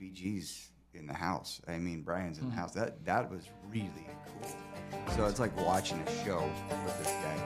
BG's 0.00 0.70
in 0.98 1.06
the 1.06 1.14
house. 1.14 1.60
I 1.68 1.78
mean, 1.78 2.02
Brian's 2.02 2.38
in 2.38 2.46
the 2.46 2.50
hmm. 2.50 2.58
house. 2.58 2.72
That 2.72 3.04
that 3.04 3.30
was 3.30 3.48
really 3.70 4.06
cool. 4.26 4.50
So 5.14 5.26
it's 5.26 5.40
like 5.40 5.56
watching 5.56 5.98
a 6.00 6.24
show 6.24 6.42
with 6.84 6.98
this 6.98 7.08
guy. 7.08 7.36